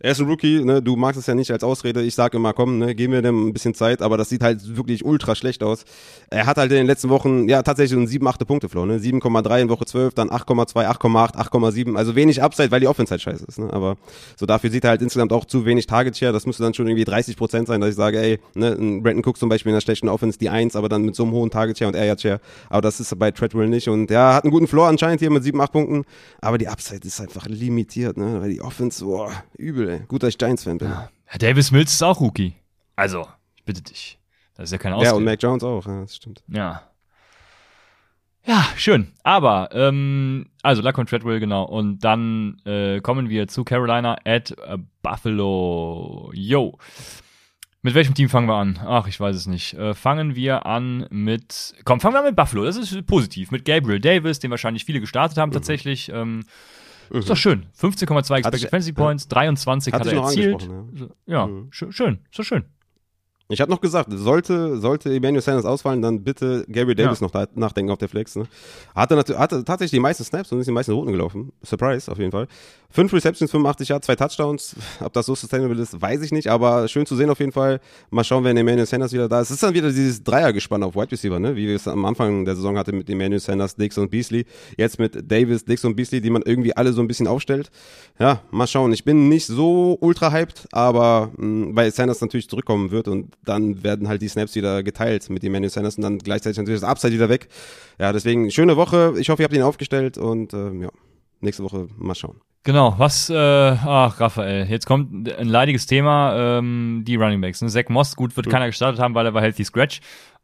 [0.00, 2.02] er ist ein Rookie, ne, du magst es ja nicht als Ausrede.
[2.02, 4.76] Ich sage immer, komm, ne, gib mir dem ein bisschen Zeit, aber das sieht halt
[4.76, 5.84] wirklich ultra schlecht aus.
[6.30, 8.86] Er hat halt in den letzten Wochen, ja, tatsächlich so einen 7, 8 Punkte Flow,
[8.86, 13.10] ne, 7,3 in Woche 12, dann 8,2, 8,8, 8,7, also wenig Upside, weil die Offense
[13.10, 13.96] halt scheiße ist, ne, aber
[14.36, 16.86] so dafür sieht er halt insgesamt auch zu wenig Target Share, das müsste dann schon
[16.86, 19.82] irgendwie 30 Prozent sein, dass ich sage, ey, ne, Brandon Cook zum Beispiel in der
[19.82, 22.40] schlechten Offense die 1, aber dann mit so einem hohen Target Share und Area Share,
[22.68, 23.88] aber das ist bei Treadwell nicht.
[23.88, 26.04] Und ja, hat einen guten Floor anscheinend hier mit 7, 8 Punkten,
[26.40, 30.00] aber die Upside ist einfach limitiert, ne, weil die Offense, boah, übel, ey.
[30.08, 30.88] Gut, dass ich Giants Fan bin.
[30.88, 31.10] Ja.
[31.38, 32.54] Davis Mills ist auch Rookie.
[32.96, 33.26] Also,
[33.56, 34.18] ich bitte dich.
[34.54, 35.10] Das ist ja kein Ausrede.
[35.10, 36.42] Ja, und Mac Jones auch, ja, das stimmt.
[36.48, 36.82] Ja.
[38.46, 39.12] Ja, schön.
[39.22, 41.64] Aber, ähm, also Lacon Treadwell, genau.
[41.64, 46.30] Und dann äh, kommen wir zu Carolina at äh, Buffalo.
[46.34, 46.78] Yo.
[47.82, 48.78] Mit welchem Team fangen wir an?
[48.84, 49.74] Ach, ich weiß es nicht.
[49.74, 51.74] Äh, fangen wir an mit.
[51.84, 52.64] Komm, fangen wir an mit Buffalo.
[52.64, 53.50] Das ist positiv.
[53.50, 55.54] Mit Gabriel Davis, den wahrscheinlich viele gestartet haben, mhm.
[55.54, 56.10] tatsächlich.
[56.10, 56.44] Ähm,
[57.10, 57.18] Mhm.
[57.18, 57.66] Ist doch schön.
[57.78, 60.68] 15,2 Expected Fantasy Points, 23 hat, hat er erzielt.
[60.94, 61.68] Ja, ja mhm.
[61.70, 62.20] schön.
[62.30, 62.64] Ist doch schön.
[63.50, 67.26] Ich hatte noch gesagt, sollte, sollte Emmanuel Sanders ausfallen, dann bitte Gary Davis ja.
[67.26, 68.36] noch da, nachdenken auf der Flex.
[68.36, 68.46] Ne?
[68.94, 71.52] Hatte, hatte tatsächlich die meisten Snaps und ist die meisten Routen gelaufen.
[71.62, 72.46] Surprise, auf jeden Fall.
[72.92, 74.74] Fünf Receptions, 85 Yards, zwei Touchdowns.
[75.00, 77.80] Ob das so sustainable ist, weiß ich nicht, aber schön zu sehen auf jeden Fall.
[78.10, 79.50] Mal schauen, wenn Emmanuel Sanders wieder da ist.
[79.50, 81.54] Es ist dann wieder dieses Dreiergespann auf Wide Receiver, ne?
[81.54, 84.44] wie wir es am Anfang der Saison hatten mit Emmanuel Sanders, Dix und Beasley.
[84.76, 87.70] Jetzt mit Davis, Dix und Beasley, die man irgendwie alle so ein bisschen aufstellt.
[88.18, 88.92] Ja, mal schauen.
[88.92, 93.36] Ich bin nicht so ultra hyped, aber mh, mm, weil Sanders natürlich zurückkommen wird und
[93.44, 96.88] dann werden halt die Snaps wieder geteilt mit Emmanuel Sanders und dann gleichzeitig natürlich das
[96.88, 97.48] Upside wieder weg.
[97.98, 99.14] Ja, deswegen schöne Woche.
[99.18, 100.88] Ich hoffe, ihr habt ihn aufgestellt und äh, ja,
[101.40, 102.40] nächste Woche mal schauen.
[102.62, 107.62] Genau, was, äh, ach, Raphael, jetzt kommt ein leidiges Thema, ähm, die Running Backs.
[107.62, 107.68] Ne?
[107.68, 108.50] Zach Moss, gut, wird mhm.
[108.50, 110.00] keiner gestartet haben, weil er war Healthy Scratch.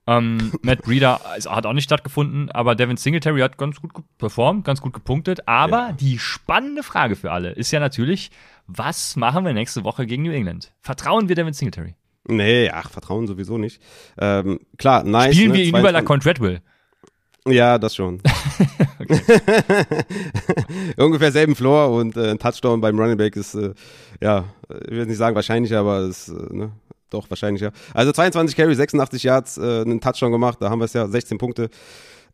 [0.07, 4.81] Ähm, Matt Breeder hat auch nicht stattgefunden, aber Devin Singletary hat ganz gut performt, ganz
[4.81, 5.47] gut gepunktet.
[5.47, 5.93] Aber ja.
[5.93, 8.31] die spannende Frage für alle ist ja natürlich,
[8.67, 10.73] was machen wir nächste Woche gegen New England?
[10.81, 11.97] Vertrauen wir Devin Singletary?
[12.29, 13.81] Nee, ach, Vertrauen sowieso nicht.
[14.19, 15.35] Ähm, klar, nice.
[15.35, 16.61] Spielen ne, wir ihn über Lacon Treadwell?
[17.47, 18.21] Ja, das schon.
[20.97, 23.75] Ungefähr selben Floor und äh, ein Touchdown beim Running Back ist, äh,
[24.21, 24.45] ja,
[24.85, 26.73] ich will nicht sagen wahrscheinlicher, aber ist, äh, ne,
[27.11, 27.73] doch wahrscheinlicher.
[27.95, 31.39] Also 22 Carry, 86 Yards, äh, einen Touchdown gemacht, da haben wir es ja, 16
[31.39, 31.69] Punkte.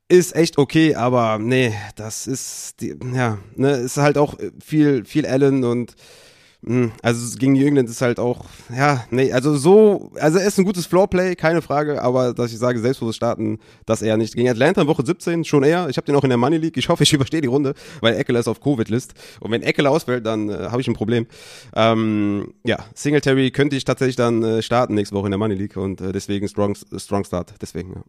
[0.09, 5.27] Ist echt okay, aber nee, das ist, die, ja, ne, ist halt auch viel, viel
[5.27, 5.95] Allen und
[7.03, 8.45] also gegen New England ist halt auch,
[8.75, 12.59] ja, nee, also so, also er ist ein gutes Floorplay, keine Frage, aber dass ich
[12.59, 14.37] sage, selbstbewusst starten, das eher nicht.
[14.37, 15.89] Gegen Atlanta in Woche 17 schon eher.
[15.89, 16.77] Ich habe den auch in der Money League.
[16.77, 19.15] Ich hoffe, ich überstehe die Runde, weil Eckler ist auf Covid-List.
[19.41, 21.27] Und wenn Eckler ausfällt, dann äh, habe ich ein Problem.
[21.75, 25.77] Ähm, ja, Singletary könnte ich tatsächlich dann äh, starten nächste Woche in der Money League
[25.77, 27.55] und äh, deswegen strong, strong Start.
[27.61, 28.03] Deswegen, ja.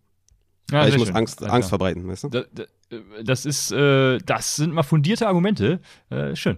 [0.72, 1.16] Ja, ich muss schön.
[1.16, 2.30] Angst, Angst verbreiten, weißt du?
[2.30, 2.46] Das,
[3.24, 5.82] das ist, äh, das sind mal fundierte Argumente.
[6.10, 6.58] Äh, schön.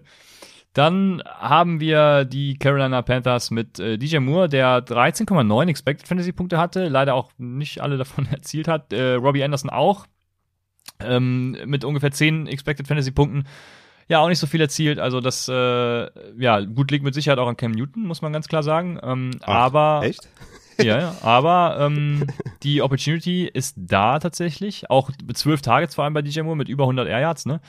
[0.75, 6.57] Dann haben wir die Carolina Panthers mit äh, DJ Moore, der 13,9 Expected Fantasy Punkte
[6.57, 8.91] hatte, leider auch nicht alle davon erzielt hat.
[8.91, 10.05] Äh, Robbie Anderson auch
[10.99, 13.45] ähm, mit ungefähr 10 Expected Fantasy Punkten.
[14.09, 14.99] Ja, auch nicht so viel erzielt.
[14.99, 18.49] Also das, äh, ja, gut liegt mit Sicherheit auch an Cam Newton, muss man ganz
[18.49, 18.99] klar sagen.
[19.01, 20.27] Ähm, Ach, aber echt?
[20.77, 22.27] ja, ja, aber ähm,
[22.63, 24.89] die Opportunity ist da tatsächlich.
[24.89, 27.61] Auch mit 12 Targets vor allem bei DJ Moore mit über 100 Air Yards, ne?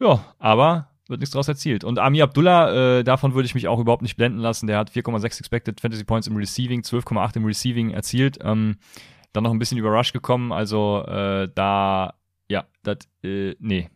[0.00, 1.84] Ja, aber wird nichts daraus erzielt.
[1.84, 4.66] Und Ami Abdullah, äh, davon würde ich mich auch überhaupt nicht blenden lassen.
[4.66, 8.38] Der hat 4,6 Expected Fantasy Points im Receiving, 12,8 im Receiving erzielt.
[8.42, 8.76] Ähm,
[9.32, 10.52] dann noch ein bisschen über Rush gekommen.
[10.52, 12.14] Also äh, da,
[12.48, 13.88] ja, das, äh, nee.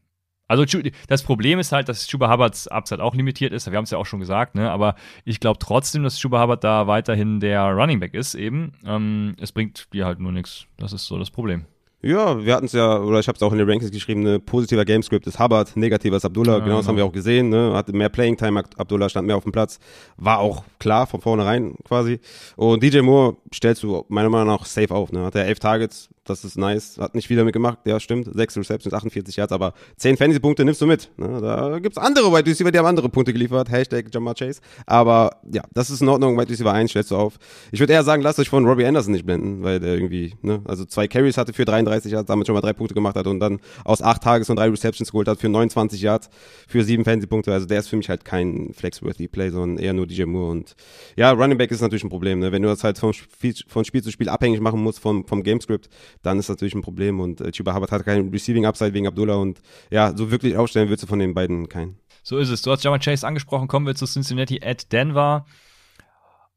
[0.49, 0.65] Also
[1.09, 3.69] das Problem ist halt, dass Chuba Hubbards Upside auch limitiert ist.
[3.69, 4.71] Wir haben es ja auch schon gesagt, ne?
[4.71, 4.95] Aber
[5.25, 8.73] ich glaube trotzdem, dass Chuba Hubbard da weiterhin der Running Back ist eben.
[8.85, 10.67] Ähm, es bringt dir halt nur nichts.
[10.77, 11.67] Das ist so das Problem.
[12.03, 14.39] Ja, wir hatten es ja, oder ich habe es auch in den Rankings geschrieben, ne,
[14.39, 17.73] positiver Gamescript ist Hubbard, negativer ist Abdullah, ja, genau, das haben wir auch gesehen, ne,
[17.75, 19.79] hatte mehr Playing Time, Abdullah stand mehr auf dem Platz,
[20.17, 22.21] war auch klar von vornherein quasi.
[22.55, 26.11] Und DJ Moore stellst du meiner Meinung nach safe auf, ne, hat er elf Targets,
[26.27, 26.99] das ist nice.
[26.99, 28.29] Hat nicht wieder mitgemacht, ja, stimmt.
[28.35, 31.11] Sechs Receptions, 48 Yards, aber zehn Fantasy-Punkte nimmst du mit.
[31.17, 31.41] Ne?
[31.41, 33.71] Da gibt's andere Wide Receiver, die haben andere Punkte geliefert.
[33.71, 34.61] Hashtag Jamar Chase.
[34.87, 36.39] Aber ja, das ist in Ordnung.
[36.39, 37.39] Wide Receiver 1 stellst du auf.
[37.73, 40.63] Ich würde eher sagen, lasst euch von Robbie Anderson nicht blenden, weil der irgendwie, ne,
[40.65, 43.41] also zwei Carries hatte für 33 Yards, damit schon mal drei Punkte gemacht hat und
[43.41, 46.29] dann aus acht Tages und drei Receptions geholt hat für 29 Yards,
[46.69, 47.53] für sieben Fantasy-Punkte.
[47.53, 50.51] Also der ist für mich halt kein Flexworthy Play, sondern eher nur DJ Moore.
[50.51, 50.75] Und
[51.17, 52.53] ja, Running Back ist natürlich ein Problem, ne?
[52.53, 55.89] Wenn du das halt von Spiel zu Spiel abhängig machen musst vom, vom Gamescript,
[56.23, 59.37] dann ist natürlich ein Problem und äh, Chuba Hubbard hat keinen Receiving Upside wegen Abdullah
[59.37, 59.61] und
[59.91, 61.99] ja, so wirklich aufstellen willst du von den beiden keinen.
[62.23, 62.63] So ist es.
[62.63, 63.69] Du hast Jamar Chase angesprochen.
[63.69, 65.47] Kommen wir zu Cincinnati at Denver.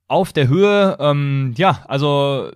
[0.07, 2.51] Auf der Höhe, ähm, ja, also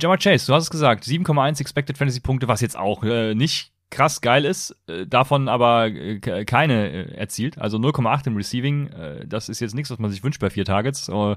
[0.00, 3.74] Jammer Chase, du hast es gesagt, 7,1 Expected Fantasy Punkte, was jetzt auch äh, nicht
[3.90, 7.58] krass geil ist, äh, davon aber äh, keine äh, erzielt.
[7.58, 10.64] Also 0,8 im Receiving, äh, das ist jetzt nichts, was man sich wünscht bei vier
[10.64, 11.08] Targets.
[11.08, 11.36] Äh,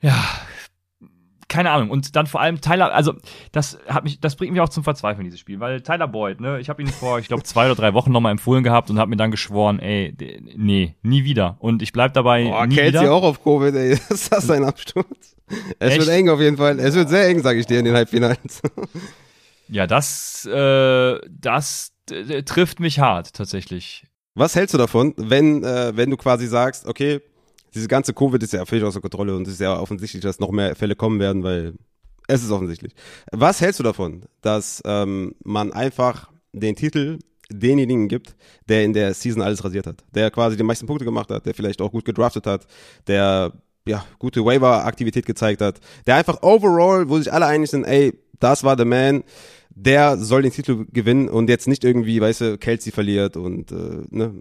[0.00, 0.24] ja,
[1.48, 1.90] keine Ahnung.
[1.90, 3.14] Und dann vor allem Tyler, also
[3.52, 6.60] das hat mich, das bringt mich auch zum Verzweifeln, dieses Spiel, weil Tyler Boyd, ne,
[6.60, 9.10] ich habe ihn vor, ich glaube, zwei oder drei Wochen nochmal empfohlen gehabt und habe
[9.10, 10.14] mir dann geschworen, ey,
[10.56, 11.56] nee, nie wieder.
[11.58, 12.44] Und ich bleib dabei.
[12.44, 13.12] Boah, nie Kelsey wieder.
[13.12, 13.92] auch auf Covid, ey.
[14.10, 15.36] Ist das ein Absturz?
[15.78, 15.98] Es Echt?
[16.00, 16.78] wird eng auf jeden Fall.
[16.78, 18.62] Es wird sehr eng, sag ich dir, in den Halbfinals.
[19.70, 24.06] Ja, das, äh, das äh, trifft mich hart, tatsächlich.
[24.34, 27.20] Was hältst du davon, wenn, äh, wenn du quasi sagst, okay,
[27.78, 30.50] diese ganze Covid ist ja völlig außer Kontrolle und es ist ja offensichtlich, dass noch
[30.50, 31.74] mehr Fälle kommen werden, weil
[32.26, 32.92] es ist offensichtlich.
[33.32, 37.18] Was hältst du davon, dass ähm, man einfach den Titel
[37.50, 38.36] denjenigen gibt,
[38.68, 41.54] der in der Season alles rasiert hat, der quasi die meisten Punkte gemacht hat, der
[41.54, 42.66] vielleicht auch gut gedraftet hat,
[43.06, 43.52] der
[43.86, 48.64] ja gute Waiver-Aktivität gezeigt hat, der einfach overall, wo sich alle einig sind, ey, das
[48.64, 49.24] war der Man,
[49.80, 54.02] der soll den Titel gewinnen und jetzt nicht irgendwie, weißt du, Kelsey verliert und äh,
[54.10, 54.34] ne,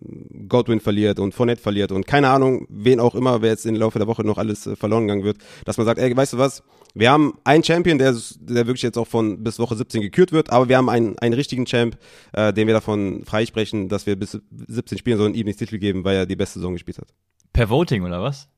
[0.47, 3.99] Godwin verliert und Fournette verliert und keine Ahnung, wen auch immer, wer jetzt im Laufe
[3.99, 6.63] der Woche noch alles äh, verloren gegangen wird, dass man sagt, ey, weißt du was,
[6.95, 10.49] wir haben einen Champion, der, der wirklich jetzt auch von bis Woche 17 gekürt wird,
[10.49, 11.97] aber wir haben einen, einen richtigen Champ,
[12.33, 16.03] äh, den wir davon freisprechen, dass wir bis 17 spielen sollen, ihm den Titel geben,
[16.03, 17.09] weil er die beste Saison gespielt hat.
[17.53, 18.49] Per Voting oder was?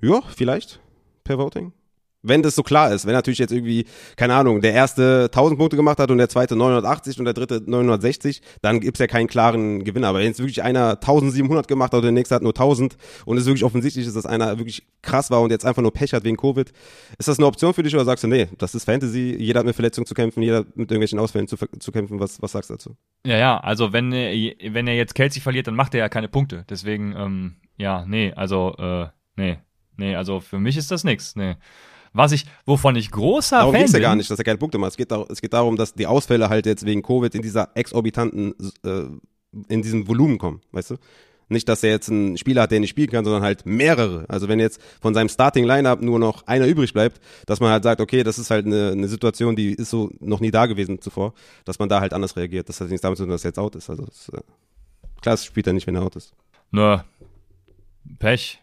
[0.00, 0.80] Ja, vielleicht.
[1.22, 1.72] Per Voting.
[2.26, 3.84] Wenn das so klar ist, wenn natürlich jetzt irgendwie,
[4.16, 7.62] keine Ahnung, der erste 1000 Punkte gemacht hat und der zweite 980 und der dritte
[7.64, 10.08] 960, dann gibt's ja keinen klaren Gewinner.
[10.08, 12.96] Aber wenn jetzt wirklich einer 1700 gemacht hat und der nächste hat nur 1000
[13.26, 16.14] und es wirklich offensichtlich ist, dass einer wirklich krass war und jetzt einfach nur Pech
[16.14, 16.72] hat wegen Covid,
[17.18, 19.66] ist das eine Option für dich oder sagst du, nee, das ist Fantasy, jeder hat
[19.66, 22.74] mit Verletzungen zu kämpfen, jeder mit irgendwelchen Ausfällen zu, zu kämpfen, was, was sagst du
[22.74, 22.96] dazu?
[23.26, 26.64] Ja, ja, also wenn, wenn er jetzt Kelsey verliert, dann macht er ja keine Punkte.
[26.68, 29.58] Deswegen, ähm, ja, nee, also, äh, nee,
[29.96, 31.56] nee, also für mich ist das nix, nee.
[32.14, 34.78] Was ich, wovon ich großer Darum Fan geht's ja gar nicht, dass er keine Punkte
[34.78, 34.92] macht.
[34.92, 37.70] Es geht, dar es geht darum, dass die Ausfälle halt jetzt wegen Covid in dieser
[37.74, 38.54] exorbitanten,
[38.84, 39.02] äh,
[39.68, 40.96] in diesem Volumen kommen, weißt du?
[41.48, 44.24] Nicht, dass er jetzt einen Spieler hat, der nicht spielen kann, sondern halt mehrere.
[44.28, 47.82] Also wenn jetzt von seinem Starting Lineup nur noch einer übrig bleibt, dass man halt
[47.82, 51.00] sagt, okay, das ist halt eine, eine Situation, die ist so noch nie da gewesen
[51.00, 51.34] zuvor,
[51.64, 52.68] dass man da halt anders reagiert.
[52.68, 53.90] Das hat nichts damit zu tun, dass er jetzt out ist.
[53.90, 54.40] Also das, äh,
[55.20, 56.32] klar, das spielt er nicht, wenn er out ist.
[56.70, 56.98] Nö.
[58.18, 58.60] Pech.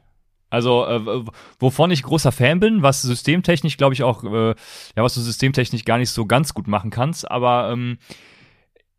[0.51, 1.23] Also, äh,
[1.59, 5.85] wovon ich großer Fan bin, was systemtechnisch, glaube ich, auch, äh, ja, was du systemtechnisch
[5.85, 7.97] gar nicht so ganz gut machen kannst, aber ähm,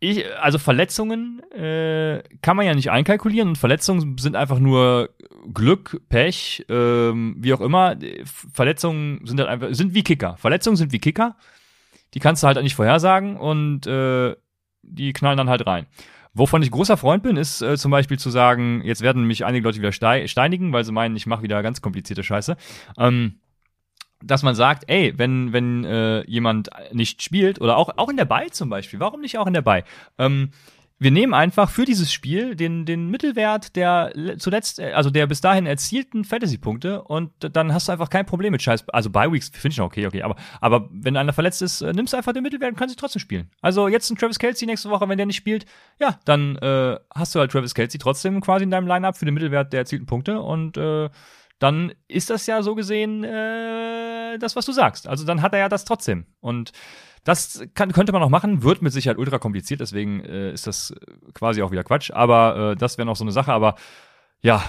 [0.00, 5.10] ich, also Verletzungen äh, kann man ja nicht einkalkulieren und Verletzungen sind einfach nur
[5.54, 7.96] Glück, Pech, ähm, wie auch immer.
[8.52, 10.36] Verletzungen sind halt einfach, sind wie Kicker.
[10.38, 11.36] Verletzungen sind wie Kicker.
[12.14, 14.34] Die kannst du halt nicht vorhersagen und äh,
[14.82, 15.86] die knallen dann halt rein.
[16.34, 19.64] Wovon ich großer Freund bin, ist äh, zum Beispiel zu sagen, jetzt werden mich einige
[19.64, 22.56] Leute wieder stei steinigen, weil sie meinen, ich mache wieder ganz komplizierte Scheiße.
[22.96, 23.38] Ähm,
[24.24, 28.24] dass man sagt, ey, wenn, wenn äh, jemand nicht spielt, oder auch, auch in der
[28.24, 29.82] Bay zum Beispiel, warum nicht auch in der Bay?
[30.18, 30.52] Ähm,
[31.02, 35.26] wir nehmen einfach für dieses Spiel den, den Mittelwert der le- zuletzt, äh, also der
[35.26, 38.88] bis dahin erzielten Fantasy-Punkte und dann hast du einfach kein Problem mit Scheiß.
[38.90, 41.92] Also bei Weeks finde ich noch okay, okay, aber, aber wenn einer verletzt ist, äh,
[41.92, 43.50] nimmst du einfach den Mittelwert und kannst ihn trotzdem spielen.
[43.60, 45.66] Also jetzt ein Travis Kelsey nächste Woche, wenn der nicht spielt,
[46.00, 49.34] ja, dann äh, hast du halt Travis Kelsey trotzdem quasi in deinem Lineup für den
[49.34, 51.10] Mittelwert der erzielten Punkte und äh,
[51.62, 55.06] dann ist das ja so gesehen äh, das, was du sagst.
[55.06, 56.26] Also dann hat er ja das trotzdem.
[56.40, 56.72] Und
[57.24, 60.92] das kann, könnte man auch machen, wird mit Sicherheit ultra kompliziert, deswegen äh, ist das
[61.34, 62.10] quasi auch wieder Quatsch.
[62.10, 63.52] Aber äh, das wäre noch so eine Sache.
[63.52, 63.76] Aber
[64.40, 64.62] ja,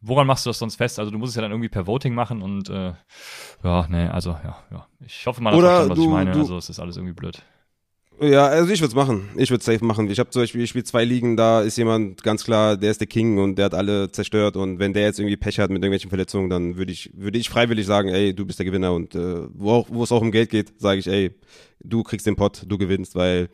[0.00, 0.98] woran machst du das sonst fest?
[0.98, 2.94] Also du musst es ja dann irgendwie per Voting machen und äh,
[3.62, 4.86] ja, nee, also ja, ja.
[5.06, 6.32] Ich hoffe mal, Oder verstanden, was du- ich meine.
[6.32, 7.42] du- also es ist alles irgendwie blöd.
[8.22, 9.30] Ja, also ich würde es machen.
[9.36, 10.10] Ich würde safe machen.
[10.10, 13.00] Ich habe zum Beispiel, ich spiele zwei Ligen, da ist jemand ganz klar, der ist
[13.00, 15.78] der King und der hat alle zerstört und wenn der jetzt irgendwie Pech hat mit
[15.82, 19.14] irgendwelchen Verletzungen, dann würde ich, würde ich freiwillig sagen, ey, du bist der Gewinner und
[19.14, 21.30] äh, wo, auch, wo es auch um Geld geht, sage ich, ey,
[21.82, 23.48] du kriegst den Pot, du gewinnst, weil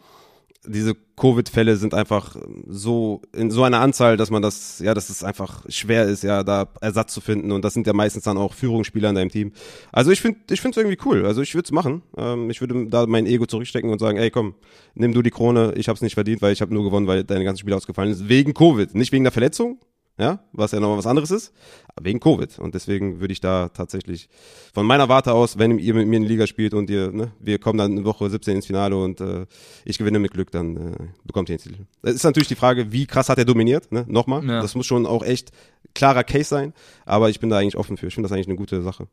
[0.67, 2.37] diese Covid-Fälle sind einfach
[2.69, 6.43] so in so einer Anzahl, dass man das, ja, dass es einfach schwer ist, ja,
[6.43, 7.53] da Ersatz zu finden.
[7.53, 9.53] Und das sind ja meistens dann auch Führungsspieler in deinem Team.
[9.93, 11.25] Also ich finde, ich finde es irgendwie cool.
[11.25, 12.03] Also ich würde es machen.
[12.17, 14.55] Ähm, ich würde da mein Ego zurückstecken und sagen, ey, komm,
[14.95, 15.73] nimm du die Krone.
[15.77, 18.11] Ich habe es nicht verdient, weil ich habe nur gewonnen, weil deine ganzen Spiele ausgefallen
[18.11, 19.79] ist wegen Covid, nicht wegen der Verletzung.
[20.19, 21.53] Ja, was ja nochmal was anderes ist,
[22.01, 22.59] wegen Covid.
[22.59, 24.31] Und deswegen würde ich da tatsächlich
[24.73, 27.33] von meiner Warte aus, wenn ihr mit mir in die Liga spielt und ihr, ne,
[27.39, 29.45] wir kommen dann in Woche 17 ins Finale und äh,
[29.85, 31.87] ich gewinne mit Glück, dann äh, bekommt ihr den Titel.
[32.01, 34.07] Es ist natürlich die Frage, wie krass hat er dominiert, ne?
[34.09, 34.43] Nochmal.
[34.47, 34.63] Ja.
[34.63, 35.51] Das muss schon auch echt
[35.95, 36.73] klarer Case sein,
[37.05, 38.07] aber ich bin da eigentlich offen für.
[38.07, 39.09] Ich finde das eigentlich eine gute Sache.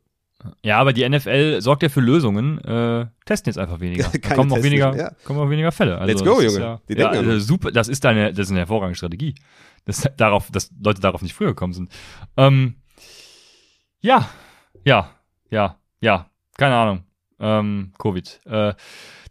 [0.64, 2.60] Ja, aber die NFL sorgt ja für Lösungen.
[2.64, 4.10] Äh, testen jetzt einfach weniger.
[4.22, 5.12] Da kommen auch weniger, ja.
[5.26, 5.98] kommen auch weniger Fälle.
[5.98, 6.60] Also Let's go, Junge.
[6.60, 7.46] Ja, Die ja, uns.
[7.46, 7.72] super.
[7.72, 9.36] Das ist deine, das ist eine hervorragende Strategie.
[9.86, 11.92] Das, darauf, dass Leute darauf nicht früher gekommen sind.
[12.38, 12.76] Ähm,
[14.02, 14.30] ja,
[14.86, 15.10] ja,
[15.50, 16.30] ja, ja.
[16.58, 17.04] Keine Ahnung.
[17.40, 18.42] Ähm, Covid.
[18.46, 18.74] Äh,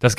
[0.01, 0.17] das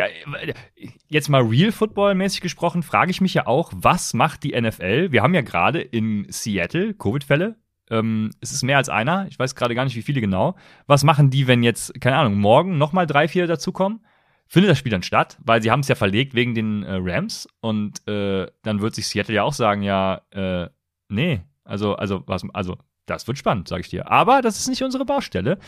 [1.09, 5.11] jetzt mal Real Football mäßig gesprochen, frage ich mich ja auch, was macht die NFL?
[5.11, 7.57] Wir haben ja gerade in Seattle Covid-Fälle.
[7.93, 9.27] Ähm, es ist mehr als einer.
[9.29, 10.55] Ich weiß gerade gar nicht, wie viele genau.
[10.87, 14.03] Was machen die, wenn jetzt, keine Ahnung, morgen nochmal drei, vier dazukommen?
[14.47, 15.37] Findet das Spiel dann statt?
[15.43, 19.07] Weil sie haben es ja verlegt wegen den äh, Rams und äh, dann wird sich
[19.07, 20.69] Seattle ja auch sagen, ja, äh,
[21.09, 24.09] nee, also, also, was, also, das wird spannend, sage ich dir.
[24.09, 25.59] Aber das ist nicht unsere Baustelle.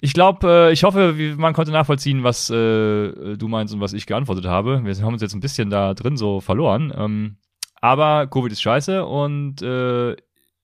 [0.00, 4.06] Ich glaube, äh, ich hoffe, man konnte nachvollziehen, was äh, du meinst und was ich
[4.06, 4.84] geantwortet habe.
[4.84, 6.92] Wir haben uns jetzt ein bisschen da drin so verloren.
[6.96, 7.36] Ähm,
[7.80, 10.16] aber Covid ist scheiße und äh,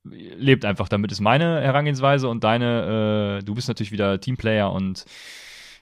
[0.05, 5.05] lebt einfach damit, ist meine Herangehensweise und deine, äh, du bist natürlich wieder Teamplayer und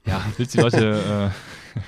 [0.07, 1.33] ja, willst die Leute.
[1.77, 1.81] äh,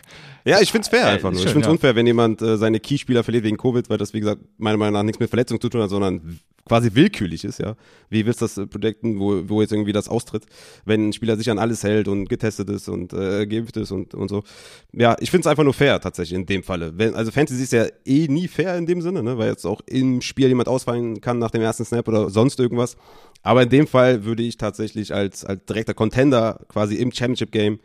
[0.45, 1.39] ja, ich find's fair äh, einfach nur.
[1.41, 1.73] Schön, ich find's ja.
[1.73, 4.95] unfair, wenn jemand äh, seine Keyspieler verliert wegen Covid, weil das, wie gesagt, meiner Meinung
[4.95, 7.75] nach nichts mit Verletzung zu tun hat, sondern quasi willkürlich ist, ja.
[8.11, 10.45] Wie willst du das äh, predikten, wo, wo jetzt irgendwie das austritt,
[10.85, 14.15] wenn ein Spieler sich an alles hält und getestet ist und äh, geimpft ist und,
[14.15, 14.45] und so.
[14.93, 16.93] Ja, ich find's einfach nur fair, tatsächlich, in dem Falle.
[16.97, 19.81] Wenn, also Fantasy ist ja eh nie fair in dem Sinne, ne, weil jetzt auch
[19.87, 22.97] im Spiel jemand ausfallen kann nach dem ersten Snap oder sonst irgendwas.
[23.43, 27.81] Aber in dem Fall würde ich tatsächlich als, als direkter Contender quasi im Championship-Game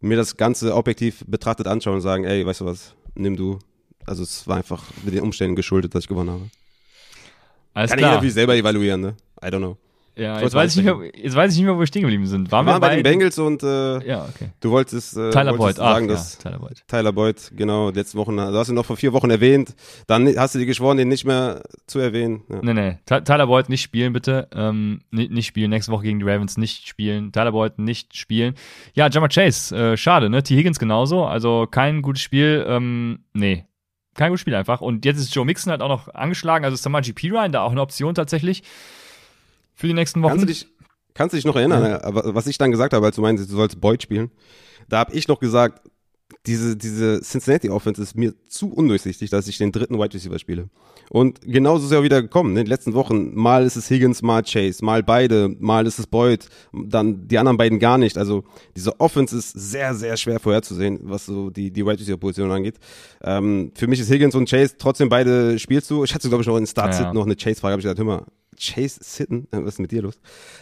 [0.00, 3.58] mir das Ganze objektiv betrachtet anschauen und sagen, ey, weißt du was, nimm du.
[4.06, 6.50] Also es war einfach mit den Umständen geschuldet, dass ich gewonnen habe.
[7.74, 8.10] Alles Kann klar.
[8.10, 9.16] ich natürlich selber evaluieren, ne?
[9.42, 9.76] I don't know.
[10.20, 12.26] Ja, jetzt weiß, ich nicht mehr, jetzt weiß ich nicht mehr, wo wir stehen geblieben
[12.26, 12.52] sind.
[12.52, 14.50] Waren wir, wir waren bei, den Bengals und äh, ja, okay.
[14.60, 15.76] du wolltest, äh, Tyler wolltest Boyd.
[15.76, 16.82] sagen, Ach, dass ja, Tyler Boyd.
[16.86, 19.74] Tyler Boyd, genau, letzte Woche, du hast ihn noch vor vier Wochen erwähnt,
[20.06, 22.42] dann hast du dir geschworen, den nicht mehr zu erwähnen.
[22.50, 22.58] Ja.
[22.60, 24.48] Nee, nee, Tyler Boyd nicht spielen, bitte.
[24.54, 27.32] Ähm, nicht, nicht spielen, nächste Woche gegen die Ravens nicht spielen.
[27.32, 28.56] Tyler Boyd nicht spielen.
[28.92, 30.42] Ja, Jammer Chase, äh, schade, ne?
[30.42, 30.54] T.
[30.54, 33.64] Higgins genauso, also kein gutes Spiel, ähm, nee.
[34.16, 34.82] Kein gutes Spiel einfach.
[34.82, 37.80] Und jetzt ist Joe Mixon halt auch noch angeschlagen, also Samaji Pirine, da auch eine
[37.80, 38.64] Option tatsächlich
[39.80, 40.30] für die nächsten Wochen.
[40.30, 40.66] Kannst du dich,
[41.14, 42.00] Kannst du dich noch erinnern, ja.
[42.34, 44.30] was ich dann gesagt habe, als du meinst, du sollst Boyd spielen?
[44.88, 45.89] Da habe ich noch gesagt,
[46.46, 50.70] diese, diese Cincinnati Offense ist mir zu undurchsichtig, dass ich den dritten Wide Receiver spiele.
[51.10, 52.54] Und genauso ist er wieder gekommen.
[52.54, 52.60] Ne?
[52.60, 56.06] In den letzten Wochen, mal ist es Higgins, mal Chase, mal beide, mal ist es
[56.06, 58.16] Boyd, dann die anderen beiden gar nicht.
[58.16, 62.50] Also diese Offense ist sehr, sehr schwer vorherzusehen, was so die, die Wide Receiver Position
[62.50, 62.76] angeht.
[63.22, 66.04] Ähm, für mich ist Higgins und Chase trotzdem beide spielst du.
[66.04, 67.12] Ich hatte, glaube ich, noch in Start ja, ja.
[67.12, 68.24] noch eine Chase-Frage, habe ich gesagt, hör mal,
[68.58, 70.18] Chase Sitten, was ist mit dir los?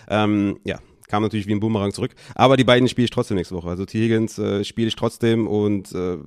[0.08, 0.78] Ähm, ja,
[1.08, 2.14] kam natürlich wie ein Boomerang zurück.
[2.34, 3.68] Aber die beiden spiele ich trotzdem nächste Woche.
[3.68, 3.98] Also T.
[3.98, 6.18] Higgins äh, spiele ich trotzdem und äh,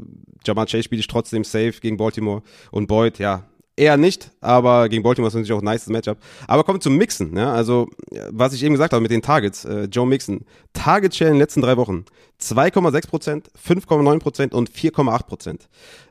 [0.46, 2.42] Jamal Chase spiele ich trotzdem safe gegen Baltimore.
[2.72, 6.18] Und Boyd, ja, eher nicht, aber gegen Baltimore ist natürlich auch ein nice Matchup.
[6.48, 7.36] Aber kommen zum Mixen.
[7.36, 7.54] Ja?
[7.54, 7.90] Also,
[8.30, 9.66] was ich eben gesagt habe mit den Targets.
[9.66, 10.46] Äh, Joe Mixon.
[10.74, 12.06] Target Share in den letzten drei Wochen.
[12.40, 15.60] 2,6%, 5,9% und 4,8%.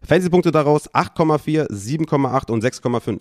[0.03, 3.21] Fantasy-Punkte daraus 8,4, 7,8 und 6,5.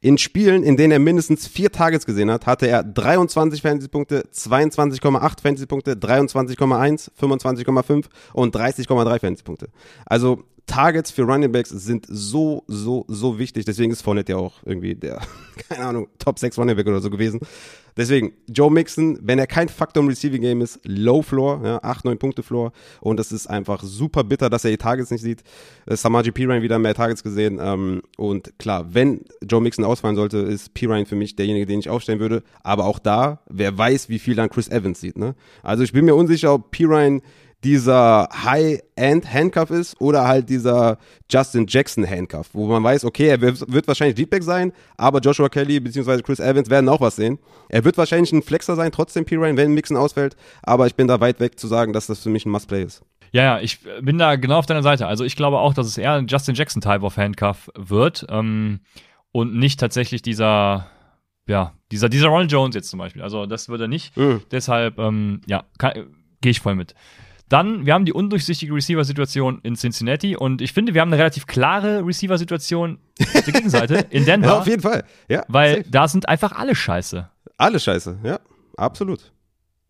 [0.00, 5.42] In Spielen, in denen er mindestens vier Targets gesehen hat, hatte er 23 Fantasy-Punkte, 22,8
[5.42, 9.68] Fantasy-Punkte, 23,1, 25,5 und 30,3 Fantasy-Punkte.
[10.06, 13.64] Also Targets für Running Backs sind so, so, so wichtig.
[13.64, 15.20] Deswegen ist Fournette ja auch irgendwie der,
[15.68, 17.40] keine Ahnung, Top 6 Running Back oder so gewesen.
[17.96, 22.06] Deswegen, Joe Mixon, wenn er kein Faktor im Receiving Game ist, Low Floor, ja, 8,
[22.06, 22.72] 9 Punkte Floor.
[23.00, 25.42] Und das ist einfach super bitter, dass er die Targets nicht sieht.
[25.86, 27.58] Äh, Samaji Pirine wieder mehr Targets gesehen.
[27.60, 31.90] Ähm, und klar, wenn Joe Mixon ausfallen sollte, ist Pirine für mich derjenige, den ich
[31.90, 32.42] aufstellen würde.
[32.62, 35.18] Aber auch da, wer weiß, wie viel dann Chris Evans sieht.
[35.18, 35.34] Ne?
[35.62, 37.20] Also ich bin mir unsicher, ob Pirine
[37.64, 40.98] dieser High-End-Handcuff ist oder halt dieser
[41.30, 46.22] Justin Jackson-Handcuff, wo man weiß, okay, er wird wahrscheinlich Deepback sein, aber Joshua Kelly bzw.
[46.22, 47.38] Chris Evans werden auch was sehen.
[47.68, 51.20] Er wird wahrscheinlich ein Flexer sein, trotzdem Pirine, wenn Mixon ausfällt, aber ich bin da
[51.20, 53.02] weit weg zu sagen, dass das für mich ein Must-Play ist.
[53.32, 55.06] Ja, ja, ich bin da genau auf deiner Seite.
[55.06, 58.80] Also ich glaube auch, dass es eher ein Justin Jackson-Type of Handcuff wird ähm,
[59.30, 60.86] und nicht tatsächlich dieser
[61.46, 63.22] ja, dieser, dieser Ron Jones jetzt zum Beispiel.
[63.22, 64.16] Also das wird er nicht.
[64.16, 64.42] Mhm.
[64.50, 65.64] Deshalb, ähm, ja,
[66.40, 66.94] gehe ich voll mit.
[67.52, 71.46] Dann, wir haben die undurchsichtige Receiver-Situation in Cincinnati und ich finde, wir haben eine relativ
[71.46, 74.46] klare Receiver-Situation auf der Gegenseite in Denver.
[74.46, 75.04] Ja, auf jeden Fall.
[75.28, 75.90] Ja, weil safe.
[75.90, 77.28] da sind einfach alle scheiße.
[77.58, 78.40] Alle scheiße, ja,
[78.78, 79.32] absolut.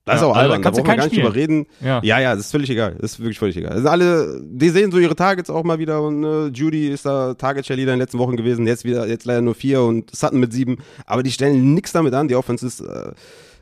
[0.05, 1.67] Das ja, ist auch albern, also, da brauchen wir gar nicht drüber reden.
[1.81, 2.01] Ja.
[2.03, 2.97] ja, ja, das ist völlig egal.
[3.01, 3.71] Das ist wirklich völlig egal.
[3.71, 7.35] Also alle, die sehen so ihre Targets auch mal wieder und äh, Judy ist da
[7.35, 10.53] Target-Cheerleader in den letzten Wochen gewesen, jetzt wieder, jetzt leider nur vier und Sutton mit
[10.53, 10.79] sieben.
[11.07, 12.27] Aber die stellen nichts damit an.
[12.27, 13.13] Die Offense ist äh,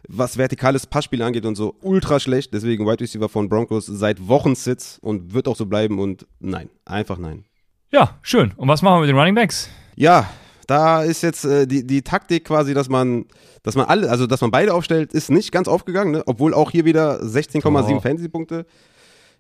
[0.08, 2.52] was vertikales Passspiel angeht und so ultra schlecht.
[2.54, 6.70] Deswegen Wide Receiver von Broncos seit Wochen Sitz und wird auch so bleiben und nein,
[6.84, 7.44] einfach nein.
[7.92, 8.52] Ja, schön.
[8.56, 9.68] Und was machen wir mit den Running Backs?
[9.96, 10.30] Ja,
[10.66, 13.24] da ist jetzt äh, die, die Taktik quasi, dass man,
[13.62, 16.22] dass man alle, also dass man beide aufstellt, ist nicht ganz aufgegangen, ne?
[16.26, 18.00] obwohl auch hier wieder 16,7 oh.
[18.00, 18.66] Fantasy-Punkte.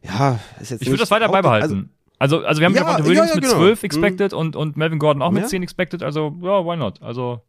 [0.02, 0.82] Ja, ist jetzt.
[0.82, 1.90] Ich würde das weiter beibehalten.
[2.18, 3.56] Also, also, also wir haben ja, Williams ja, ja, mit genau.
[3.56, 4.38] 12 expected mhm.
[4.38, 7.00] und, und Melvin Gordon auch mit 10 expected, also ja, why not?
[7.00, 7.40] Also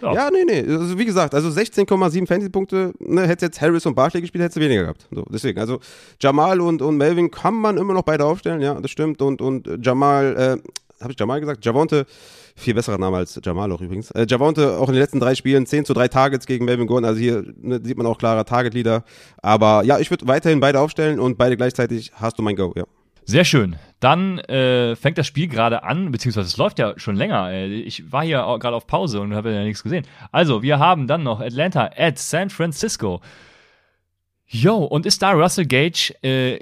[0.00, 0.70] Ja, ja nee, nee.
[0.70, 4.82] Also wie gesagt, also 16,7 Fantasy-Punkte, ne, hätte jetzt Harris und Barkley gespielt, hätte weniger
[4.82, 5.06] gehabt.
[5.10, 5.80] So, deswegen, also
[6.20, 9.22] Jamal und, und Melvin kann man immer noch beide aufstellen, ja, das stimmt.
[9.22, 11.64] Und, und Jamal, äh, habe ich Jamal gesagt?
[11.64, 12.06] Javonte,
[12.56, 14.10] viel besserer Name als Jamal auch übrigens.
[14.12, 17.04] Äh, Javonte auch in den letzten drei Spielen 10 zu 3 Targets gegen Melvin Gordon,
[17.04, 19.04] also hier ne, sieht man auch klarer Target-Leader.
[19.42, 22.84] Aber ja, ich würde weiterhin beide aufstellen und beide gleichzeitig hast du mein Go, ja.
[23.26, 23.76] Sehr schön.
[24.04, 27.50] Dann äh, fängt das Spiel gerade an, beziehungsweise es läuft ja schon länger.
[27.54, 30.04] Ich war hier gerade auf Pause und habe ja nichts gesehen.
[30.30, 33.22] Also, wir haben dann noch Atlanta at San Francisco.
[34.46, 36.58] Yo, und ist da Russell Gage äh,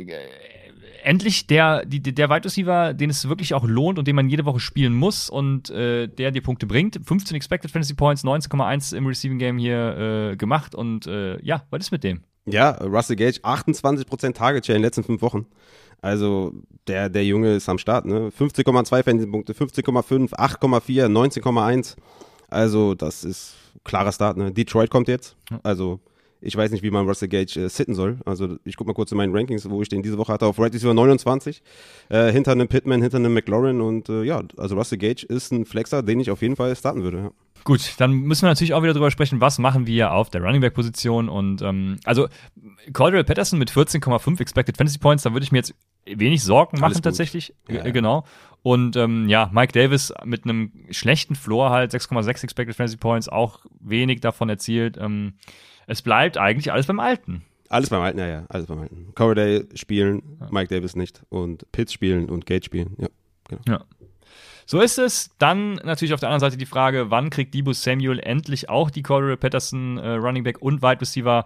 [1.03, 4.45] endlich der, die, der Wide Receiver, den es wirklich auch lohnt und den man jede
[4.45, 7.01] Woche spielen muss und äh, der dir Punkte bringt?
[7.05, 11.87] 15 Expected Fantasy Points, 19,1 im Receiving Game hier äh, gemacht und äh, ja, was
[11.87, 12.23] ist mit dem?
[12.45, 15.47] Ja, Russell Gage, 28% Target Share in den letzten fünf Wochen.
[16.03, 16.53] Also
[16.89, 18.31] der, der Junge ist am Start, ne?
[18.31, 21.97] 15,2 Fantasy-Punkte, 15,5, 8,4, 19,1.
[22.49, 24.53] Also das ist klarer Start, ne?
[24.53, 25.37] Detroit kommt jetzt.
[25.63, 26.01] Also
[26.43, 28.19] ich weiß nicht, wie man Russell Gage äh, sitten soll.
[28.25, 30.47] Also ich gucke mal kurz in meinen Rankings, wo ich den diese Woche hatte.
[30.47, 31.63] Auf Right Receiver 29,
[32.09, 33.81] äh, hinter einem Pittman, hinter einem McLaurin.
[33.81, 37.03] Und äh, ja, also Russell Gage ist ein Flexer, den ich auf jeden Fall starten
[37.03, 37.19] würde.
[37.19, 37.31] Ja.
[37.65, 40.61] Gut, dann müssen wir natürlich auch wieder drüber sprechen, was machen wir auf der Running
[40.61, 42.27] Back Position und ähm, also
[42.93, 45.73] Cordell Patterson mit 14,5 Expected Fantasy Points, da würde ich mir jetzt
[46.05, 47.91] wenig Sorgen machen tatsächlich, ja, ja.
[47.91, 48.25] genau.
[48.63, 53.61] Und ähm, ja, Mike Davis mit einem schlechten Floor halt 6,6 Expected Fantasy Points, auch
[53.81, 54.97] wenig davon erzielt.
[55.01, 55.35] Ähm,
[55.87, 57.45] es bleibt eigentlich alles beim Alten.
[57.69, 59.13] Alles beim Alten, ja, ja, alles beim Alten.
[59.15, 60.49] Corday spielen, ja.
[60.51, 63.09] Mike Davis nicht und Pitts spielen und Gage spielen, ja,
[63.49, 63.63] genau.
[63.67, 63.85] Ja.
[64.67, 65.31] So ist es.
[65.39, 69.03] Dann natürlich auf der anderen Seite die Frage, wann kriegt Debo Samuel endlich auch die
[69.03, 71.45] Cordero Patterson äh, Running Back und Wide Receiver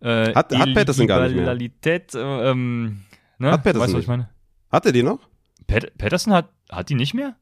[0.00, 1.48] äh, hat, hat Patterson gar nicht mehr.
[1.52, 3.02] Äh, ähm,
[3.38, 3.52] ne?
[3.52, 4.28] Hat Patterson weißt, was ich meine?
[4.70, 5.20] Hat er die noch?
[5.66, 7.36] Pat Patterson hat, hat die nicht mehr?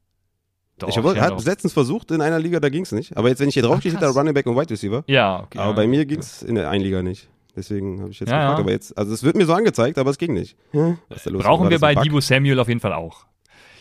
[0.80, 3.16] Doch, ich habe ja, letztens versucht in einer Liga, da ging es nicht.
[3.16, 5.04] Aber jetzt, wenn ich hier drauf gehe, steht da Running Back und Wide Receiver.
[5.06, 5.58] Ja, okay.
[5.58, 7.28] Aber ja, bei mir ging es in der einen Liga nicht.
[7.56, 8.58] Deswegen habe ich jetzt ja, gefragt.
[8.58, 8.64] Ja.
[8.64, 10.56] Aber jetzt, also es wird mir so angezeigt, aber es ging nicht.
[10.72, 11.42] Was ist da los?
[11.42, 13.26] Brauchen wir bei Debo Samuel auf jeden Fall auch.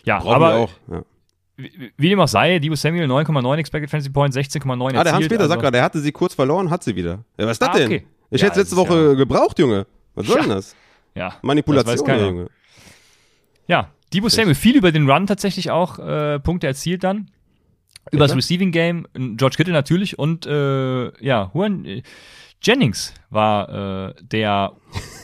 [0.03, 0.71] Ja, Brauchen aber wir auch.
[0.91, 1.01] Ja.
[1.57, 5.41] Wie, wie dem auch sei, Debo Samuel 9,9 Expected Fantasy Points, 16,9 Ah, der Hans-Peter
[5.41, 7.23] also, sagt gerade, er hatte sie kurz verloren, hat sie wieder.
[7.37, 7.85] Ja, was ist das ah, denn?
[7.85, 8.05] Okay.
[8.31, 9.85] Ich hätte es letzte Woche gebraucht, Junge.
[10.15, 10.75] Was soll denn das?
[11.15, 11.33] Ja.
[11.41, 12.47] Manipulation, das Junge.
[13.67, 17.29] Ja, Debo Samuel viel über den Run tatsächlich auch äh, Punkte erzielt dann.
[18.11, 22.01] Über das Receiving Game, George Kittle natürlich und äh, ja, Juan äh,
[22.61, 24.73] Jennings war äh, der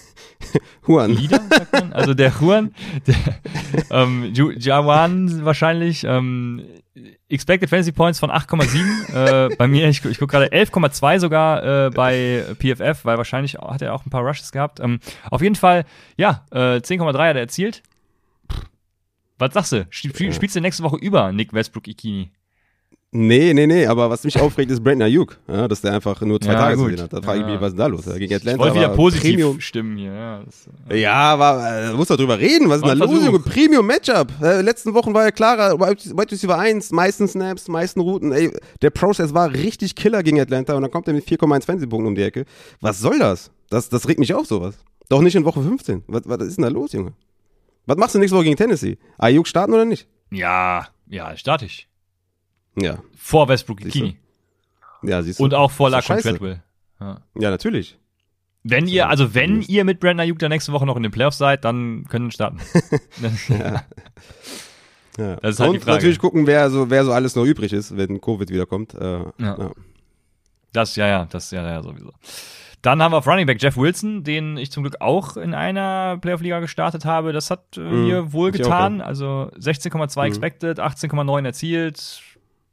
[0.88, 1.12] Juan.
[1.12, 1.94] Leader, sagt man.
[1.94, 2.76] Also der Juan,
[3.08, 3.16] der,
[3.90, 6.62] ähm, Jawan wahrscheinlich, ähm,
[7.28, 9.50] Expected Fantasy Points von 8,7.
[9.52, 13.82] äh, bei mir, ich, ich gucke gerade 11,2 sogar äh, bei PFF, weil wahrscheinlich hat
[13.82, 14.80] er auch ein paar Rushes gehabt.
[14.80, 15.86] Ähm, auf jeden Fall,
[16.18, 17.82] ja, äh, 10,3 hat er erzielt.
[19.38, 19.88] Was sagst du?
[19.90, 22.32] Spielst du nächste Woche über Nick Westbrook Ikini?
[23.18, 26.42] Nee, nee, nee, aber was mich aufregt, ist Brandon Ayuk, ja, dass der einfach nur
[26.42, 27.14] zwei ja, Tage gesehen hat.
[27.14, 28.04] Da frage ich mich, was ist da los?
[28.06, 29.62] Gegen Atlanta ich wollte wieder positiv Premium.
[29.62, 30.12] stimmen hier.
[30.12, 30.96] Ja, das, ja.
[30.96, 32.68] ja aber äh, muss doch drüber reden.
[32.68, 33.40] Was ist denn da los, Junge?
[33.40, 34.34] Premium Matchup.
[34.42, 38.34] Äh, letzten Wochen war ja klarer, White Receiver 1, meisten Snaps, meisten Routen.
[38.34, 42.08] Ey, der Prozess war richtig Killer gegen Atlanta und dann kommt er mit 4,1 Fantasy-Punkten
[42.08, 42.44] um die Ecke.
[42.82, 43.50] Was soll das?
[43.70, 44.76] Das, das regt mich auf, sowas.
[45.08, 46.04] Doch nicht in Woche 15.
[46.08, 47.14] Was, was ist denn da los, Junge?
[47.86, 48.98] Was machst du nächste Woche gegen Tennessee?
[49.18, 50.08] Ayuk starten oder nicht?
[50.32, 51.88] Ja, ja, starte ich.
[52.76, 53.00] Ja.
[53.16, 54.18] Vor Westbrook Kini.
[55.04, 55.44] Ja, siehst du.
[55.44, 56.64] Und auch vor Laquan Treadwell.
[57.00, 57.22] Ja.
[57.36, 57.98] ja, natürlich.
[58.64, 61.38] Wenn ihr, also wenn ihr mit Brandon Ayuk der nächste Woche noch in den Playoffs
[61.38, 62.60] seid, dann können wir starten.
[63.50, 63.86] ja.
[65.18, 65.36] ja.
[65.36, 65.98] Das ist halt Und die Frage.
[65.98, 68.96] natürlich gucken, wer so, wer so alles noch übrig ist, wenn Covid wiederkommt.
[68.96, 69.34] Äh, ja.
[69.38, 69.72] ja.
[70.74, 72.12] Das, ja, ja, das, ja, ja, sowieso.
[72.86, 76.20] Dann haben wir auf Running Back Jeff Wilson, den ich zum Glück auch in einer
[76.22, 77.34] Playoff-Liga gestartet habe.
[77.34, 79.02] Das hat äh, mm, mir wohl getan.
[79.02, 80.26] Also 16,2 mm.
[80.28, 82.22] expected, 18,9 erzielt,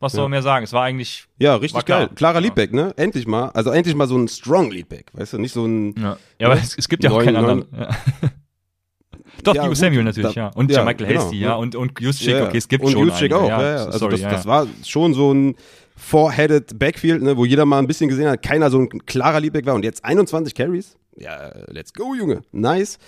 [0.01, 0.65] was soll man mehr sagen?
[0.65, 1.25] Es war eigentlich.
[1.39, 2.11] Ja, richtig geil.
[2.15, 2.93] Klarer Leadback, ne?
[2.97, 3.51] Endlich mal.
[3.55, 5.39] Also endlich mal so ein strong Leadback, weißt du?
[5.39, 5.95] Nicht so ein.
[5.97, 7.65] Ja, ja aber es, es, gibt ja auch keinen anderen.
[7.75, 7.89] Ja.
[9.45, 10.49] Doch, ja, Samuel natürlich, da, ja.
[10.49, 11.55] Und ja, Michael genau, Hasty, ja.
[11.55, 13.03] Und, und Juszczyk, ja, okay, es gibt und schon.
[13.03, 13.85] Und Juszczyk auch, ja, ja.
[13.87, 15.57] Also Sorry, das, das war schon so ein
[16.03, 19.67] four-headed Backfield, ne, wo jeder mal ein bisschen gesehen hat, keiner so ein klarer Leadback
[19.67, 19.75] war.
[19.75, 20.97] Und jetzt 21 Carries.
[21.17, 22.43] Ja, let's go, Junge.
[22.53, 22.99] Nice.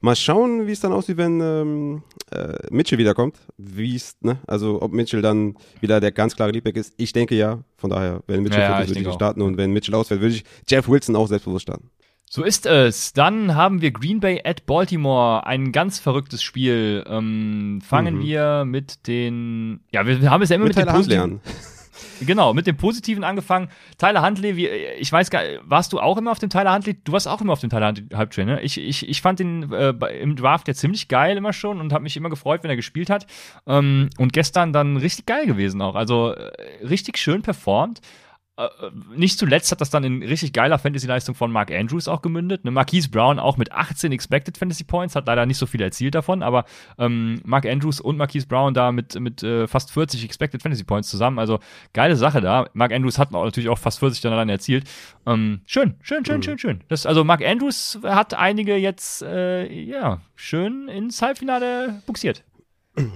[0.00, 3.36] Mal schauen, wie es dann aussieht, wenn ähm, äh, Mitchell wiederkommt.
[3.56, 4.38] Wie es, ne?
[4.46, 6.94] Also ob Mitchell dann wieder der ganz klare Liebback ist.
[6.96, 7.64] Ich denke ja.
[7.76, 10.44] Von daher, wenn Mitchell ja, ja, würde ich starten und wenn Mitchell ausfällt, würde ich
[10.68, 11.90] Jeff Wilson auch selbstbewusst starten.
[12.30, 13.12] So ist es.
[13.12, 15.46] Dann haben wir Green Bay at Baltimore.
[15.46, 17.02] Ein ganz verrücktes Spiel.
[17.08, 18.22] Ähm, fangen mhm.
[18.22, 19.80] wir mit den.
[19.90, 21.40] Ja, wir haben es ja immer mit, mit den positiven.
[22.20, 23.68] Genau, mit dem Positiven angefangen.
[23.96, 26.96] Tyler Huntley, wie, ich weiß gar warst du auch immer auf dem Tyler Huntley?
[27.02, 28.62] Du warst auch immer auf dem Tyler Huntley Halbtrain, ne?
[28.62, 29.90] Ich, ich, ich fand den äh,
[30.20, 33.10] im Draft ja ziemlich geil immer schon und habe mich immer gefreut, wenn er gespielt
[33.10, 33.26] hat.
[33.66, 35.94] Ähm, und gestern dann richtig geil gewesen auch.
[35.94, 36.50] Also äh,
[36.86, 38.00] richtig schön performt.
[38.58, 42.64] Äh, nicht zuletzt hat das dann in richtig geiler Fantasy-Leistung von Mark Andrews auch gemündet.
[42.64, 46.16] Ne, Marquise Brown auch mit 18 Expected Fantasy Points, hat leider nicht so viel erzielt
[46.16, 46.64] davon, aber
[46.98, 51.08] ähm, Mark Andrews und Marquise Brown da mit, mit äh, fast 40 Expected Fantasy Points
[51.08, 51.38] zusammen.
[51.38, 51.60] Also
[51.92, 52.68] geile Sache da.
[52.72, 54.88] Mark Andrews hat natürlich auch fast 40 dann alleine erzielt.
[55.24, 56.42] Ähm, schön, schön, schön, mhm.
[56.42, 56.80] schön, schön.
[56.88, 62.42] Das, also Mark Andrews hat einige jetzt äh, ja schön ins Halbfinale buxiert.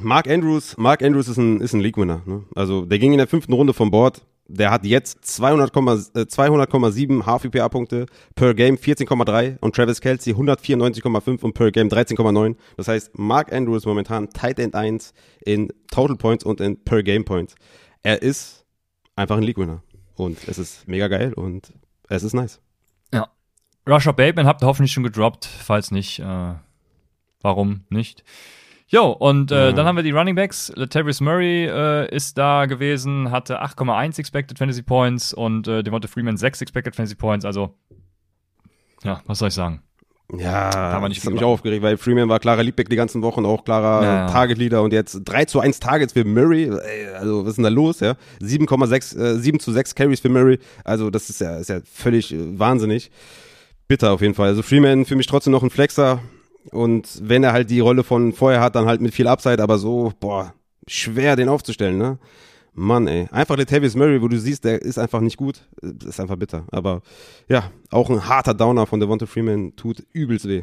[0.01, 2.23] Mark Andrews, Mark Andrews ist ein, ist ein League-Winner.
[2.27, 2.45] Ne?
[2.55, 4.23] Also der ging in der fünften Runde vom Board
[4.53, 11.55] der hat jetzt 200,7 äh, 200, HVPA-Punkte, per Game 14,3 und Travis Kelsey 194,5 und
[11.55, 12.57] per Game 13,9.
[12.77, 17.25] Das heißt, Mark Andrews momentan Tight End 1 in Total Points und in per Game
[17.25, 17.55] Points.
[18.03, 18.67] Er ist
[19.17, 19.83] einfach ein League-Winner.
[20.15, 21.73] Und es ist mega geil und
[22.09, 22.61] es ist nice.
[23.13, 23.29] Ja.
[23.89, 25.47] Russia Bateman habt ihr hoffentlich schon gedroppt.
[25.47, 26.55] Falls nicht, äh,
[27.41, 28.23] warum nicht?
[28.93, 29.73] Jo, und äh, ja.
[29.73, 30.71] dann haben wir die Running Backs.
[30.77, 36.37] Latavius Murray äh, ist da gewesen, hatte 8,1 Expected Fantasy Points und äh, Devonta Freeman
[36.37, 37.47] 6 Expected Fantasy Points.
[37.47, 37.75] Also,
[39.03, 39.83] ja, was soll ich sagen?
[40.37, 43.23] Ja, man nicht das hat mich auch aufgeregt, weil Freeman war klarer Leadback die ganzen
[43.23, 44.27] Wochen, auch klarer ja.
[44.29, 46.71] Target-Leader und jetzt 3 zu 1 Targets für Murray.
[47.15, 48.17] Also, was ist denn da los, ja?
[48.43, 50.59] 7,6, äh, 7 zu 6 Carries für Murray.
[50.85, 53.11] Also, das ist ja, ist ja völlig äh, wahnsinnig.
[53.89, 54.49] Bitter auf jeden Fall.
[54.49, 56.21] Also, Freeman für mich trotzdem noch ein Flexer.
[56.71, 59.79] Und wenn er halt die Rolle von vorher hat, dann halt mit viel Upside, aber
[59.79, 60.55] so, boah,
[60.87, 62.19] schwer den aufzustellen, ne?
[62.75, 63.29] Mann, ey.
[63.31, 65.63] Einfach Latavius Murray, wo du siehst, der ist einfach nicht gut.
[65.83, 66.65] Das ist einfach bitter.
[66.73, 67.03] Aber
[67.47, 70.63] ja, auch ein harter Downer von Devonta Freeman tut übelst weh.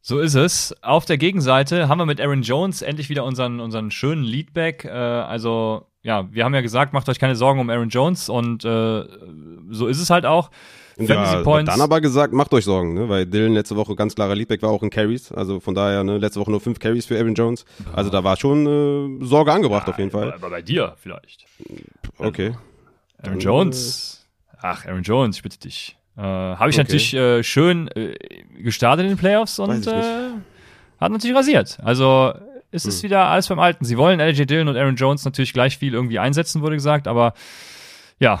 [0.00, 0.74] So ist es.
[0.82, 4.86] Auf der Gegenseite haben wir mit Aaron Jones endlich wieder unseren, unseren schönen Leadback.
[4.86, 8.64] Äh, also, ja, wir haben ja gesagt, macht euch keine Sorgen um Aaron Jones und
[8.64, 9.04] äh,
[9.68, 10.50] so ist es halt auch.
[11.06, 11.70] Fantasy ja, Points.
[11.70, 13.08] Dann aber gesagt, macht euch Sorgen, ne?
[13.08, 15.32] weil Dylan letzte Woche ganz klarer Leadback war auch in Carries.
[15.32, 17.64] Also von daher, ne, letzte Woche nur fünf Carries für Aaron Jones.
[17.92, 20.32] Also da war schon äh, Sorge angebracht ja, auf jeden Fall.
[20.32, 21.44] Aber bei dir vielleicht.
[22.18, 22.54] Okay.
[23.22, 24.26] Aaron dann, Jones.
[24.60, 25.96] Ach, Aaron Jones, ich bitte dich.
[26.16, 26.82] Äh, Habe ich okay.
[26.82, 28.14] natürlich äh, schön äh,
[28.58, 30.30] gestartet in den Playoffs und äh,
[31.00, 31.78] hat natürlich rasiert.
[31.82, 32.34] Also
[32.72, 33.04] ist es hm.
[33.04, 33.84] wieder alles beim Alten.
[33.84, 37.34] Sie wollen LJ Dillon und Aaron Jones natürlich gleich viel irgendwie einsetzen, wurde gesagt, aber
[38.18, 38.40] ja,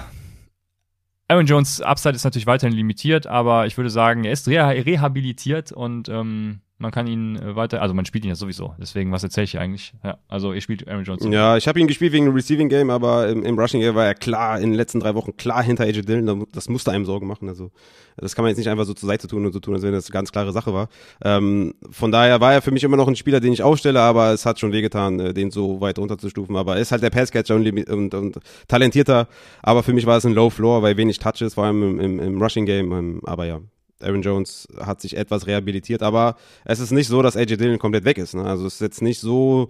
[1.30, 6.08] Aaron Jones Upside ist natürlich weiterhin limitiert, aber ich würde sagen, er ist rehabilitiert und
[6.08, 8.74] ähm, man kann ihn äh, weiter, also man spielt ihn ja sowieso.
[8.80, 9.92] Deswegen, was erzähle ich eigentlich?
[10.02, 11.24] Ja, also ihr spielt Aaron Jones.
[11.30, 14.14] Ja, ich habe ihn gespielt wegen Receiving Game, aber im, im Rushing Game war er
[14.14, 16.46] klar in den letzten drei Wochen klar hinter AJ Dillon.
[16.52, 17.48] Das musste einem Sorgen machen.
[17.48, 17.70] Also
[18.16, 19.92] das kann man jetzt nicht einfach so zur Seite tun und so tun, als wenn
[19.92, 20.88] das eine ganz klare Sache war.
[21.22, 24.32] Ähm, von daher war er für mich immer noch ein Spieler, den ich aufstelle, aber
[24.32, 26.56] es hat schon wehgetan, äh, den so weit runterzustufen.
[26.56, 29.28] Aber er ist halt der Passcatcher und, und, und talentierter.
[29.62, 32.20] Aber für mich war es ein Low Floor, weil wenig Touches, vor allem im, im,
[32.20, 32.92] im Rushing Game.
[32.92, 33.60] Ähm, aber ja,
[34.02, 38.04] Aaron Jones hat sich etwas rehabilitiert, aber es ist nicht so, dass AJ Dillon komplett
[38.04, 38.34] weg ist.
[38.34, 38.44] Ne?
[38.44, 39.68] Also es ist jetzt nicht so,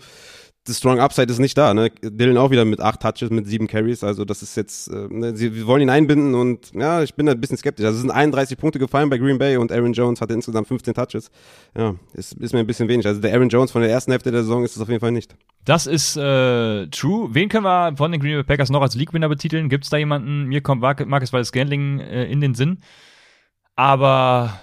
[0.65, 1.73] das Strong Upside ist nicht da.
[1.73, 1.91] Ne?
[2.03, 4.05] Dillon auch wieder mit acht Touches, mit sieben Carries.
[4.05, 5.35] Also das ist jetzt, äh, ne?
[5.35, 7.85] sie wollen ihn einbinden und ja, ich bin da ein bisschen skeptisch.
[7.85, 10.95] Also es sind 31 Punkte gefallen bei Green Bay und Aaron Jones hatte insgesamt 15
[10.95, 11.31] Touches.
[11.77, 13.07] Ja, ist, ist mir ein bisschen wenig.
[13.07, 15.13] Also der Aaron Jones von der ersten Hälfte der Saison ist es auf jeden Fall
[15.13, 15.35] nicht.
[15.65, 17.29] Das ist äh, true.
[17.33, 19.69] Wen können wir von den Green Bay Packers noch als League-Winner betiteln?
[19.69, 20.45] Gibt es da jemanden?
[20.45, 22.79] Mir kommt Marcus Valdes Scandling äh, in den Sinn.
[23.81, 24.61] Aber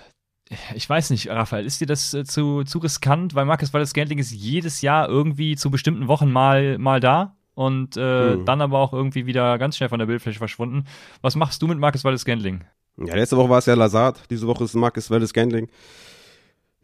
[0.75, 3.33] ich weiß nicht, Raphael, ist dir das äh, zu, zu riskant?
[3.33, 7.97] Weil Marcus Wallace Scantling ist jedes Jahr irgendwie zu bestimmten Wochen mal, mal da und
[7.97, 8.45] äh, mhm.
[8.45, 10.85] dann aber auch irgendwie wieder ganz schnell von der Bildfläche verschwunden.
[11.23, 12.63] Was machst du mit Marcus Wallace Scantling?
[12.97, 15.67] Ja, letzte Woche war es ja Lazard, diese Woche ist Marcus Wallace Scantling.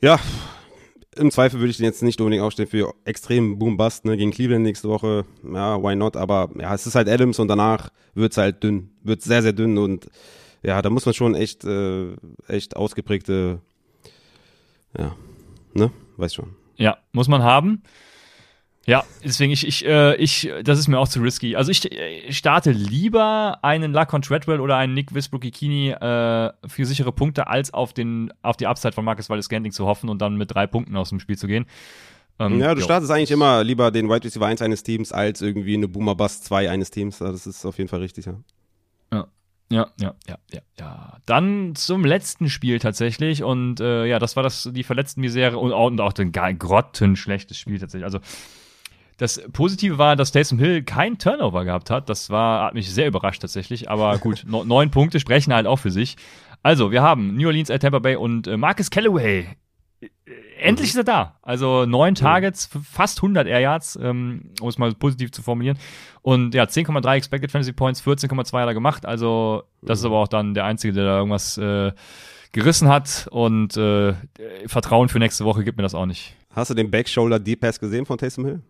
[0.01, 0.19] Ja,
[1.15, 4.63] im Zweifel würde ich den jetzt nicht unbedingt aufstellen für extrem Boom-Bust, ne, gegen Cleveland
[4.63, 5.25] nächste Woche.
[5.43, 6.17] Ja, why not?
[6.17, 8.89] Aber ja, es ist halt Adams und danach wird es halt dünn.
[9.03, 10.09] Wird sehr, sehr dünn und
[10.63, 12.13] ja, da muss man schon echt, äh,
[12.47, 13.59] echt ausgeprägte,
[14.97, 15.15] ja,
[15.73, 16.55] ne, weiß schon.
[16.77, 17.83] Ja, muss man haben.
[18.85, 21.55] Ja, deswegen ich, ich, äh, ich, das ist mir auch zu risky.
[21.55, 27.13] Also ich, ich starte lieber einen Lacon Treadwell oder einen Nick Wisbrookie-Kini äh, für sichere
[27.13, 30.35] Punkte, als auf den, auf die Upside von Marcus Waldes Scandling zu hoffen und dann
[30.35, 31.65] mit drei Punkten aus dem Spiel zu gehen.
[32.39, 32.85] Ähm, ja, du jo.
[32.85, 36.43] startest eigentlich immer lieber den Wide Receiver 1 eines Teams als irgendwie eine Boomer Bust
[36.45, 37.19] 2 eines Teams.
[37.19, 38.35] Das ist auf jeden Fall richtig, ja.
[39.71, 39.87] Ja.
[39.99, 41.17] Ja, ja, ja, ja.
[41.25, 45.71] Dann zum letzten Spiel tatsächlich und äh, ja, das war das die verletzten Misere und,
[45.71, 48.05] und auch ein grottenschlechtes Spiel tatsächlich.
[48.05, 48.19] Also
[49.17, 52.09] das Positive war, dass Taysom Hill kein Turnover gehabt hat.
[52.09, 53.89] Das war hat mich sehr überrascht tatsächlich.
[53.89, 56.17] Aber gut, neun Punkte sprechen halt auch für sich.
[56.61, 59.47] Also wir haben New Orleans, Tampa Bay und äh, Marcus Callaway
[60.59, 61.39] endlich ist er da.
[61.41, 65.77] Also neun Targets, fast 100 Air Yards, ähm, um es mal positiv zu formulieren.
[66.21, 69.05] Und ja, 10,3 Expected Fantasy Points, 14,2 hat er gemacht.
[69.05, 71.91] Also das ist aber auch dann der Einzige, der da irgendwas äh,
[72.51, 73.27] gerissen hat.
[73.31, 74.13] Und äh,
[74.67, 76.35] Vertrauen für nächste Woche gibt mir das auch nicht.
[76.51, 78.61] Hast du den Backshoulder Deep Pass gesehen von Taysom Hill?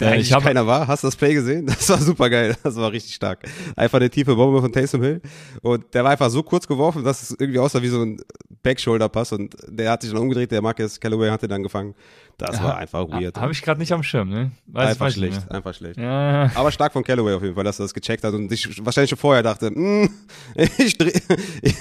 [0.00, 0.86] der Ja, eigentlich ich hab- keiner war.
[0.88, 1.66] Hast du das Play gesehen?
[1.82, 2.56] Das war super geil.
[2.62, 3.40] Das war richtig stark.
[3.76, 5.20] Einfach eine tiefe Bombe von Taysom Hill.
[5.62, 8.20] Und der war einfach so kurz geworfen, dass es irgendwie aussah wie so ein
[8.62, 9.32] Backshoulder-Pass.
[9.32, 10.50] Und der hat sich dann umgedreht.
[10.50, 11.94] Der Marcus Callaway hat den dann gefangen.
[12.38, 13.38] Das war einfach weird.
[13.38, 14.50] Habe ich gerade nicht am Schirm, ne?
[14.66, 15.50] Weiß, einfach weiß schlecht.
[15.50, 15.96] Einfach schlecht.
[15.98, 18.84] Ja, Aber stark von Callaway auf jeden Fall, dass er das gecheckt hat und sich
[18.84, 20.10] wahrscheinlich schon vorher dachte, "Hm,
[20.54, 20.98] ich,
[21.62, 21.74] ich,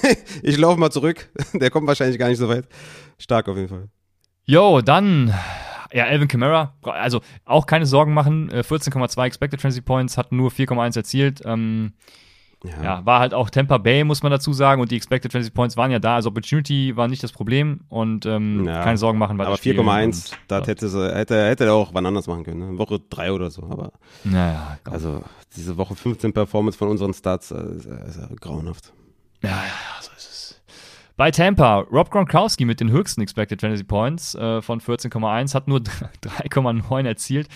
[0.44, 1.30] ich laufe mal zurück.
[1.54, 2.68] Der kommt wahrscheinlich gar nicht so weit.
[3.18, 3.88] Stark auf jeden Fall.
[4.46, 5.34] Jo, dann,
[5.94, 10.50] ja, Alvin Kamara, also auch keine Sorgen machen, äh, 14,2 Expected Fantasy Points, hat nur
[10.52, 11.42] 4,1 erzielt.
[11.46, 11.94] Ähm,
[12.64, 15.78] ja, war halt auch Tampa Bay, muss man dazu sagen, und die Expected Fantasy Points
[15.78, 18.84] waren ja da, also Opportunity war nicht das Problem und ähm, Ja.
[18.84, 21.74] keine Sorgen machen, weil Aber das Spiel 4,1, und- das hätte, sie, hätte, hätte er
[21.74, 22.72] auch wann anders machen können.
[22.74, 22.78] Ne?
[22.78, 23.64] Woche 3 oder so.
[23.64, 23.94] Aber
[24.24, 24.94] Naja, komm.
[24.94, 25.24] also
[25.56, 28.94] diese Woche 15 Performance von unseren Stats ist, äh, ist ja grauenhaft.
[29.42, 30.62] Ja, ja, ja, so ist es.
[31.18, 35.80] Bei Tampa, Rob Gronkowski mit den höchsten Expected Fantasy Points äh, von 14,1 hat nur
[36.24, 37.48] 3,9 erzielt.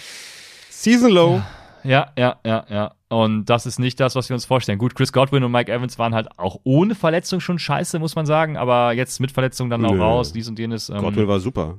[0.70, 1.42] Season Low.
[1.84, 2.92] Ja, ja, ja, ja.
[3.24, 4.78] Und das ist nicht das, was wir uns vorstellen.
[4.80, 8.26] Gut, Chris Godwin und Mike Evans waren halt auch ohne Verletzung schon scheiße, muss man
[8.26, 8.58] sagen.
[8.58, 10.02] Aber jetzt mit Verletzung dann auch Nö.
[10.02, 10.90] raus, dies und jenes.
[10.90, 11.78] Ähm, Godwin war super.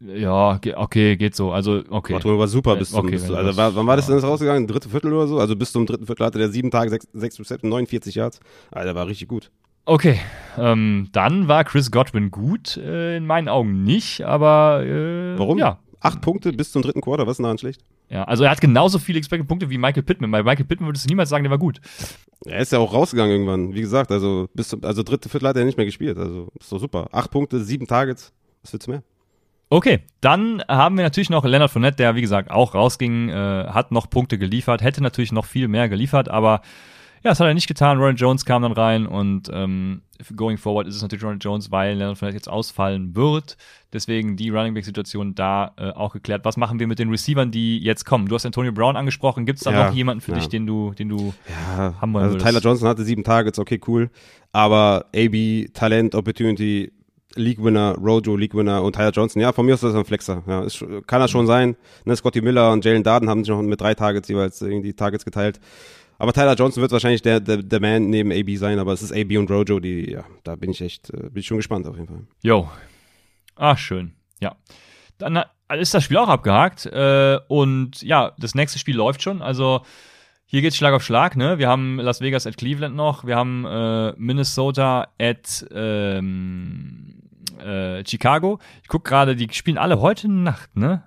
[0.00, 1.52] ja, ge okay, geht so.
[1.52, 2.14] Also, okay.
[2.14, 4.14] Godwin war super bis Äh, zum, okay, bis also das- war, wann war das ja.
[4.14, 4.66] denn jetzt rausgegangen?
[4.66, 5.38] Dritte Viertel oder so?
[5.38, 8.40] Also bis zum dritten Viertel hatte der sieben Tage, sechs, sechs Reception, 49 Yards.
[8.70, 9.50] Alter, war richtig gut.
[9.84, 10.20] Okay,
[10.58, 15.58] ähm, dann war Chris Godwin gut, äh, in meinen Augen nicht, aber äh, Warum?
[15.58, 17.82] Ja, Acht Punkte bis zum dritten Quarter, was ist denn daran schlecht?
[18.10, 20.30] ja, also er hat genauso viele Expected Punkte wie Michael Pittman.
[20.30, 21.80] Bei Michael Pittman würdest du niemals sagen, der war gut.
[22.44, 23.74] Er ist ja auch rausgegangen irgendwann.
[23.74, 26.18] Wie gesagt, also bis zum, also dritte Viertel hat er nicht mehr gespielt.
[26.18, 27.08] Also ist doch super.
[27.12, 28.32] Acht Punkte, sieben Targets.
[28.62, 29.02] Was willst du mehr?
[29.68, 33.92] Okay, dann haben wir natürlich noch Leonard Fournette, der wie gesagt auch rausging, äh, hat
[33.92, 36.62] noch Punkte geliefert, hätte natürlich noch viel mehr geliefert, aber
[37.22, 37.98] ja, das hat er nicht getan.
[37.98, 40.02] Ronald Jones kam dann rein und ähm,
[40.36, 43.56] going forward ist es natürlich Ronald Jones, weil Leonard Fournette jetzt ausfallen wird.
[43.92, 46.44] Deswegen die Running Back Situation da äh, auch geklärt.
[46.44, 48.26] Was machen wir mit den Receivern, die jetzt kommen?
[48.26, 49.44] Du hast Antonio Brown angesprochen.
[49.44, 50.38] Gibt es da Ja, noch jemanden für ja.
[50.38, 53.80] dich, den du, den du Ja, Haben wir also Tyler Johnson hatte sieben Targets, okay,
[53.86, 54.10] cool.
[54.52, 56.92] Aber AB, Talent, Opportunity,
[57.36, 60.04] League Winner, Rojo, League Winner und Tyler Johnson, ja, von mir aus ist das ein
[60.04, 60.42] Flexer.
[60.46, 61.76] Ja, ist, kann das schon sein.
[62.04, 65.24] Ne, Scotty Miller und Jalen Darden haben sich noch mit drei Targets jeweils irgendwie Targets
[65.24, 65.60] geteilt.
[66.20, 69.10] Aber Tyler Johnson wird wahrscheinlich der, der, der Man neben AB sein, aber es ist
[69.10, 71.96] AB und Rojo, die, ja, da bin ich echt, äh, bin ich schon gespannt auf
[71.96, 72.26] jeden Fall.
[72.42, 72.68] Jo.
[73.56, 74.12] Ah, schön.
[74.38, 74.54] Ja.
[75.16, 76.84] Dann äh, ist das Spiel auch abgehakt.
[76.84, 79.40] Äh, und ja, das nächste Spiel läuft schon.
[79.40, 79.80] Also
[80.44, 81.56] hier geht's Schlag auf Schlag, ne?
[81.56, 87.22] Wir haben Las Vegas at Cleveland noch, wir haben äh, Minnesota at ähm,
[87.64, 88.58] äh, Chicago.
[88.82, 91.02] Ich guck gerade, die spielen alle heute Nacht, ne?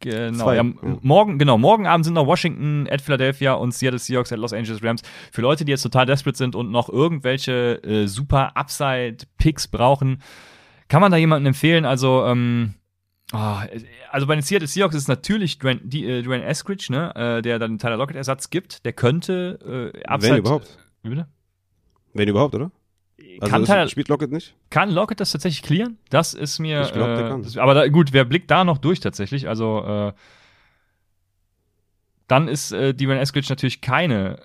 [0.00, 0.98] Genau, Zwei, ja, ja.
[1.00, 4.82] morgen, genau, morgen Abend sind noch Washington at Philadelphia und Seattle Seahawks at Los Angeles
[4.82, 5.02] Rams.
[5.32, 10.22] Für Leute, die jetzt total desperate sind und noch irgendwelche äh, super Upside-Picks brauchen,
[10.88, 11.84] kann man da jemanden empfehlen?
[11.86, 12.74] Also, ähm,
[13.32, 13.64] ah,
[14.10, 17.42] also bei den Seattle Seahawks ist es natürlich Dwayne, die, äh, Dwayne Eskridge, ne, äh,
[17.42, 18.84] der dann Tyler Lockett-Ersatz gibt.
[18.84, 20.34] Der könnte äh, Upside.
[20.34, 20.78] Wenn überhaupt.
[21.02, 21.26] Wie bitte?
[22.12, 22.70] Wenn überhaupt, oder?
[23.40, 24.54] Also kann, Tyler, spielt Lockett nicht?
[24.70, 25.98] kann Lockett das tatsächlich clearen?
[26.10, 26.82] Das ist mir.
[26.82, 27.42] Ich glaub, der äh, kann.
[27.42, 29.48] Das, aber da, gut, wer blickt da noch durch tatsächlich?
[29.48, 30.12] Also, äh,
[32.28, 34.40] dann ist äh, Dwayne Eskridge natürlich keine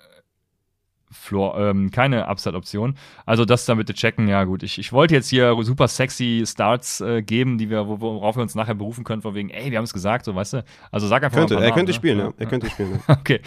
[1.10, 2.96] Floor, ähm, keine Upside-Option.
[3.26, 4.62] Also das da bitte checken, ja gut.
[4.62, 8.42] Ich, ich wollte jetzt hier super sexy Starts äh, geben, die wir, wo- worauf wir
[8.42, 10.64] uns nachher berufen können, von wegen, ey, wir haben es gesagt, so weißt du.
[10.90, 11.96] Also sag einfach Könnte, mal ein er Namen, könnte ne?
[11.96, 12.32] spielen, ja.
[12.38, 13.02] Er könnte spielen.
[13.06, 13.14] Ja.
[13.20, 13.40] Okay.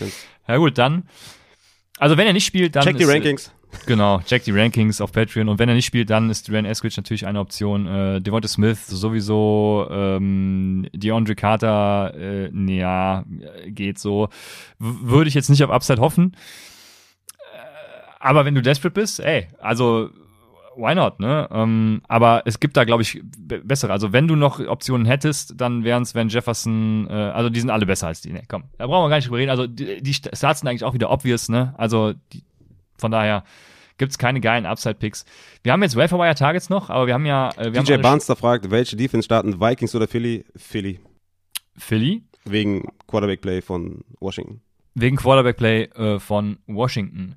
[0.47, 1.07] Ja gut, dann.
[1.97, 3.51] Also wenn er nicht spielt, dann Check die äh, Rankings.
[3.85, 5.47] Genau, check die Rankings auf Patreon.
[5.47, 7.85] Und wenn er nicht spielt, dann ist Dwayne Eskridge natürlich eine Option.
[7.87, 13.23] Äh, Devonta Smith sowieso, ähm, DeAndre Carter, äh, ja,
[13.67, 14.29] geht so.
[14.79, 16.35] W würde ich jetzt nicht auf Upside hoffen.
[17.53, 17.57] Äh,
[18.19, 20.09] aber wenn du desperate bist, ey, also
[20.77, 21.47] why not, ne?
[21.51, 23.91] Ähm, aber es gibt da, glaube ich, be- bessere.
[23.93, 27.69] Also wenn du noch Optionen hättest, dann wären es Van Jefferson, äh, also die sind
[27.69, 28.33] alle besser als die.
[28.33, 29.51] Ne, komm, da brauchen wir gar nicht drüber reden.
[29.51, 31.75] Also die, die Starts sind eigentlich auch wieder obvious, ne?
[31.77, 32.43] Also die,
[32.97, 33.43] von daher
[33.97, 35.25] gibt's keine geilen Upside-Picks.
[35.63, 38.69] Wir haben jetzt Wire Targets noch, aber wir haben ja, äh, wir DJ Barnster fragt,
[38.71, 40.45] welche Defense starten, Vikings oder Philly?
[40.55, 40.99] Philly.
[41.77, 44.61] Philly Wegen Quarterback-Play von Washington.
[44.93, 47.35] wegen Quarterback-Play äh, von Washington.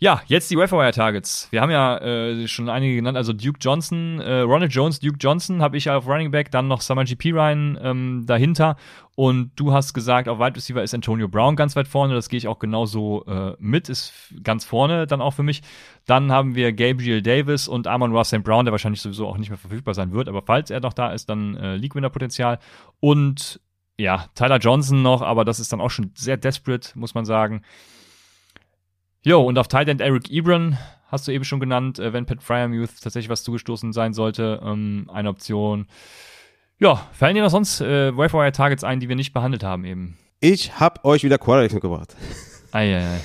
[0.00, 1.48] Ja, jetzt die Wire Targets.
[1.50, 5.60] Wir haben ja äh, schon einige genannt, also Duke Johnson, äh, Ronald Jones, Duke Johnson
[5.60, 8.76] habe ich auf Running Back, dann noch Summer GP Ryan ähm, dahinter
[9.16, 12.38] und du hast gesagt, auf Wide Receiver ist Antonio Brown ganz weit vorne, das gehe
[12.38, 14.12] ich auch genauso äh, mit, ist
[14.44, 15.62] ganz vorne dann auch für mich.
[16.06, 18.44] Dann haben wir Gabriel Davis und Amon Ross St.
[18.44, 21.10] Brown, der wahrscheinlich sowieso auch nicht mehr verfügbar sein wird, aber falls er noch da
[21.10, 22.60] ist, dann äh, League-Winner-Potenzial
[23.00, 23.60] und
[23.96, 27.62] ja, Tyler Johnson noch, aber das ist dann auch schon sehr desperate, muss man sagen.
[29.22, 30.78] Jo, und auf Tight End Eric Ebron
[31.08, 35.10] hast du eben schon genannt, äh, wenn Pat Fryermuth tatsächlich was zugestoßen sein sollte, ähm,
[35.12, 35.86] eine Option.
[36.78, 40.16] Ja, fallen dir noch sonst äh, Wire Targets ein, die wir nicht behandelt haben eben?
[40.40, 42.14] Ich hab euch wieder Quarterbacks mitgebracht.
[42.72, 43.20] Eieiei.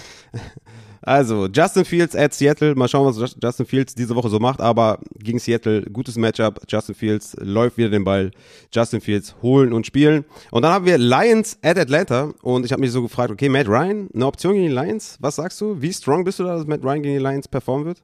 [1.05, 2.75] Also, Justin Fields at Seattle.
[2.75, 4.61] Mal schauen, was Justin Fields diese Woche so macht.
[4.61, 6.61] Aber gegen Seattle, gutes Matchup.
[6.67, 8.31] Justin Fields läuft wieder den Ball.
[8.71, 10.25] Justin Fields holen und spielen.
[10.51, 12.31] Und dann haben wir Lions at Atlanta.
[12.41, 15.17] Und ich habe mich so gefragt, okay, Matt Ryan, eine Option gegen die Lions?
[15.19, 15.81] Was sagst du?
[15.81, 18.01] Wie strong bist du da, dass Matt Ryan gegen die Lions performen wird?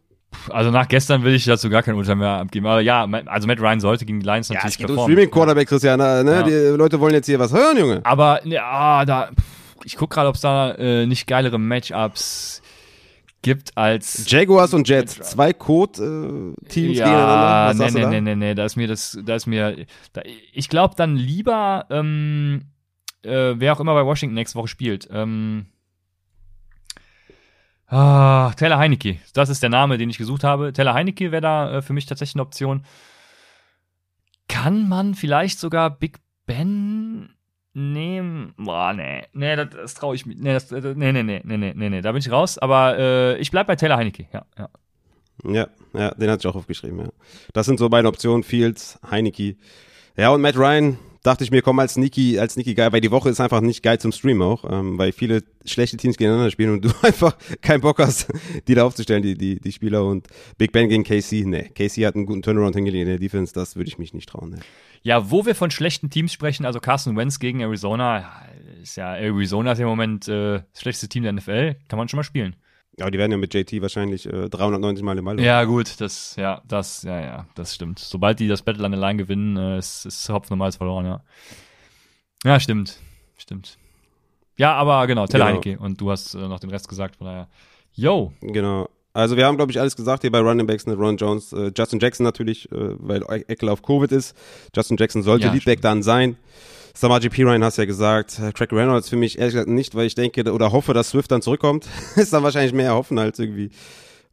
[0.50, 2.68] Also nach gestern will ich dazu gar kein Urteil mehr abgeben.
[2.68, 5.06] Aber ja, also Matt Ryan sollte gegen die Lions natürlich ja, es geht performen.
[5.06, 6.00] um Streaming Quarterback, Christian.
[6.00, 6.24] Ne?
[6.26, 6.44] Ja.
[6.44, 8.02] Die Leute wollen jetzt hier was hören, Junge.
[8.04, 9.30] Aber ja, da,
[9.84, 12.59] ich guck gerade, ob es da äh, nicht geilere Matchups
[13.41, 17.74] gibt als Jaguars und Jets, zwei Code-Teams gegeneinander.
[17.74, 20.22] ja, Was nee, nee, nee, nee, nee, da ist mir das, da ist mir, da,
[20.53, 22.66] ich glaube dann lieber, ähm,
[23.24, 25.68] äh, wer auch immer bei Washington nächste Woche spielt, ähm,
[27.88, 30.74] ah, Taylor Heinecke, das ist der Name, den ich gesucht habe.
[30.74, 32.84] Taylor Heinecke wäre da äh, für mich tatsächlich eine Option.
[34.48, 36.99] Kann man vielleicht sogar Big Ben
[37.74, 38.54] nehmen?
[38.58, 41.58] Boah, nee, nee, das, das traue ich mir, nee, das, das, nee, nee, nee, nee,
[41.58, 44.70] nee, nee, da bin ich raus, aber äh, ich bleib bei Taylor Heinecke, ja, ja.
[45.46, 47.10] Ja, ja, den hatte ich auch aufgeschrieben, ja.
[47.54, 49.56] Das sind so meine Optionen, Fields, Heineke.
[50.18, 53.12] Ja, und Matt Ryan, dachte ich mir, komm als Sneaky, als Sneaky geil, weil die
[53.12, 56.72] Woche ist einfach nicht geil zum Streamen auch, ähm, weil viele schlechte Teams gegeneinander spielen
[56.72, 58.28] und du einfach keinen Bock hast,
[58.68, 60.28] die da aufzustellen, die, die, die Spieler und
[60.58, 63.76] Big Ben gegen KC, nee, KC hat einen guten Turnaround hingelegt in der Defense, das
[63.76, 64.60] würde ich mich nicht trauen, nee.
[65.02, 68.42] Ja, wo wir von schlechten Teams sprechen, also Carson Wentz gegen Arizona, ja,
[68.82, 72.10] ist ja Arizona ist ja im Moment äh, das schlechteste Team der NFL, kann man
[72.10, 72.56] schon mal spielen.
[73.00, 75.40] Aber die werden ja mit JT wahrscheinlich äh, 390 Mal im Ball.
[75.40, 78.00] Ja, gut, das, ja, das, ja, ja, das stimmt.
[78.00, 81.24] Sobald die das Battle an der Line gewinnen, äh, ist, ist Hopf normals verloren, ja.
[82.44, 83.00] Ja, stimmt,
[83.38, 83.78] stimmt.
[84.58, 85.84] Ja, aber genau, Teller Genau.
[85.84, 87.48] Und du hast äh, noch den Rest gesagt, von daher.
[87.94, 88.90] Yo, Genau.
[89.14, 90.94] Also wir haben, glaube ich, alles gesagt hier bei Running Backs, ne?
[90.94, 94.36] Ron Jones, äh, Justin Jackson natürlich, äh, weil Eckel auf Covid ist.
[94.76, 96.38] Justin Jackson sollte Ja, Leadback dann sein.
[96.94, 98.40] Samaji Pirine hast ja gesagt.
[98.40, 101.31] Äh, Craig Reynolds für mich ehrlich gesagt nicht, weil ich denke oder hoffe, dass Swift
[101.31, 101.88] dann zurückkommt.
[102.15, 103.72] ist dann wahrscheinlich mehr hoffen als irgendwie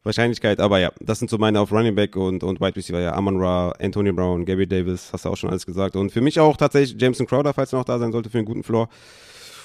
[0.03, 0.59] Wahrscheinlichkeit.
[0.59, 2.99] Aber ja, das sind so meine auf Running Back und, und Wide Receiver.
[2.99, 5.95] Ja, Amon Ra, Anthony Brown, Gary Davis, hast du auch schon alles gesagt.
[5.95, 8.45] Und für mich auch tatsächlich Jameson Crowder, falls er noch da sein sollte, für einen
[8.45, 8.89] guten Floor.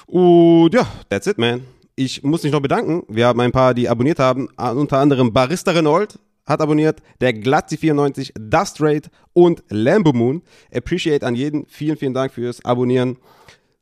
[0.05, 1.65] Und ja, that's it, man.
[1.95, 3.03] Ich muss mich noch bedanken.
[3.07, 4.47] Wir haben ein paar, die abonniert haben.
[4.57, 10.41] Unter anderem Barista Renault hat abonniert, der Glatzi94, Dust Raid und Lambo Moon.
[10.73, 11.65] Appreciate an jeden.
[11.67, 13.17] Vielen, vielen Dank fürs Abonnieren.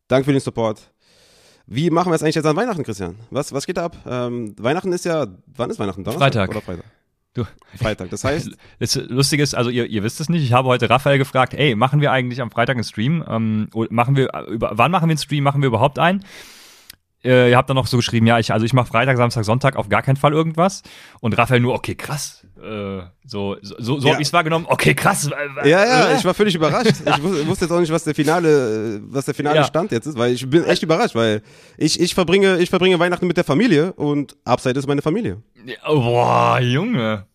[0.07, 0.91] Danke für den Support.
[1.65, 3.15] Wie machen wir es eigentlich jetzt an Weihnachten, Christian?
[3.29, 3.97] Was, was geht da ab?
[4.05, 5.25] Ähm, Weihnachten ist ja,
[5.55, 6.03] wann ist Weihnachten?
[6.03, 6.49] Donnerstag Freitag.
[6.49, 6.85] Oder Freitag?
[7.33, 7.45] Du.
[7.77, 8.09] Freitag.
[8.09, 11.17] Das heißt, Das Lustige ist, also ihr, ihr wisst es nicht, ich habe heute Raphael
[11.17, 13.23] gefragt, ey, machen wir eigentlich am Freitag einen Stream?
[13.25, 15.45] Ähm, machen wir, äh, über, wann machen wir einen Stream?
[15.45, 16.25] Machen wir überhaupt einen?
[17.23, 19.75] Äh, ihr habt dann noch so geschrieben, ja, ich, also ich mache Freitag, Samstag, Sonntag
[19.75, 20.81] auf gar keinen Fall irgendwas.
[21.19, 22.45] Und Raphael nur, okay, krass.
[22.57, 24.13] Äh, so so, so, Ja.
[24.15, 25.27] hab ich's wahrgenommen, okay, krass.
[25.63, 26.17] Äh, Ja, ja, äh.
[26.17, 26.93] ich war völlig überrascht.
[27.05, 29.63] Ich wus- wusste jetzt auch nicht, was der finale, was der finale Ja.
[29.65, 31.43] Stand jetzt ist, weil ich bin echt überrascht, weil
[31.77, 35.41] ich, ich verbringe, ich verbringe Weihnachten mit der Familie und Upside ist meine Familie.
[35.87, 37.25] Oh, boah, Junge.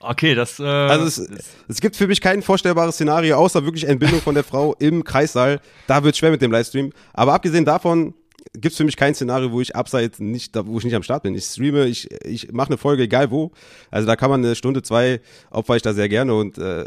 [0.00, 0.58] Okay, das.
[0.58, 1.30] Äh, Also es,
[1.68, 5.60] es gibt für mich kein vorstellbares Szenario, außer wirklich Entbindung von der Frau im Kreissaal.
[5.86, 6.92] Da wird schwer mit dem Livestream.
[7.12, 8.14] Aber abgesehen davon
[8.54, 11.34] gibt's für mich kein Szenario, wo ich Upside nicht, wo ich nicht am Start bin.
[11.34, 13.52] Ich streame, ich, ich mache eine Folge, egal wo.
[13.90, 15.20] Also da kann man eine Stunde, zwei,
[15.50, 16.84] opfer ich da sehr gerne und äh,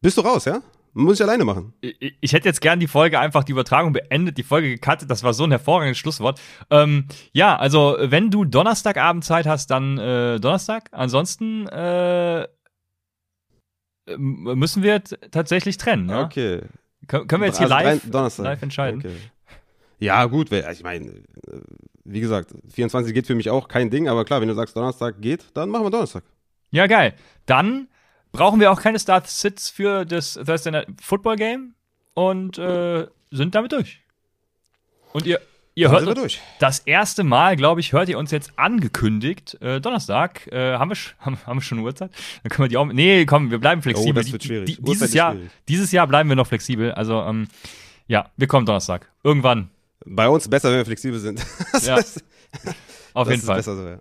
[0.00, 0.62] bist du raus, ja?
[0.98, 1.74] Muss ich alleine machen.
[1.82, 5.10] ich, ich hätte jetzt gern die Folge einfach die Übertragung beendet, die Folge gecuttet.
[5.10, 6.40] Das war so ein hervorragendes Schlusswort.
[6.70, 10.88] Ähm, ja, also wenn du Donnerstagabend Zeit hast, dann äh, Donnerstag.
[10.92, 12.48] Ansonsten äh,
[14.16, 16.08] müssen wir tatsächlich trennen.
[16.08, 16.24] Ja?
[16.24, 16.62] Okay.
[17.08, 19.00] Kön- Können wir jetzt hier Also live, live entscheiden?
[19.00, 19.16] Okay.
[19.98, 21.22] Ja, gut, ich meine, äh,
[22.04, 25.20] wie gesagt, 24 geht für mich auch kein Ding, aber klar, wenn du sagst, Donnerstag
[25.20, 26.22] geht, dann machen wir Donnerstag.
[26.70, 27.14] Ja, geil.
[27.46, 27.88] Dann
[28.32, 31.74] brauchen wir auch keine Start-Sits für das Thursday Night Football Game
[32.14, 34.02] und äh, sind damit durch.
[35.14, 35.40] Und ihr,
[35.74, 36.40] ihr hört uns- durch.
[36.58, 39.56] das erste Mal, glaube ich, hört ihr uns jetzt angekündigt.
[39.62, 40.46] Äh, Donnerstag.
[40.52, 42.10] Äh, haben, wir, haben, haben wir schon eine Uhrzeit?
[42.42, 42.84] Dann können wir die auch.
[42.86, 44.10] Nee, komm, wir bleiben flexibel.
[44.10, 44.66] Oh, das Die- wird schwierig.
[44.66, 45.50] Die, Uhrzeit dieses, Jahr, schwierig.
[45.68, 46.92] dieses Jahr bleiben wir noch flexibel.
[46.92, 47.48] Also, ähm,
[48.08, 49.10] ja, wir kommen Donnerstag.
[49.24, 49.70] Irgendwann.
[50.04, 51.44] Bei uns besser, wenn wir flexibel sind.
[51.82, 52.22] Ja, ist-
[53.14, 53.62] Auf jeden Fall.
[53.62, 53.98] So, ja.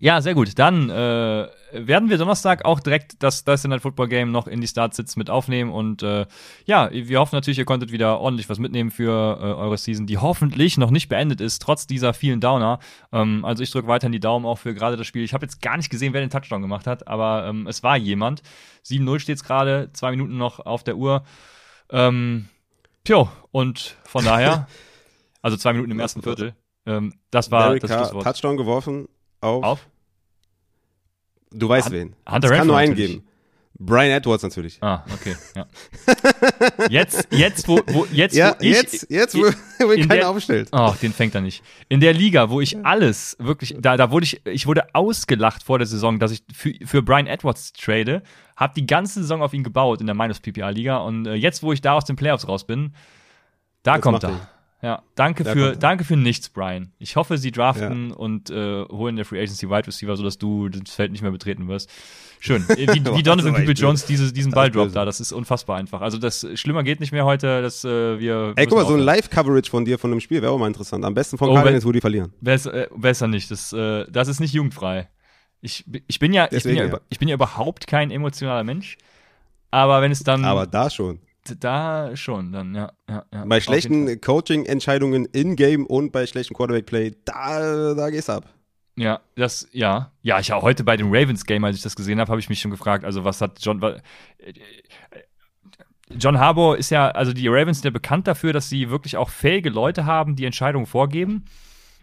[0.00, 0.58] Ja, sehr gut.
[0.58, 4.66] Dann äh, werden wir Donnerstag auch direkt das Thursday Night Football Game noch in die
[4.66, 5.70] Startsits mit aufnehmen.
[5.70, 6.24] Und äh,
[6.64, 10.16] ja, wir hoffen natürlich, ihr konntet wieder ordentlich was mitnehmen für äh, eure Season, die
[10.16, 12.78] hoffentlich noch nicht beendet ist, trotz dieser vielen Downer.
[13.12, 15.24] Ähm, also ich drücke weiterhin die Daumen auch für gerade das Spiel.
[15.24, 17.98] Ich habe jetzt gar nicht gesehen, wer den Touchdown gemacht hat, aber ähm, es war
[17.98, 18.42] jemand.
[18.86, 21.22] 7-0 steht es gerade, zwei Minuten noch auf der Uhr.
[21.90, 22.48] Ähm,
[23.04, 24.66] tjo, und von daher,
[25.42, 26.54] also zwei Minuten im ersten Viertel.
[26.86, 28.24] Ähm, das war Derek das Schlusswort.
[28.24, 29.08] Touchdown geworfen
[29.40, 29.86] auf, Auf?
[31.50, 32.16] du weißt Han- wen.
[32.28, 33.24] Hunter es kann nur einen geben.
[33.78, 34.78] Brian Edwards natürlich.
[34.80, 35.66] Ah, okay, ja.
[36.88, 39.42] Jetzt, jetzt, wo, wo jetzt, Ja, wo ich, jetzt, jetzt, wo,
[39.86, 40.68] wo ihn in keiner der- aufstellt.
[40.72, 41.64] Oh, den fängt er nicht.
[41.88, 45.78] In der Liga, wo ich alles wirklich, da, da wurde ich, ich wurde ausgelacht vor
[45.78, 48.22] der Saison, dass ich für, für Brian Edwards trade,
[48.56, 51.62] habe die ganze Saison auf ihn gebaut in der Minus PPA Liga und äh, jetzt,
[51.64, 52.94] wo ich da aus den Playoffs raus bin,
[53.82, 54.48] da Jetzt kommt er.
[54.82, 56.90] Ja, danke Da für, danke für nichts, Brian.
[56.98, 60.92] Ich hoffe, sie draften und äh, holen der Free Agency Wide Receiver, sodass du das
[60.92, 61.88] Feld nicht mehr betreten wirst.
[62.40, 62.66] Schön.
[62.72, 66.00] Äh, Wie, wie Donovan People Jones diese, diesen Ball droppt da, das ist unfassbar einfach.
[66.00, 68.54] Also das schlimmer geht nicht mehr heute, dass äh, wir.
[68.56, 69.00] Ey, guck mal, so ein.
[69.00, 71.04] Live-Coverage von dir von einem Spiel wäre auch mal interessant.
[71.04, 72.32] Am besten von Oh, Cardinals, wo die verlieren.
[72.40, 73.50] Besser, äh, besser nicht.
[73.50, 75.08] Das, äh, das ist nicht jugendfrei.
[75.60, 77.00] Ich, ich, bin ja, ich, bin Deswegen, ja, ja.
[77.08, 78.96] ich bin ja überhaupt kein emotionaler Mensch.
[79.70, 81.20] Aber wenn es dann Aber da schon.
[81.58, 82.92] Da schon, dann ja.
[83.08, 88.44] ja, ja Bei schlechten Coaching-Entscheidungen in-game und bei schlechten Quarterback-Play, da, da geht's ab.
[88.96, 90.12] Ja, das, ja.
[90.22, 92.60] Ja, ich auch heute bei dem Ravens-Game, als ich das gesehen habe, habe ich mich
[92.60, 93.80] schon gefragt, also was hat John.
[93.80, 93.96] wa-
[94.38, 94.52] äh,
[96.18, 99.30] John Harbour ist ja, also die Ravens sind ja bekannt dafür, dass sie wirklich auch
[99.30, 101.46] fähige Leute haben, die Entscheidungen vorgeben.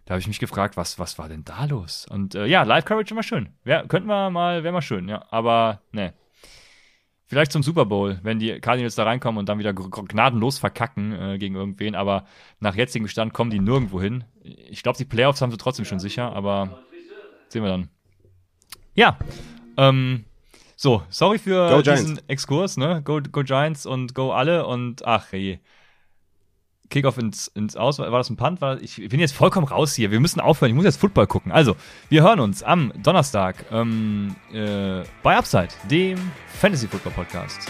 [0.06, 2.08] Da habe ich mich gefragt, was, was war denn da los?
[2.10, 3.50] Und äh, ja, Live-Coverage immer schön.
[3.66, 5.24] Ja, könnten wir mal, wäre mal schön, ja.
[5.30, 6.14] Aber, ne.
[7.30, 11.38] Vielleicht zum Super Bowl, wenn die Cardinals da reinkommen und dann wieder gnadenlos verkacken äh,
[11.38, 11.94] gegen irgendwen.
[11.94, 12.26] Aber
[12.60, 14.24] nach jetzigem Stand kommen die nirgendwo hin.
[14.42, 16.80] Ich glaube, die Playoffs haben sie trotzdem schon sicher, aber
[17.50, 17.90] sehen wir dann.
[18.96, 19.20] Ja,
[19.78, 20.26] ähm,
[20.76, 22.20] so, sorry für diesen.
[22.28, 23.04] Exkurs, ne?
[23.06, 25.60] Go, go Giants und go alle und ach je.
[26.90, 28.00] Kickoff ins, ins Aus.
[28.00, 28.62] War das ein Punt?
[28.62, 30.12] War, ich bin jetzt vollkommen raus hier.
[30.12, 30.70] Wir müssen aufhören.
[30.70, 31.52] Ich muss jetzt Football gucken.
[31.52, 31.76] Also,
[32.10, 36.18] wir hören uns am Donnerstag ähm, äh, bei Upside, dem
[36.60, 37.70] Fantasy Football Podcast.